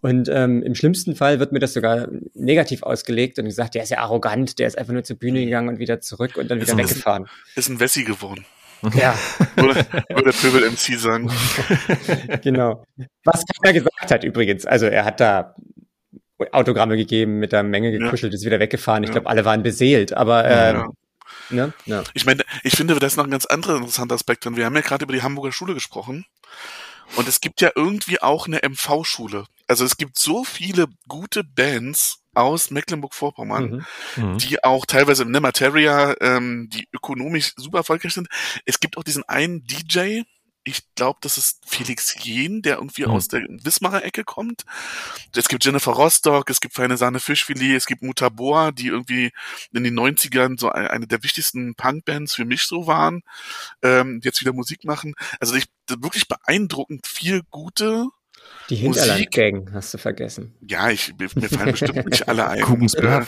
[0.00, 3.88] Und ähm, im schlimmsten Fall wird mir das sogar negativ ausgelegt und gesagt, der ist
[3.90, 6.68] ja arrogant, der ist einfach nur zur Bühne gegangen und wieder zurück und dann wieder
[6.68, 7.26] Ist ein- weggefahren.
[7.56, 8.44] Ist ein Wessi geworden.
[8.94, 9.18] Ja,
[9.56, 11.32] Würde, würde Pöbel MC sagen.
[12.42, 12.84] genau.
[13.24, 14.66] Was keiner gesagt hat übrigens.
[14.66, 15.56] Also er hat da
[16.52, 17.98] Autogramme gegeben, mit der Menge Ja.
[17.98, 19.02] gekuschelt, ist wieder weggefahren.
[19.04, 19.14] Ich Ja.
[19.14, 20.76] glaube, alle waren beseelt, aber ähm,
[21.50, 21.56] Ja.
[21.66, 21.72] ne?
[21.86, 22.04] Ja.
[22.14, 24.56] Ich meine, ich finde, das ist noch ein ganz anderer interessanter Aspekt drin.
[24.56, 26.24] Wir haben ja gerade über die Hamburger Schule gesprochen.
[27.16, 29.44] Und es gibt ja irgendwie auch eine MV-Schule.
[29.68, 33.84] Also es gibt so viele gute Bands aus Mecklenburg-Vorpommern,
[34.16, 34.24] Mhm.
[34.32, 34.38] Mhm.
[34.38, 38.26] die auch teilweise ne, Materia, ähm, die ökonomisch super erfolgreich sind.
[38.64, 40.22] Es gibt auch diesen einen DJ,
[40.64, 43.10] ich glaube, das ist Felix Jen, der irgendwie Mhm.
[43.12, 44.64] aus der Wismarer Ecke kommt.
[45.36, 49.30] Es gibt Jennifer Rostock, es gibt Feine Sahne Fischfilet, es gibt Mutaboa, die irgendwie
[49.72, 53.22] in den 90ern so ein- eine der wichtigsten Punkbands für mich so waren,
[53.82, 55.14] ähm, jetzt wieder Musik machen.
[55.40, 58.06] Also ich wirklich beeindruckend viel gute.
[58.70, 58.76] Die.
[58.76, 60.54] Hinterlandgang hast du vergessen.
[60.66, 62.62] Ja, ich mir mir fallen bestimmt nicht alle ein.
[62.62, 63.00] Kugens Äh,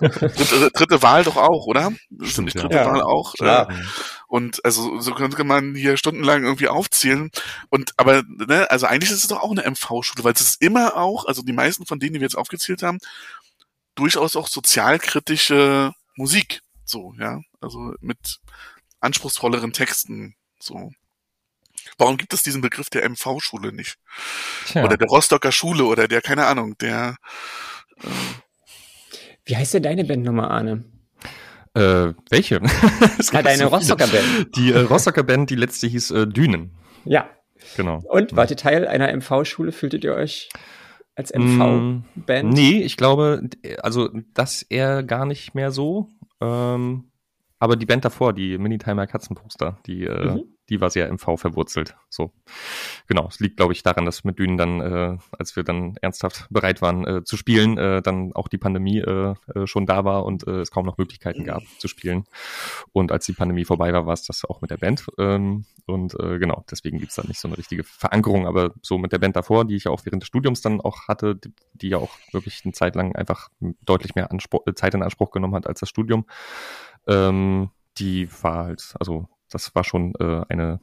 [0.00, 1.92] dritte, dritte Wahl doch auch, oder?
[2.22, 2.62] Stimmt, nicht ja.
[2.62, 3.34] dritte Ja, Wahl auch.
[3.34, 3.70] klar.
[3.70, 3.74] Äh,
[4.26, 7.30] und also so könnte man hier stundenlang irgendwie aufzählen.
[7.70, 10.96] Und aber, ne, also eigentlich ist es doch auch eine MV-Schule, weil es ist immer
[10.96, 12.98] auch, also die meisten von denen, die wir jetzt aufgezählt haben,
[13.94, 16.60] durchaus auch sozialkritische Musik.
[16.84, 17.40] So, ja.
[17.60, 18.38] Also mit
[19.00, 20.34] anspruchsvolleren Texten.
[20.60, 20.92] So.
[21.98, 23.96] Warum gibt es diesen Begriff der MV-Schule nicht?
[24.66, 24.84] Tja.
[24.84, 27.16] Oder der Rostocker Schule oder der, keine Ahnung, der
[29.44, 30.84] Wie heißt denn deine Band nochmal, Arne?
[31.74, 32.60] Äh, welche?
[33.18, 33.66] Es Ah, gibt deine so.
[33.68, 34.56] Rostocker Band.
[34.56, 36.72] Die äh, Rostocker Band, die letzte hieß äh, Dünen.
[37.04, 37.28] Ja.
[37.76, 38.00] Genau.
[38.08, 39.72] Und wart ihr Teil einer MV-Schule?
[39.72, 40.48] Fühltet ihr euch
[41.14, 42.52] als MV-Band?
[42.52, 43.42] Nee, ich glaube,
[43.82, 46.08] also das eher gar nicht mehr so.
[46.40, 47.10] Ähm,
[47.58, 50.44] aber die Band davor, die Minitimer Katzenposter, die, äh, Mhm.
[50.68, 51.96] Die war sehr MV verwurzelt.
[52.10, 52.32] So.
[53.06, 53.26] Genau.
[53.28, 56.82] Es liegt, glaube ich, daran, dass mit Dünen dann, äh, als wir dann ernsthaft bereit
[56.82, 60.46] waren äh, zu spielen, äh, dann auch die Pandemie äh, äh, schon da war und
[60.46, 62.24] äh, es kaum noch Möglichkeiten gab zu spielen.
[62.92, 65.06] Und als die Pandemie vorbei war, war es das auch mit der Band.
[65.18, 69.12] Ähm, und äh, genau, deswegen gibt's da nicht so eine richtige Verankerung, aber so mit
[69.12, 71.88] der Band davor, die ich ja auch während des Studiums dann auch hatte, die, die
[71.88, 73.48] ja auch wirklich eine Zeit lang einfach
[73.82, 76.26] deutlich mehr Anspruch, äh, Zeit in Anspruch genommen hat als das Studium,
[77.06, 80.80] ähm, die war halt, also das war schon äh, eine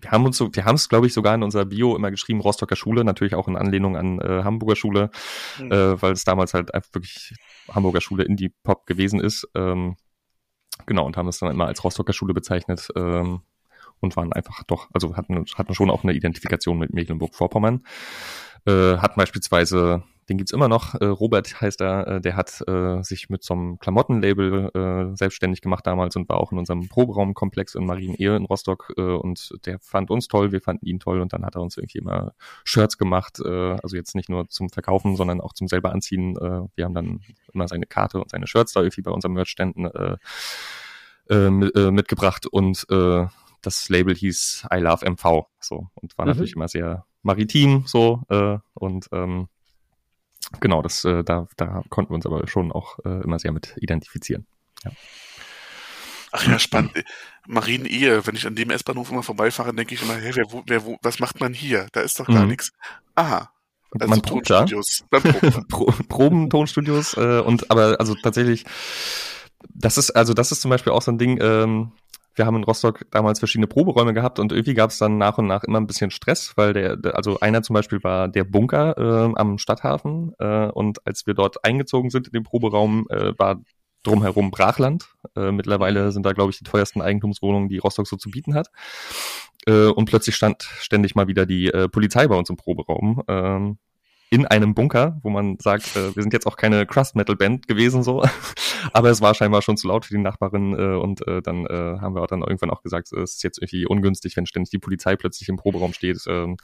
[0.00, 2.40] wir haben uns so, wir haben es, glaube ich, sogar in unserer Bio immer geschrieben,
[2.40, 5.10] Rostocker Schule, natürlich auch in Anlehnung an äh, Hamburger Schule,
[5.58, 5.72] Mhm.
[5.72, 7.34] äh, weil es damals halt einfach wirklich
[7.70, 9.48] Hamburger Schule Indie-Pop gewesen ist.
[9.54, 9.96] Ähm,
[10.84, 13.40] genau, und haben es dann immer als Rostocker Schule bezeichnet ähm,
[14.00, 17.86] und waren einfach doch, also hatten, hatten schon auch eine Identifikation mit Mecklenburg-Vorpommern.
[18.66, 20.94] Äh, hatten beispielsweise den gibt's immer noch.
[20.94, 25.60] Äh, Robert heißt er, äh, der hat äh, sich mit so einem Klamottenlabel äh, selbstständig
[25.60, 29.78] gemacht damals und war auch in unserem Proberaumkomplex in Marienehe in Rostock äh, und der
[29.78, 32.32] fand uns toll, wir fanden ihn toll und dann hat er uns irgendwie immer
[32.64, 36.36] Shirts gemacht, äh, also jetzt nicht nur zum Verkaufen, sondern auch zum selber anziehen.
[36.36, 37.20] Äh, wir haben dann
[37.52, 40.16] immer seine Karte und seine Shirts da irgendwie bei unseren Merchständen äh,
[41.30, 43.26] äh, äh, mitgebracht und äh,
[43.62, 46.30] das Label hieß I Love MV so und war Mhm.
[46.32, 49.48] natürlich immer sehr maritim so äh, und ähm,
[50.60, 53.74] genau das äh, da da konnten wir uns aber schon auch äh, immer sehr mit
[53.80, 54.46] identifizieren
[56.32, 56.92] Ach ja, spannend.
[57.46, 60.84] Marienehe, wenn ich an dem S-Bahnhof immer vorbeifahre, denke ich immer, hey, wer, wo, wer,
[60.84, 61.86] wo, was macht man hier?
[61.92, 62.48] Da ist doch gar Mhm.
[62.48, 62.72] nichts.
[63.14, 63.50] Aha.
[63.98, 64.46] Also Man probt.
[64.48, 65.04] Tonstudios.
[65.10, 65.20] Da.
[65.68, 68.64] Pro Proben Tonstudios äh, und aber also tatsächlich
[69.70, 71.92] das ist also das ist zum Beispiel auch so ein Ding ähm,
[72.36, 75.46] wir haben in Rostock damals verschiedene Proberäume gehabt und irgendwie gab es dann nach und
[75.46, 79.32] nach immer ein bisschen Stress, weil der, also einer zum Beispiel war der Bunker äh,
[79.38, 83.60] am Stadthafen äh, und als wir dort eingezogen sind in den Proberaum, äh, war
[84.02, 85.08] drumherum Brachland.
[85.34, 88.70] Äh, mittlerweile sind da, glaube ich, die teuersten Eigentumswohnungen, die Rostock so zu bieten hat.
[89.66, 93.22] Äh, und plötzlich stand ständig mal wieder die äh, Polizei bei uns im Proberaum.
[93.26, 93.78] Ähm,
[94.28, 98.24] in einem Bunker, wo man sagt, äh, wir sind jetzt auch keine Crust-Metal-Band gewesen, so,
[98.92, 101.98] aber es war scheinbar schon zu laut für die Nachbarin äh, und äh, dann äh,
[102.00, 104.78] haben wir auch dann irgendwann auch gesagt, es ist jetzt irgendwie ungünstig, wenn ständig die
[104.78, 106.56] Polizei plötzlich im Proberaum steht, ähm,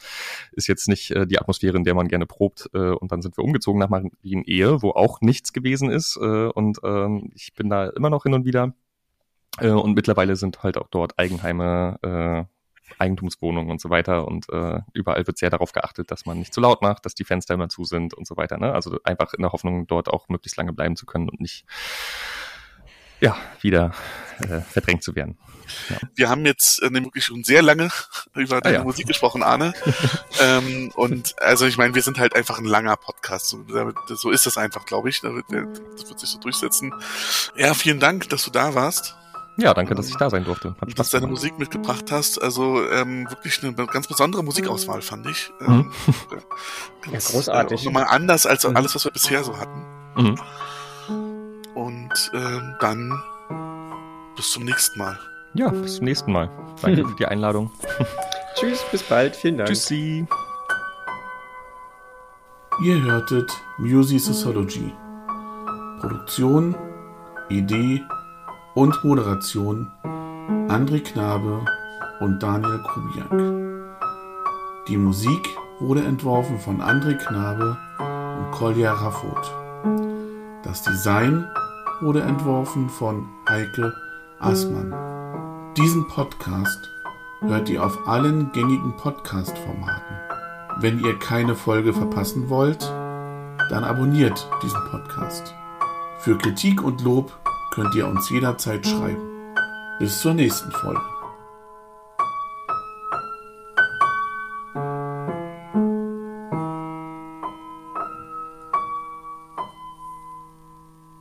[0.52, 3.36] ist jetzt nicht äh, die Atmosphäre, in der man gerne probt äh, und dann sind
[3.36, 7.88] wir umgezogen nach Marienehe, wo auch nichts gewesen ist äh, und ähm, ich bin da
[7.90, 8.74] immer noch hin und wieder
[9.58, 12.61] äh, und mittlerweile sind halt auch dort Eigenheime äh,
[12.98, 16.60] Eigentumswohnungen und so weiter und äh, überall wird sehr darauf geachtet, dass man nicht zu
[16.60, 18.58] laut macht, dass die Fenster immer zu sind und so weiter.
[18.58, 18.72] Ne?
[18.72, 21.64] Also einfach in der Hoffnung, dort auch möglichst lange bleiben zu können und nicht
[23.20, 23.92] ja wieder
[24.40, 25.38] äh, verdrängt zu werden.
[26.14, 27.88] Wir haben jetzt äh, nämlich schon sehr lange
[28.34, 28.84] über deine ja.
[28.84, 29.72] Musik gesprochen, Arne.
[30.40, 33.48] ähm, und also ich meine, wir sind halt einfach ein langer Podcast.
[33.48, 33.64] So,
[34.08, 35.20] so ist das einfach, glaube ich.
[35.20, 36.92] Das wird sich so durchsetzen.
[37.56, 39.14] Ja, vielen Dank, dass du da warst,
[39.58, 40.70] Ja, danke, dass ich da sein durfte.
[40.80, 41.26] Hat dass Spaß du deine.
[41.30, 42.40] Musik mitgebracht hast.
[42.42, 45.52] Also ähm, wirklich eine ganz besondere Musikauswahl, fand ich.
[45.60, 45.90] Ähm,
[47.12, 47.82] Ja, großartig.
[47.82, 48.76] Äh, nochmal anders als Mhm.
[48.76, 49.84] alles, was wir bisher so hatten.
[50.16, 50.38] Mhm.
[51.74, 53.22] Und ähm, dann
[54.36, 55.18] bis zum nächsten Mal.
[55.54, 56.48] Ja, bis zum nächsten Mal.
[56.80, 57.70] Danke für die Einladung.
[58.54, 59.36] Tschüss, bis bald.
[59.36, 59.68] Vielen Dank.
[59.68, 60.26] Tschüssi.
[62.82, 64.92] Ihr hörtet Music Sociology.
[66.00, 66.74] Produktion,
[67.50, 68.02] Idee
[68.74, 69.90] und Moderation
[70.68, 71.64] André Knabe
[72.20, 73.98] und Daniel Kubiak.
[74.88, 75.48] Die Musik
[75.80, 79.52] wurde entworfen von André Knabe und Kolja Raffot.
[80.62, 81.46] Das Design
[82.00, 83.92] wurde entworfen von Heike
[84.40, 85.74] Aßmann.
[85.76, 86.88] Diesen Podcast
[87.40, 90.16] hört ihr auf allen gängigen Podcast-Formaten.
[90.78, 92.82] Wenn ihr keine Folge verpassen wollt,
[93.68, 95.54] dann abonniert diesen Podcast.
[96.18, 97.32] Für Kritik und Lob
[97.72, 99.54] könnt ihr uns jederzeit schreiben.
[99.98, 101.11] Bis zur nächsten Folge.